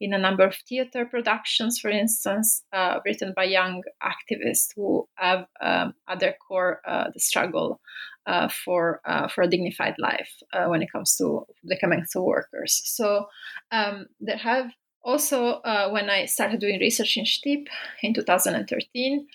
in 0.00 0.12
a 0.12 0.18
number 0.18 0.44
of 0.44 0.54
theater 0.68 1.06
productions, 1.06 1.78
for 1.78 1.88
instance, 1.88 2.62
uh, 2.74 2.98
written 3.06 3.32
by 3.34 3.44
young 3.44 3.82
activists 4.02 4.68
who 4.76 5.08
have 5.14 5.46
um, 5.62 5.94
at 6.08 6.20
their 6.20 6.36
core 6.46 6.82
uh, 6.86 7.04
the 7.14 7.20
struggle 7.20 7.80
uh, 8.26 8.48
for 8.48 9.00
uh, 9.06 9.28
for 9.28 9.42
a 9.42 9.48
dignified 9.48 9.94
life 9.98 10.30
uh, 10.52 10.66
when 10.66 10.82
it 10.82 10.92
comes 10.92 11.16
to 11.16 11.46
the 11.64 11.78
Kamensko 11.82 12.22
workers. 12.22 12.82
So 12.84 13.26
um, 13.70 14.06
there 14.20 14.36
have 14.36 14.70
also, 15.06 15.60
uh, 15.64 15.88
when 15.90 16.10
I 16.10 16.24
started 16.24 16.58
doing 16.58 16.80
research 16.80 17.16
in 17.16 17.24
Štip 17.24 17.68
in 18.02 18.12
2013, 18.12 19.26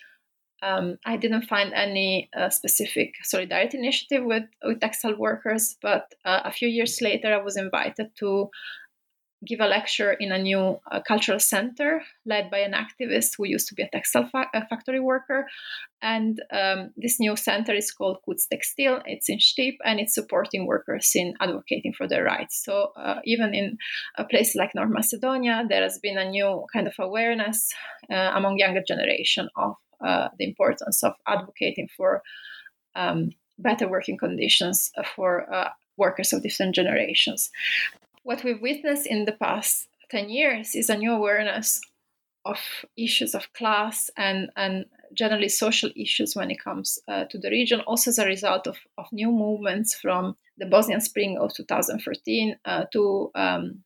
um, 0.62 0.98
I 1.04 1.16
didn't 1.16 1.42
find 1.42 1.72
any 1.74 2.30
uh, 2.36 2.50
specific 2.50 3.14
solidarity 3.22 3.78
initiative 3.78 4.24
with, 4.24 4.44
with 4.62 4.80
textile 4.80 5.16
workers, 5.16 5.76
but 5.82 6.14
uh, 6.24 6.40
a 6.44 6.52
few 6.52 6.68
years 6.68 7.00
later, 7.00 7.34
I 7.34 7.42
was 7.42 7.56
invited 7.56 8.10
to 8.20 8.50
give 9.46 9.60
a 9.60 9.66
lecture 9.66 10.12
in 10.12 10.30
a 10.30 10.38
new 10.38 10.78
uh, 10.90 11.00
cultural 11.06 11.40
center 11.40 12.02
led 12.24 12.50
by 12.50 12.58
an 12.58 12.72
activist 12.72 13.32
who 13.36 13.46
used 13.46 13.66
to 13.68 13.74
be 13.74 13.82
a 13.82 13.88
textile 13.88 14.28
fa- 14.30 14.50
a 14.54 14.66
factory 14.66 15.00
worker. 15.00 15.48
And 16.00 16.40
um, 16.52 16.90
this 16.96 17.18
new 17.18 17.36
center 17.36 17.74
is 17.74 17.90
called 17.90 18.18
Kuc 18.26 18.38
Textil. 18.52 19.02
It's 19.04 19.28
in 19.28 19.38
Štip 19.38 19.76
and 19.84 19.98
it's 19.98 20.14
supporting 20.14 20.66
workers 20.66 21.10
in 21.14 21.34
advocating 21.40 21.92
for 21.92 22.06
their 22.06 22.24
rights. 22.24 22.62
So 22.64 22.92
uh, 22.96 23.20
even 23.24 23.54
in 23.54 23.78
a 24.16 24.24
place 24.24 24.54
like 24.54 24.74
North 24.74 24.90
Macedonia, 24.90 25.64
there 25.68 25.82
has 25.82 25.98
been 25.98 26.18
a 26.18 26.30
new 26.30 26.64
kind 26.72 26.86
of 26.86 26.94
awareness 26.98 27.72
uh, 28.10 28.32
among 28.34 28.58
younger 28.58 28.82
generation 28.86 29.48
of 29.56 29.74
uh, 30.04 30.28
the 30.38 30.44
importance 30.44 31.02
of 31.02 31.14
advocating 31.26 31.88
for 31.96 32.22
um, 32.94 33.30
better 33.58 33.88
working 33.88 34.16
conditions 34.16 34.90
for 35.14 35.52
uh, 35.52 35.70
workers 35.96 36.32
of 36.32 36.42
different 36.42 36.74
generations. 36.74 37.50
What 38.22 38.44
we've 38.44 38.60
witnessed 38.60 39.06
in 39.06 39.24
the 39.24 39.32
past 39.32 39.88
10 40.10 40.28
years 40.28 40.74
is 40.74 40.90
a 40.90 40.96
new 40.96 41.12
awareness 41.12 41.80
of 42.44 42.58
issues 42.96 43.34
of 43.34 43.52
class 43.52 44.10
and, 44.16 44.50
and 44.56 44.86
generally 45.14 45.48
social 45.48 45.90
issues 45.96 46.34
when 46.34 46.50
it 46.50 46.62
comes 46.62 46.98
uh, 47.08 47.24
to 47.26 47.38
the 47.38 47.50
region, 47.50 47.80
also 47.80 48.10
as 48.10 48.18
a 48.18 48.26
result 48.26 48.66
of, 48.66 48.78
of 48.98 49.06
new 49.12 49.30
movements 49.30 49.94
from 49.94 50.36
the 50.58 50.66
Bosnian 50.66 51.00
Spring 51.00 51.38
of 51.38 51.54
2014 51.54 52.56
uh, 52.64 52.84
to 52.92 53.30
um, 53.34 53.82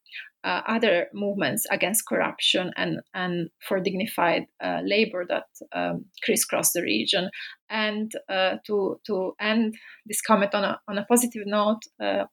uh, 0.47 0.63
other 0.69 1.09
movements 1.13 1.67
against 1.73 2.07
corruption 2.07 2.71
and, 2.77 3.01
and 3.15 3.51
for 3.67 3.81
dignified 3.81 4.47
uh, 4.63 4.81
labor 4.85 5.27
that 5.29 5.47
um, 5.75 6.05
crisscross 6.25 6.73
the 6.73 6.83
region. 6.83 7.29
And 7.69 8.13
uh, 8.29 8.59
to, 8.67 9.01
to 9.09 9.33
end 9.41 9.75
this 10.07 10.23
comment 10.23 10.55
on 10.55 10.63
a, 10.63 10.81
on 10.87 10.99
a 10.99 11.05
positive 11.05 11.43
note, 11.47 11.81
uh, 12.01 12.27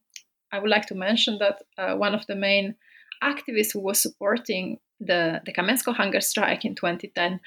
I 0.51 0.59
would 0.59 0.70
like 0.70 0.86
to 0.88 0.95
mention 0.95 1.39
that 1.39 1.64
uh, 1.78 1.97
one 1.97 2.14
of 2.14 2.28
the 2.28 2.36
main 2.36 2.76
activists 3.24 3.74
who 3.74 3.82
was 3.82 3.99
supporting 3.99 4.78
the, 4.99 5.41
the 5.45 5.51
Kamensko 5.51 5.95
hunger 5.95 6.22
strike 6.22 6.66
in 6.66 6.76
2010 6.76 7.39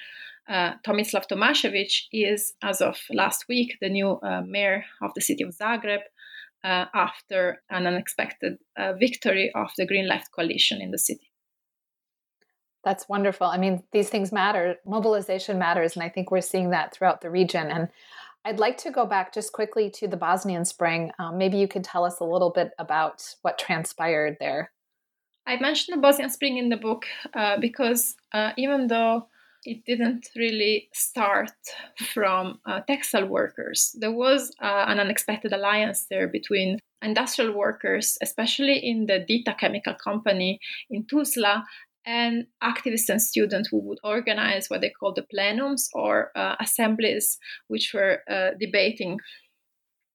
uh, 0.49 0.73
Tomislav 0.85 1.25
Tomasevic 1.29 2.03
is, 2.13 2.53
as 2.61 2.79
of 2.79 2.97
last 3.11 3.45
week, 3.49 3.77
the 3.81 3.89
new 3.89 4.17
mayor 4.45 4.85
of 5.01 5.11
the 5.13 5.19
city 5.19 5.43
of 5.43 5.53
Zagreb. 5.53 5.99
Uh, 6.63 6.85
after 6.93 7.61
an 7.69 7.87
unexpected 7.87 8.57
uh, 8.77 8.93
victory 8.93 9.51
of 9.55 9.69
the 9.77 9.85
Green 9.85 10.07
Left 10.07 10.31
coalition 10.31 10.81
in 10.81 10.91
the 10.91 10.97
city. 10.97 11.31
That's 12.83 13.09
wonderful. 13.09 13.47
I 13.47 13.57
mean, 13.57 13.83
these 13.91 14.09
things 14.09 14.31
matter. 14.31 14.77
Mobilization 14.85 15.59
matters. 15.59 15.95
And 15.95 16.03
I 16.03 16.09
think 16.09 16.31
we're 16.31 16.41
seeing 16.41 16.69
that 16.69 16.93
throughout 16.93 17.21
the 17.21 17.29
region. 17.29 17.69
And 17.69 17.89
I'd 18.45 18.59
like 18.59 18.77
to 18.77 18.91
go 18.91 19.05
back 19.05 19.33
just 19.33 19.51
quickly 19.51 19.89
to 19.91 20.07
the 20.07 20.15
Bosnian 20.15 20.63
Spring. 20.63 21.11
Um, 21.19 21.37
maybe 21.37 21.57
you 21.57 21.67
could 21.67 21.83
tell 21.83 22.05
us 22.05 22.21
a 22.21 22.23
little 22.23 22.49
bit 22.49 22.71
about 22.79 23.35
what 23.41 23.59
transpired 23.59 24.37
there. 24.39 24.71
I 25.45 25.59
mentioned 25.59 25.97
the 25.97 26.01
Bosnian 26.01 26.29
Spring 26.29 26.57
in 26.57 26.69
the 26.69 26.77
book 26.77 27.05
uh, 27.33 27.57
because 27.59 28.15
uh, 28.33 28.51
even 28.57 28.87
though 28.87 29.27
it 29.67 29.83
didn't 29.85 30.29
really 30.35 30.87
start 30.93 31.51
from 32.13 32.59
uh, 32.65 32.79
textile 32.87 33.27
workers, 33.27 33.93
there 33.99 34.13
was 34.13 34.51
uh, 34.61 34.85
an 34.87 34.99
unexpected 34.99 35.51
alliance 35.51 36.05
there 36.09 36.27
between 36.27 36.79
industrial 37.01 37.53
workers, 37.53 38.17
especially 38.21 38.77
in 38.77 39.05
the 39.07 39.19
Dita 39.27 39.53
chemical 39.59 39.93
company 39.93 40.59
in 40.89 41.05
Tuzla, 41.05 41.63
and 42.05 42.47
activists 42.63 43.09
and 43.09 43.21
students 43.21 43.67
who 43.69 43.79
would 43.79 43.99
organize 44.05 44.69
what 44.69 44.79
they 44.79 44.89
call 44.97 45.13
the 45.13 45.25
plenums 45.33 45.89
or 45.93 46.31
uh, 46.37 46.55
assemblies, 46.61 47.37
which 47.67 47.91
were 47.93 48.21
uh, 48.31 48.51
debating 48.57 49.17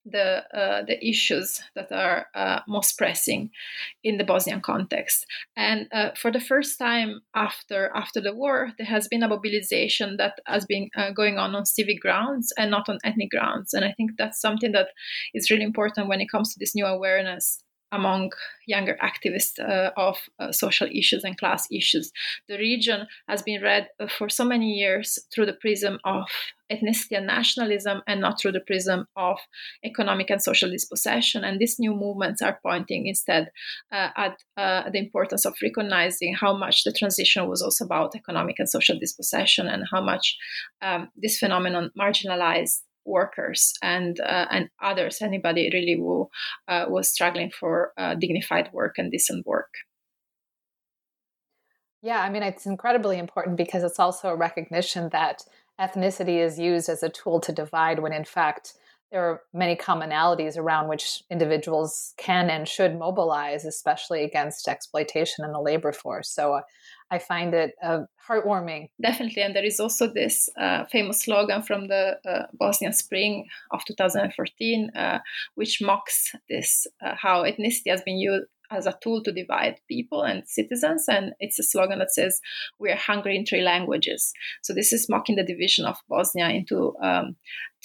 the 0.04 0.44
uh, 0.56 0.82
the 0.84 0.98
issues 1.06 1.62
that 1.74 1.92
are 1.92 2.26
uh, 2.34 2.60
most 2.66 2.98
pressing 2.98 3.50
in 4.02 4.18
the 4.18 4.24
Bosnian 4.24 4.60
context. 4.60 5.26
And 5.56 5.88
uh, 5.92 6.10
for 6.16 6.30
the 6.30 6.40
first 6.40 6.78
time 6.78 7.20
after 7.34 7.90
after 7.94 8.20
the 8.20 8.34
war, 8.34 8.72
there 8.78 8.86
has 8.86 9.08
been 9.08 9.22
a 9.22 9.28
mobilization 9.28 10.16
that 10.16 10.40
has 10.46 10.66
been 10.66 10.88
uh, 10.96 11.10
going 11.10 11.38
on 11.38 11.54
on 11.54 11.66
civic 11.66 12.00
grounds 12.00 12.52
and 12.58 12.70
not 12.70 12.88
on 12.88 12.98
ethnic 13.04 13.30
grounds. 13.30 13.72
And 13.72 13.84
I 13.84 13.92
think 13.92 14.12
that's 14.18 14.40
something 14.40 14.72
that 14.72 14.88
is 15.34 15.50
really 15.50 15.64
important 15.64 16.08
when 16.08 16.20
it 16.20 16.30
comes 16.30 16.52
to 16.52 16.58
this 16.58 16.74
new 16.74 16.86
awareness 16.86 17.62
among 17.92 18.32
younger 18.66 18.96
activists 19.02 19.58
uh, 19.60 19.90
of 19.96 20.16
uh, 20.38 20.50
social 20.50 20.88
issues 20.92 21.24
and 21.24 21.38
class 21.38 21.68
issues. 21.70 22.10
The 22.48 22.56
region 22.56 23.06
has 23.28 23.42
been 23.42 23.62
read 23.62 23.88
uh, 24.00 24.06
for 24.08 24.28
so 24.28 24.44
many 24.44 24.72
years 24.72 25.18
through 25.32 25.46
the 25.46 25.58
prism 25.60 25.98
of 26.04 26.24
ethnicity 26.72 27.16
and 27.16 27.26
nationalism 27.26 28.00
and 28.06 28.20
not 28.20 28.40
through 28.40 28.52
the 28.52 28.60
prism 28.60 29.06
of 29.16 29.38
economic 29.84 30.30
and 30.30 30.42
social 30.42 30.70
dispossession. 30.70 31.44
And 31.44 31.58
these 31.58 31.78
new 31.78 31.94
movements 31.94 32.40
are 32.40 32.58
pointing 32.64 33.06
instead 33.06 33.50
uh, 33.92 34.08
at 34.16 34.36
uh, 34.56 34.90
the 34.90 34.98
importance 34.98 35.44
of 35.44 35.54
recognizing 35.62 36.34
how 36.34 36.56
much 36.56 36.84
the 36.84 36.92
transition 36.92 37.46
was 37.48 37.62
also 37.62 37.84
about 37.84 38.16
economic 38.16 38.56
and 38.58 38.68
social 38.68 38.98
dispossession 38.98 39.66
and 39.66 39.84
how 39.92 40.02
much 40.02 40.36
um, 40.80 41.10
this 41.16 41.38
phenomenon 41.38 41.90
marginalized 41.98 42.80
workers 43.04 43.72
and 43.82 44.20
uh, 44.20 44.46
and 44.50 44.68
others, 44.82 45.22
anybody 45.22 45.70
really 45.72 45.96
who 45.96 46.28
uh, 46.68 46.86
was 46.88 47.10
struggling 47.10 47.50
for 47.50 47.92
uh, 47.96 48.14
dignified 48.14 48.70
work 48.72 48.94
and 48.98 49.10
decent 49.10 49.46
work. 49.46 49.72
Yeah, 52.02 52.20
I 52.20 52.30
mean, 52.30 52.42
it's 52.42 52.66
incredibly 52.66 53.18
important 53.18 53.56
because 53.56 53.84
it's 53.84 54.00
also 54.00 54.28
a 54.28 54.36
recognition 54.36 55.08
that 55.12 55.42
ethnicity 55.80 56.38
is 56.44 56.58
used 56.58 56.88
as 56.88 57.02
a 57.02 57.08
tool 57.08 57.40
to 57.40 57.52
divide 57.52 58.00
when 58.00 58.12
in 58.12 58.24
fact 58.24 58.74
there 59.12 59.22
are 59.22 59.42
many 59.52 59.76
commonalities 59.76 60.56
around 60.56 60.88
which 60.88 61.22
individuals 61.30 62.14
can 62.16 62.48
and 62.48 62.66
should 62.66 62.98
mobilize, 62.98 63.66
especially 63.66 64.24
against 64.24 64.66
exploitation 64.66 65.44
in 65.44 65.52
the 65.52 65.60
labor 65.60 65.92
force. 65.92 66.30
So 66.30 66.54
uh, 66.54 66.60
I 67.12 67.18
find 67.18 67.52
it 67.52 67.74
uh, 67.82 68.00
heartwarming. 68.26 68.88
Definitely. 69.00 69.42
And 69.42 69.54
there 69.54 69.64
is 69.64 69.78
also 69.78 70.10
this 70.10 70.48
uh, 70.58 70.84
famous 70.86 71.22
slogan 71.22 71.62
from 71.62 71.88
the 71.88 72.16
uh, 72.26 72.46
Bosnian 72.54 72.94
Spring 72.94 73.46
of 73.70 73.84
2014, 73.84 74.90
uh, 74.96 75.18
which 75.54 75.82
mocks 75.82 76.34
this 76.48 76.86
uh, 77.04 77.14
how 77.14 77.42
ethnicity 77.42 77.90
has 77.90 78.00
been 78.00 78.18
used 78.18 78.46
as 78.72 78.86
a 78.86 78.98
tool 79.02 79.22
to 79.22 79.32
divide 79.32 79.80
people 79.88 80.22
and 80.22 80.42
citizens. 80.46 81.06
And 81.08 81.32
it's 81.40 81.58
a 81.58 81.62
slogan 81.62 81.98
that 81.98 82.12
says, 82.12 82.40
We 82.78 82.90
are 82.90 82.96
hungry 82.96 83.36
in 83.36 83.44
three 83.44 83.62
languages. 83.62 84.32
So 84.62 84.72
this 84.72 84.92
is 84.92 85.08
mocking 85.08 85.36
the 85.36 85.44
division 85.44 85.84
of 85.84 85.96
Bosnia 86.08 86.48
into 86.48 86.94
um, 87.02 87.36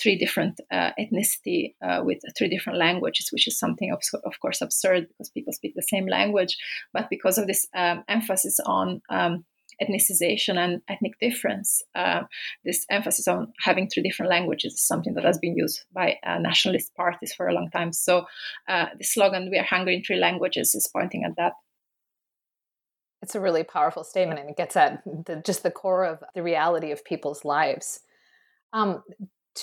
three 0.01 0.17
different 0.17 0.59
uh, 0.71 0.91
ethnicity 0.99 1.75
uh, 1.83 2.01
with 2.03 2.19
three 2.37 2.49
different 2.49 2.79
languages, 2.79 3.29
which 3.31 3.47
is 3.47 3.59
something, 3.59 3.91
of, 3.91 4.01
of, 4.25 4.39
course, 4.39 4.61
absurd 4.61 5.07
because 5.07 5.29
people 5.29 5.53
speak 5.53 5.73
the 5.75 5.81
same 5.81 6.07
language. 6.07 6.57
But 6.93 7.09
because 7.09 7.37
of 7.37 7.47
this 7.47 7.67
um, 7.75 8.03
emphasis 8.07 8.59
on 8.65 9.01
um, 9.09 9.45
ethnicization 9.81 10.57
and 10.57 10.81
ethnic 10.87 11.19
difference. 11.19 11.81
Uh, 11.95 12.23
this 12.63 12.85
emphasis 12.89 13.27
on 13.27 13.53
having 13.59 13.87
three 13.87 14.03
different 14.03 14.29
languages 14.29 14.73
is 14.73 14.81
something 14.81 15.13
that 15.13 15.23
has 15.23 15.37
been 15.37 15.55
used 15.55 15.83
by 15.93 16.17
uh, 16.25 16.37
nationalist 16.39 16.93
parties 16.95 17.33
for 17.33 17.47
a 17.47 17.53
long 17.53 17.69
time. 17.69 17.93
So 17.93 18.25
uh, 18.67 18.87
the 18.97 19.03
slogan 19.03 19.49
"We 19.51 19.57
are 19.57 19.63
hungry 19.63 19.95
in 19.95 20.03
three 20.03 20.17
languages" 20.17 20.75
is 20.75 20.89
pointing 20.91 21.23
at 21.23 21.35
that. 21.37 21.53
It's 23.21 23.35
a 23.35 23.41
really 23.41 23.63
powerful 23.63 24.03
statement, 24.03 24.39
and 24.39 24.49
it 24.49 24.57
gets 24.57 24.75
at 24.75 25.03
the, 25.05 25.41
just 25.45 25.63
the 25.63 25.71
core 25.71 26.05
of 26.05 26.23
the 26.35 26.43
reality 26.43 26.91
of 26.91 27.03
people's 27.03 27.43
lives. 27.43 28.01
Um, 28.73 29.03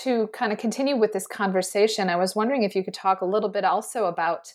to 0.03 0.27
kind 0.29 0.53
of 0.53 0.59
continue 0.59 0.97
with 0.97 1.13
this 1.13 1.27
conversation, 1.27 2.11
I 2.11 2.17
was 2.17 2.35
wondering 2.35 2.65
if 2.65 2.75
you 2.75 2.83
could 2.83 2.95
talk 2.95 3.21
a 3.21 3.27
little 3.27 3.49
bit 3.49 3.65
also 3.65 4.07
about 4.07 4.53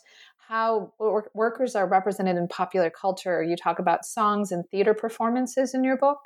how 0.49 0.91
workers 1.35 1.75
are 1.75 1.85
represented 1.85 2.35
in 2.35 2.47
popular 2.47 2.89
culture. 2.89 3.43
You 3.43 3.55
talk 3.55 3.77
about 3.77 4.03
songs 4.03 4.51
and 4.51 4.67
theater 4.67 4.95
performances 4.95 5.75
in 5.75 5.83
your 5.83 5.95
book. 5.95 6.21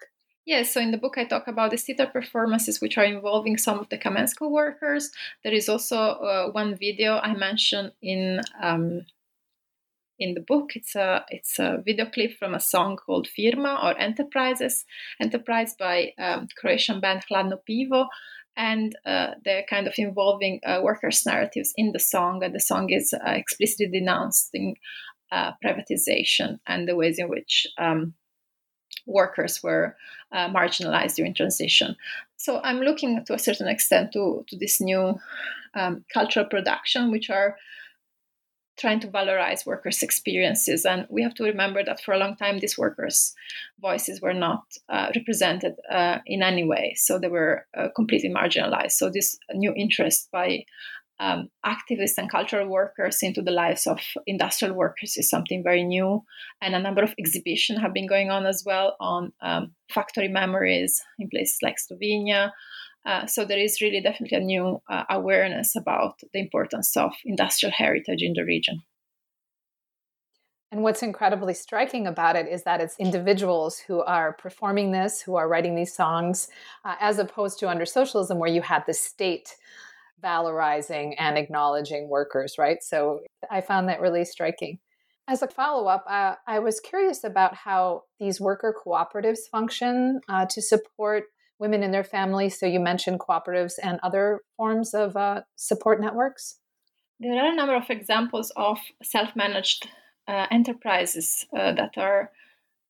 Yes, 0.45 0.73
so 0.73 0.79
in 0.79 0.91
the 0.91 0.97
book 0.97 1.17
I 1.17 1.25
talk 1.25 1.49
about 1.49 1.71
the 1.71 1.77
theater 1.77 2.05
performances 2.05 2.79
which 2.79 2.97
are 2.97 3.03
involving 3.03 3.57
some 3.57 3.79
of 3.79 3.89
the 3.89 3.97
Kamensko 3.97 4.49
workers. 4.49 5.11
There 5.43 5.53
is 5.53 5.67
also 5.67 5.97
uh, 5.97 6.51
one 6.51 6.77
video 6.77 7.17
I 7.17 7.33
mentioned 7.35 7.91
in 8.01 8.39
um, 8.61 9.01
in 10.19 10.35
the 10.35 10.41
book. 10.41 10.71
It's 10.75 10.95
a 10.95 11.25
it's 11.27 11.59
a 11.59 11.81
video 11.85 12.05
clip 12.05 12.37
from 12.37 12.53
a 12.53 12.61
song 12.61 12.95
called 12.95 13.27
Firma 13.27 13.77
or 13.83 13.97
Enterprises, 13.99 14.85
Enterprise 15.19 15.75
by 15.77 16.13
um, 16.17 16.47
Croatian 16.57 17.01
band 17.01 17.23
Hladno 17.29 17.57
Pivo 17.69 18.07
and 18.55 18.95
uh, 19.05 19.31
they're 19.43 19.65
kind 19.69 19.87
of 19.87 19.93
involving 19.97 20.59
uh, 20.65 20.79
workers' 20.83 21.25
narratives 21.25 21.73
in 21.75 21.91
the 21.91 21.99
song. 21.99 22.43
And 22.43 22.53
the 22.53 22.59
song 22.59 22.89
is 22.89 23.13
uh, 23.13 23.31
explicitly 23.31 23.87
denouncing 23.87 24.77
uh, 25.31 25.53
privatization 25.63 26.59
and 26.67 26.87
the 26.87 26.95
ways 26.95 27.17
in 27.17 27.29
which 27.29 27.67
um, 27.77 28.13
workers 29.07 29.63
were 29.63 29.95
uh, 30.31 30.49
marginalized 30.49 31.15
during 31.15 31.33
transition. 31.33 31.95
So 32.37 32.61
I'm 32.63 32.81
looking 32.81 33.25
to 33.25 33.33
a 33.33 33.39
certain 33.39 33.67
extent 33.67 34.13
to, 34.13 34.45
to 34.47 34.57
this 34.57 34.79
new 34.79 35.19
um, 35.73 36.05
cultural 36.13 36.45
production, 36.45 37.11
which 37.11 37.29
are 37.29 37.57
trying 38.77 38.99
to 39.01 39.07
valorize 39.07 39.65
workers' 39.65 40.01
experiences. 40.01 40.85
And 40.85 41.05
we 41.09 41.21
have 41.23 41.35
to 41.35 41.43
remember 41.43 41.83
that 41.83 42.01
for 42.01 42.13
a 42.13 42.17
long 42.17 42.35
time, 42.35 42.59
these 42.59 42.77
workers' 42.77 43.33
voices 43.79 44.21
were 44.21 44.33
not 44.33 44.63
uh, 44.89 45.11
represented 45.15 45.73
uh, 45.91 46.19
in 46.25 46.41
any 46.41 46.63
way. 46.63 46.93
So 46.97 47.19
they 47.19 47.27
were 47.27 47.65
uh, 47.77 47.89
completely 47.95 48.29
marginalized. 48.29 48.93
So 48.93 49.09
this 49.09 49.37
new 49.53 49.73
interest 49.75 50.29
by 50.31 50.65
um, 51.19 51.49
activists 51.65 52.17
and 52.17 52.29
cultural 52.29 52.67
workers 52.67 53.19
into 53.21 53.41
the 53.41 53.51
lives 53.51 53.85
of 53.87 53.99
industrial 54.25 54.73
workers 54.73 55.15
is 55.15 55.29
something 55.29 55.63
very 55.63 55.83
new. 55.83 56.23
And 56.61 56.75
a 56.75 56.79
number 56.79 57.03
of 57.03 57.13
exhibitions 57.19 57.79
have 57.79 57.93
been 57.93 58.07
going 58.07 58.29
on 58.29 58.45
as 58.45 58.63
well 58.65 58.95
on 58.99 59.31
um, 59.41 59.73
factory 59.93 60.27
memories 60.27 61.01
in 61.19 61.29
places 61.29 61.59
like 61.61 61.75
Slovenia, 61.77 62.51
uh, 63.05 63.25
so 63.25 63.45
there 63.45 63.59
is 63.59 63.81
really 63.81 64.01
definitely 64.01 64.37
a 64.37 64.41
new 64.41 64.81
uh, 64.89 65.03
awareness 65.09 65.75
about 65.75 66.19
the 66.33 66.39
importance 66.39 66.95
of 66.95 67.13
industrial 67.25 67.73
heritage 67.75 68.21
in 68.21 68.33
the 68.33 68.43
region. 68.43 68.81
And 70.71 70.81
what's 70.81 71.03
incredibly 71.03 71.53
striking 71.53 72.07
about 72.07 72.35
it 72.35 72.47
is 72.47 72.63
that 72.63 72.81
it's 72.81 72.97
individuals 72.97 73.77
who 73.77 74.01
are 74.01 74.33
performing 74.33 74.91
this, 74.91 75.21
who 75.21 75.35
are 75.35 75.47
writing 75.47 75.75
these 75.75 75.93
songs, 75.93 76.47
uh, 76.83 76.95
as 76.99 77.19
opposed 77.19 77.59
to 77.59 77.69
under 77.69 77.85
socialism, 77.85 78.39
where 78.39 78.49
you 78.49 78.63
had 78.63 78.83
the 78.87 78.93
state 78.95 79.55
valorizing 80.23 81.13
and 81.19 81.37
acknowledging 81.37 82.09
workers, 82.09 82.55
right? 82.57 82.81
So 82.81 83.19
I 83.51 83.61
found 83.61 83.87
that 83.89 84.01
really 84.01 84.25
striking. 84.25 84.79
As 85.27 85.43
a 85.43 85.47
follow 85.47 85.87
up, 85.87 86.05
uh, 86.09 86.35
I 86.47 86.57
was 86.59 86.79
curious 86.79 87.23
about 87.23 87.53
how 87.53 88.05
these 88.19 88.41
worker 88.41 88.75
cooperatives 88.83 89.47
function 89.51 90.21
uh, 90.27 90.47
to 90.47 90.61
support 90.61 91.25
women 91.59 91.83
in 91.83 91.91
their 91.91 92.03
families. 92.03 92.59
So 92.59 92.65
you 92.65 92.79
mentioned 92.79 93.19
cooperatives 93.19 93.73
and 93.81 93.99
other 94.03 94.41
forms 94.57 94.93
of 94.93 95.15
uh, 95.15 95.41
support 95.55 96.01
networks. 96.01 96.59
There 97.19 97.41
are 97.41 97.51
a 97.51 97.55
number 97.55 97.75
of 97.75 97.89
examples 97.89 98.51
of 98.55 98.79
self-managed 99.01 99.87
uh, 100.27 100.47
enterprises 100.51 101.45
uh, 101.57 101.73
that 101.73 101.97
are 101.97 102.31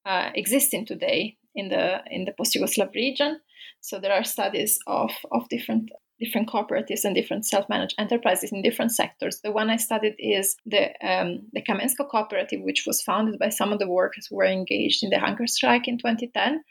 uh, 0.05 0.29
existing 0.35 0.85
today 0.85 1.37
in 1.55 1.69
the 1.69 2.01
in 2.09 2.25
the 2.25 2.33
post-Yugoslav 2.33 2.93
region. 2.95 3.39
So 3.81 3.99
there 3.99 4.13
are 4.13 4.23
studies 4.23 4.79
of 4.87 5.11
of 5.31 5.47
different 5.49 5.91
different 6.19 6.49
cooperatives 6.49 7.03
and 7.03 7.15
different 7.15 7.45
self-managed 7.45 7.95
enterprises 7.97 8.51
in 8.51 8.61
different 8.61 8.91
sectors. 8.91 9.41
The 9.43 9.51
one 9.51 9.69
I 9.69 9.77
studied 9.77 10.15
is 10.19 10.55
the 10.65 10.85
um, 11.05 11.41
the 11.53 11.61
Kamensko 11.61 12.09
cooperative, 12.09 12.61
which 12.61 12.83
was 12.87 13.01
founded 13.01 13.39
by 13.39 13.49
some 13.49 13.71
of 13.73 13.79
the 13.79 13.89
workers 13.89 14.27
who 14.27 14.37
were 14.37 14.45
engaged 14.45 15.03
in 15.03 15.09
the 15.09 15.19
hunger 15.19 15.47
strike 15.47 15.87
in 15.87 15.97
2010 15.97 16.63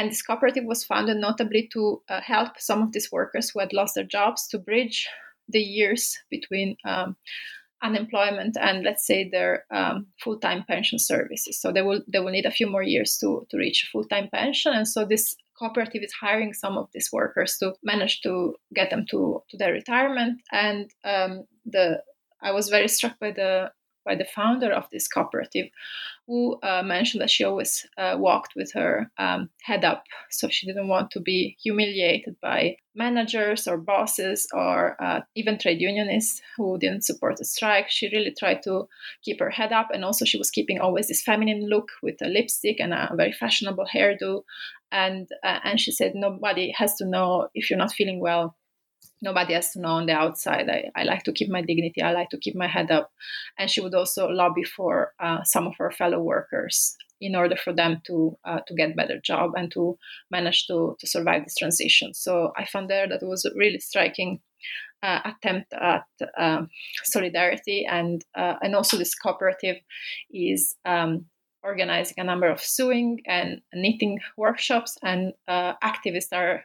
and 0.00 0.10
this 0.10 0.22
cooperative 0.22 0.64
was 0.64 0.82
founded 0.82 1.18
notably 1.18 1.68
to 1.74 2.02
uh, 2.08 2.22
help 2.22 2.58
some 2.58 2.82
of 2.82 2.92
these 2.92 3.12
workers 3.12 3.50
who 3.50 3.60
had 3.60 3.74
lost 3.74 3.94
their 3.94 4.04
jobs 4.04 4.48
to 4.48 4.58
bridge 4.58 5.06
the 5.46 5.60
years 5.60 6.16
between 6.30 6.76
um, 6.86 7.16
unemployment 7.82 8.56
and 8.58 8.82
let's 8.82 9.06
say 9.06 9.28
their 9.28 9.66
um, 9.70 10.06
full-time 10.24 10.64
pension 10.66 10.98
services. 10.98 11.60
So 11.60 11.70
they 11.70 11.82
will 11.82 12.00
they 12.10 12.18
will 12.18 12.32
need 12.32 12.46
a 12.46 12.50
few 12.50 12.66
more 12.66 12.82
years 12.82 13.18
to 13.18 13.46
to 13.50 13.58
reach 13.58 13.88
full-time 13.92 14.30
pension, 14.32 14.72
and 14.72 14.88
so 14.88 15.04
this 15.04 15.36
cooperative 15.58 16.02
is 16.02 16.12
hiring 16.12 16.54
some 16.54 16.78
of 16.78 16.88
these 16.94 17.10
workers 17.12 17.58
to 17.58 17.74
manage 17.82 18.22
to 18.22 18.54
get 18.74 18.88
them 18.88 19.04
to 19.10 19.42
to 19.50 19.56
their 19.58 19.72
retirement. 19.72 20.40
And 20.50 20.90
um, 21.04 21.44
the 21.66 22.02
I 22.42 22.52
was 22.52 22.70
very 22.70 22.88
struck 22.88 23.18
by 23.18 23.32
the 23.32 23.70
by 24.10 24.16
the 24.16 24.24
founder 24.24 24.72
of 24.72 24.88
this 24.90 25.06
cooperative, 25.06 25.68
who 26.26 26.58
uh, 26.64 26.82
mentioned 26.82 27.20
that 27.20 27.30
she 27.30 27.44
always 27.44 27.86
uh, 27.96 28.16
walked 28.18 28.54
with 28.56 28.72
her 28.72 29.08
um, 29.18 29.48
head 29.62 29.84
up. 29.84 30.02
So 30.30 30.48
she 30.48 30.66
didn't 30.66 30.88
want 30.88 31.12
to 31.12 31.20
be 31.20 31.56
humiliated 31.62 32.34
by 32.42 32.76
managers 32.96 33.68
or 33.68 33.78
bosses 33.78 34.48
or 34.52 35.00
uh, 35.00 35.20
even 35.36 35.58
trade 35.58 35.80
unionists 35.80 36.42
who 36.56 36.76
didn't 36.78 37.04
support 37.04 37.36
the 37.36 37.44
strike. 37.44 37.88
She 37.88 38.10
really 38.12 38.34
tried 38.36 38.64
to 38.64 38.88
keep 39.22 39.38
her 39.38 39.50
head 39.50 39.72
up. 39.72 39.88
And 39.92 40.04
also, 40.04 40.24
she 40.24 40.38
was 40.38 40.50
keeping 40.50 40.80
always 40.80 41.06
this 41.06 41.22
feminine 41.22 41.68
look 41.68 41.88
with 42.02 42.20
a 42.20 42.26
lipstick 42.26 42.80
and 42.80 42.92
a 42.92 43.12
very 43.16 43.32
fashionable 43.32 43.86
hairdo. 43.94 44.42
And, 44.90 45.28
uh, 45.44 45.60
and 45.62 45.78
she 45.78 45.92
said, 45.92 46.12
Nobody 46.16 46.72
has 46.76 46.96
to 46.96 47.06
know 47.06 47.48
if 47.54 47.70
you're 47.70 47.78
not 47.78 47.92
feeling 47.92 48.18
well 48.20 48.56
nobody 49.22 49.54
has 49.54 49.72
to 49.72 49.80
know 49.80 49.90
on 49.90 50.06
the 50.06 50.12
outside. 50.12 50.68
I, 50.68 50.90
I 50.94 51.04
like 51.04 51.24
to 51.24 51.32
keep 51.32 51.48
my 51.48 51.62
dignity. 51.62 52.02
I 52.02 52.12
like 52.12 52.30
to 52.30 52.38
keep 52.38 52.56
my 52.56 52.66
head 52.66 52.90
up. 52.90 53.12
And 53.58 53.70
she 53.70 53.80
would 53.80 53.94
also 53.94 54.28
lobby 54.28 54.64
for 54.64 55.12
uh, 55.20 55.42
some 55.44 55.66
of 55.66 55.74
her 55.78 55.90
fellow 55.90 56.20
workers 56.20 56.96
in 57.20 57.36
order 57.36 57.56
for 57.56 57.72
them 57.72 58.00
to 58.06 58.36
uh, 58.44 58.60
to 58.66 58.74
get 58.74 58.96
better 58.96 59.20
job 59.22 59.52
and 59.56 59.70
to 59.72 59.98
manage 60.30 60.66
to 60.66 60.96
to 60.98 61.06
survive 61.06 61.44
this 61.44 61.56
transition. 61.56 62.14
So 62.14 62.52
I 62.56 62.64
found 62.64 62.88
there 62.88 63.08
that 63.08 63.22
it 63.22 63.26
was 63.26 63.44
a 63.44 63.50
really 63.54 63.80
striking 63.80 64.40
uh, 65.02 65.20
attempt 65.24 65.72
at 65.72 66.04
um, 66.38 66.68
solidarity 67.04 67.86
and 67.86 68.24
uh, 68.36 68.54
and 68.62 68.74
also 68.74 68.96
this 68.96 69.14
cooperative 69.14 69.76
is 70.30 70.76
um, 70.84 71.26
organizing 71.62 72.16
a 72.18 72.24
number 72.24 72.48
of 72.48 72.62
sewing 72.62 73.20
and 73.26 73.60
knitting 73.72 74.18
workshops, 74.36 74.96
and 75.02 75.32
uh, 75.48 75.74
activists 75.82 76.32
are 76.32 76.64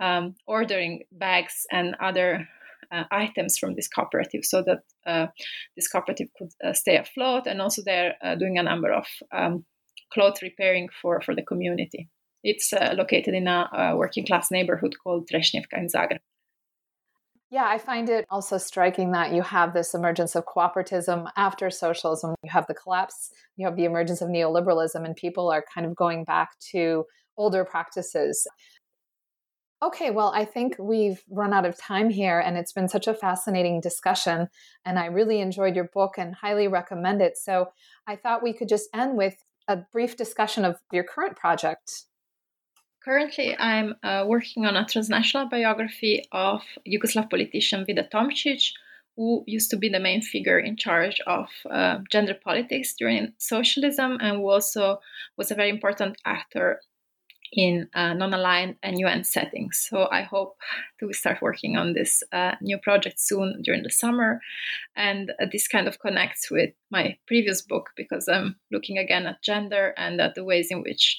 um, 0.00 0.34
ordering 0.46 1.04
bags 1.12 1.66
and 1.70 1.96
other 2.00 2.48
uh, 2.92 3.04
items 3.10 3.58
from 3.58 3.74
this 3.74 3.88
cooperative 3.88 4.44
so 4.44 4.62
that 4.62 4.82
uh, 5.06 5.26
this 5.76 5.88
cooperative 5.88 6.28
could 6.36 6.52
uh, 6.64 6.72
stay 6.72 6.96
afloat. 6.96 7.46
And 7.46 7.60
also, 7.60 7.82
they're 7.82 8.14
uh, 8.22 8.34
doing 8.34 8.58
a 8.58 8.62
number 8.62 8.92
of 8.92 9.06
um, 9.32 9.64
repairing 10.42 10.88
for, 11.02 11.20
for 11.20 11.34
the 11.34 11.42
community. 11.42 12.08
It's 12.44 12.72
uh, 12.72 12.94
located 12.96 13.34
in 13.34 13.48
a, 13.48 13.68
a, 13.72 13.96
working 13.96 14.26
class 14.26 14.50
neighborhood 14.50 14.94
called 15.02 15.28
Trešnjevka 15.28 15.78
in 15.78 15.88
Zagreb. 15.88 16.20
Yeah, 17.50 17.66
I 17.66 17.78
find 17.78 18.08
it 18.08 18.24
also 18.30 18.58
striking 18.58 19.12
that 19.12 19.32
you 19.32 19.42
have 19.42 19.74
this 19.74 19.94
emergence 19.94 20.34
of 20.34 20.44
cooperatism 20.44 21.30
after 21.36 21.70
socialism. 21.70 22.34
You 22.42 22.50
have 22.50 22.66
the 22.66 22.74
collapse, 22.74 23.30
you 23.56 23.66
have 23.66 23.76
the 23.76 23.84
emergence 23.84 24.20
of 24.20 24.28
neoliberalism, 24.28 25.04
and 25.04 25.14
people 25.14 25.52
are 25.52 25.64
kind 25.72 25.86
of 25.86 25.94
going 25.94 26.24
back 26.24 26.58
to 26.72 27.04
older 27.36 27.64
practices. 27.64 28.46
Okay, 29.82 30.10
well, 30.10 30.32
I 30.34 30.46
think 30.46 30.76
we've 30.78 31.22
run 31.30 31.52
out 31.52 31.66
of 31.66 31.76
time 31.76 32.08
here, 32.08 32.40
and 32.40 32.56
it's 32.56 32.72
been 32.72 32.88
such 32.88 33.06
a 33.06 33.14
fascinating 33.14 33.80
discussion. 33.80 34.48
And 34.84 34.98
I 34.98 35.06
really 35.06 35.40
enjoyed 35.40 35.76
your 35.76 35.90
book 35.92 36.14
and 36.16 36.34
highly 36.34 36.68
recommend 36.68 37.20
it. 37.20 37.36
So 37.36 37.68
I 38.06 38.16
thought 38.16 38.42
we 38.42 38.54
could 38.54 38.68
just 38.68 38.88
end 38.94 39.16
with 39.16 39.36
a 39.68 39.76
brief 39.92 40.16
discussion 40.16 40.64
of 40.64 40.76
your 40.90 41.04
current 41.04 41.36
project. 41.36 42.04
Currently, 43.04 43.54
I'm 43.58 43.96
uh, 44.02 44.24
working 44.26 44.64
on 44.64 44.76
a 44.76 44.86
transnational 44.86 45.50
biography 45.50 46.24
of 46.32 46.62
Yugoslav 46.88 47.28
politician 47.28 47.84
Vida 47.84 48.08
Tomšič, 48.10 48.72
who 49.14 49.44
used 49.46 49.70
to 49.70 49.76
be 49.76 49.90
the 49.90 50.00
main 50.00 50.22
figure 50.22 50.58
in 50.58 50.78
charge 50.78 51.20
of 51.26 51.48
uh, 51.70 51.98
gender 52.10 52.32
politics 52.32 52.94
during 52.98 53.34
socialism 53.36 54.16
and 54.22 54.38
who 54.38 54.48
also 54.48 55.00
was 55.36 55.50
a 55.50 55.54
very 55.54 55.68
important 55.68 56.16
actor 56.24 56.80
in 57.52 57.88
uh, 57.94 58.14
non-aligned 58.14 58.76
and 58.82 58.98
UN 58.98 59.22
settings. 59.22 59.86
So 59.88 60.08
I 60.10 60.22
hope 60.22 60.56
to 61.00 61.12
start 61.12 61.42
working 61.42 61.76
on 61.76 61.92
this 61.92 62.22
uh, 62.32 62.52
new 62.60 62.78
project 62.78 63.20
soon 63.20 63.60
during 63.62 63.82
the 63.82 63.90
summer. 63.90 64.40
And 64.96 65.30
uh, 65.40 65.46
this 65.52 65.68
kind 65.68 65.86
of 65.86 66.00
connects 66.00 66.50
with 66.50 66.70
my 66.90 67.18
previous 67.26 67.62
book 67.62 67.90
because 67.96 68.28
I'm 68.28 68.56
looking 68.72 68.98
again 68.98 69.26
at 69.26 69.42
gender 69.42 69.94
and 69.96 70.20
at 70.20 70.34
the 70.34 70.44
ways 70.44 70.68
in 70.70 70.82
which 70.82 71.18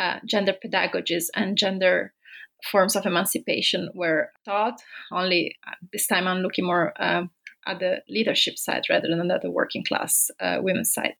uh, 0.00 0.18
gender 0.26 0.54
pedagogies 0.64 1.26
and 1.34 1.56
gender 1.56 2.12
forms 2.70 2.96
of 2.96 3.06
emancipation 3.06 3.90
were 3.94 4.30
taught. 4.44 4.80
Only 5.12 5.56
uh, 5.66 5.72
this 5.92 6.06
time 6.06 6.26
I'm 6.26 6.40
looking 6.40 6.66
more 6.66 6.92
um, 7.00 7.30
at 7.66 7.78
the 7.78 8.02
leadership 8.08 8.58
side 8.58 8.84
rather 8.90 9.08
than 9.08 9.30
at 9.30 9.42
the 9.42 9.50
working 9.50 9.84
class 9.84 10.30
uh, 10.40 10.58
women's 10.60 10.92
side. 10.92 11.14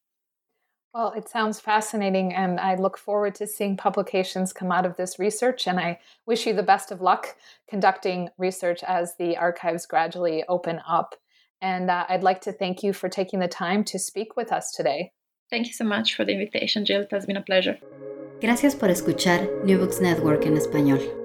Well, 0.93 1.13
it 1.13 1.29
sounds 1.29 1.61
fascinating, 1.61 2.35
and 2.35 2.59
I 2.59 2.75
look 2.75 2.99
forward 2.99 3.37
to 3.37 3.47
seeing 3.47 3.77
publications 3.77 4.53
come 4.53 4.73
out 4.73 4.85
of 4.85 4.97
this 4.97 5.21
research. 5.21 5.69
And 5.69 5.79
I 5.79 6.01
wish 6.27 6.47
you 6.47 6.53
the 6.53 6.65
best 6.65 6.91
of 6.91 7.01
luck 7.01 7.37
conducting 7.69 8.29
research 8.39 8.83
as 8.83 9.15
the 9.17 9.37
archives 9.37 9.87
gradually 9.87 10.43
open 10.49 10.81
up. 10.89 11.15
And 11.63 11.91
uh, 11.91 12.07
I'd 12.09 12.25
like 12.25 12.41
to 12.43 12.53
thank 12.53 12.83
you 12.83 12.93
for 12.93 13.09
taking 13.09 13.39
the 13.39 13.47
time 13.47 13.85
to 13.85 14.01
speak 14.01 14.37
with 14.37 14.51
us 14.51 14.73
today. 14.73 15.13
Thank 15.49 15.69
you 15.69 15.73
so 15.73 15.85
much 15.85 16.17
for 16.17 16.25
the 16.25 16.33
invitation, 16.33 16.85
Jill. 16.85 17.03
It 17.03 17.13
has 17.13 17.27
been 17.27 17.37
a 17.37 17.43
pleasure. 17.43 17.79
Gracias 18.41 18.75
por 18.75 18.89
escuchar 18.89 19.51
New 19.65 19.79
Books 19.79 20.01
Network 20.01 20.47
en 20.47 20.57
español. 20.57 21.20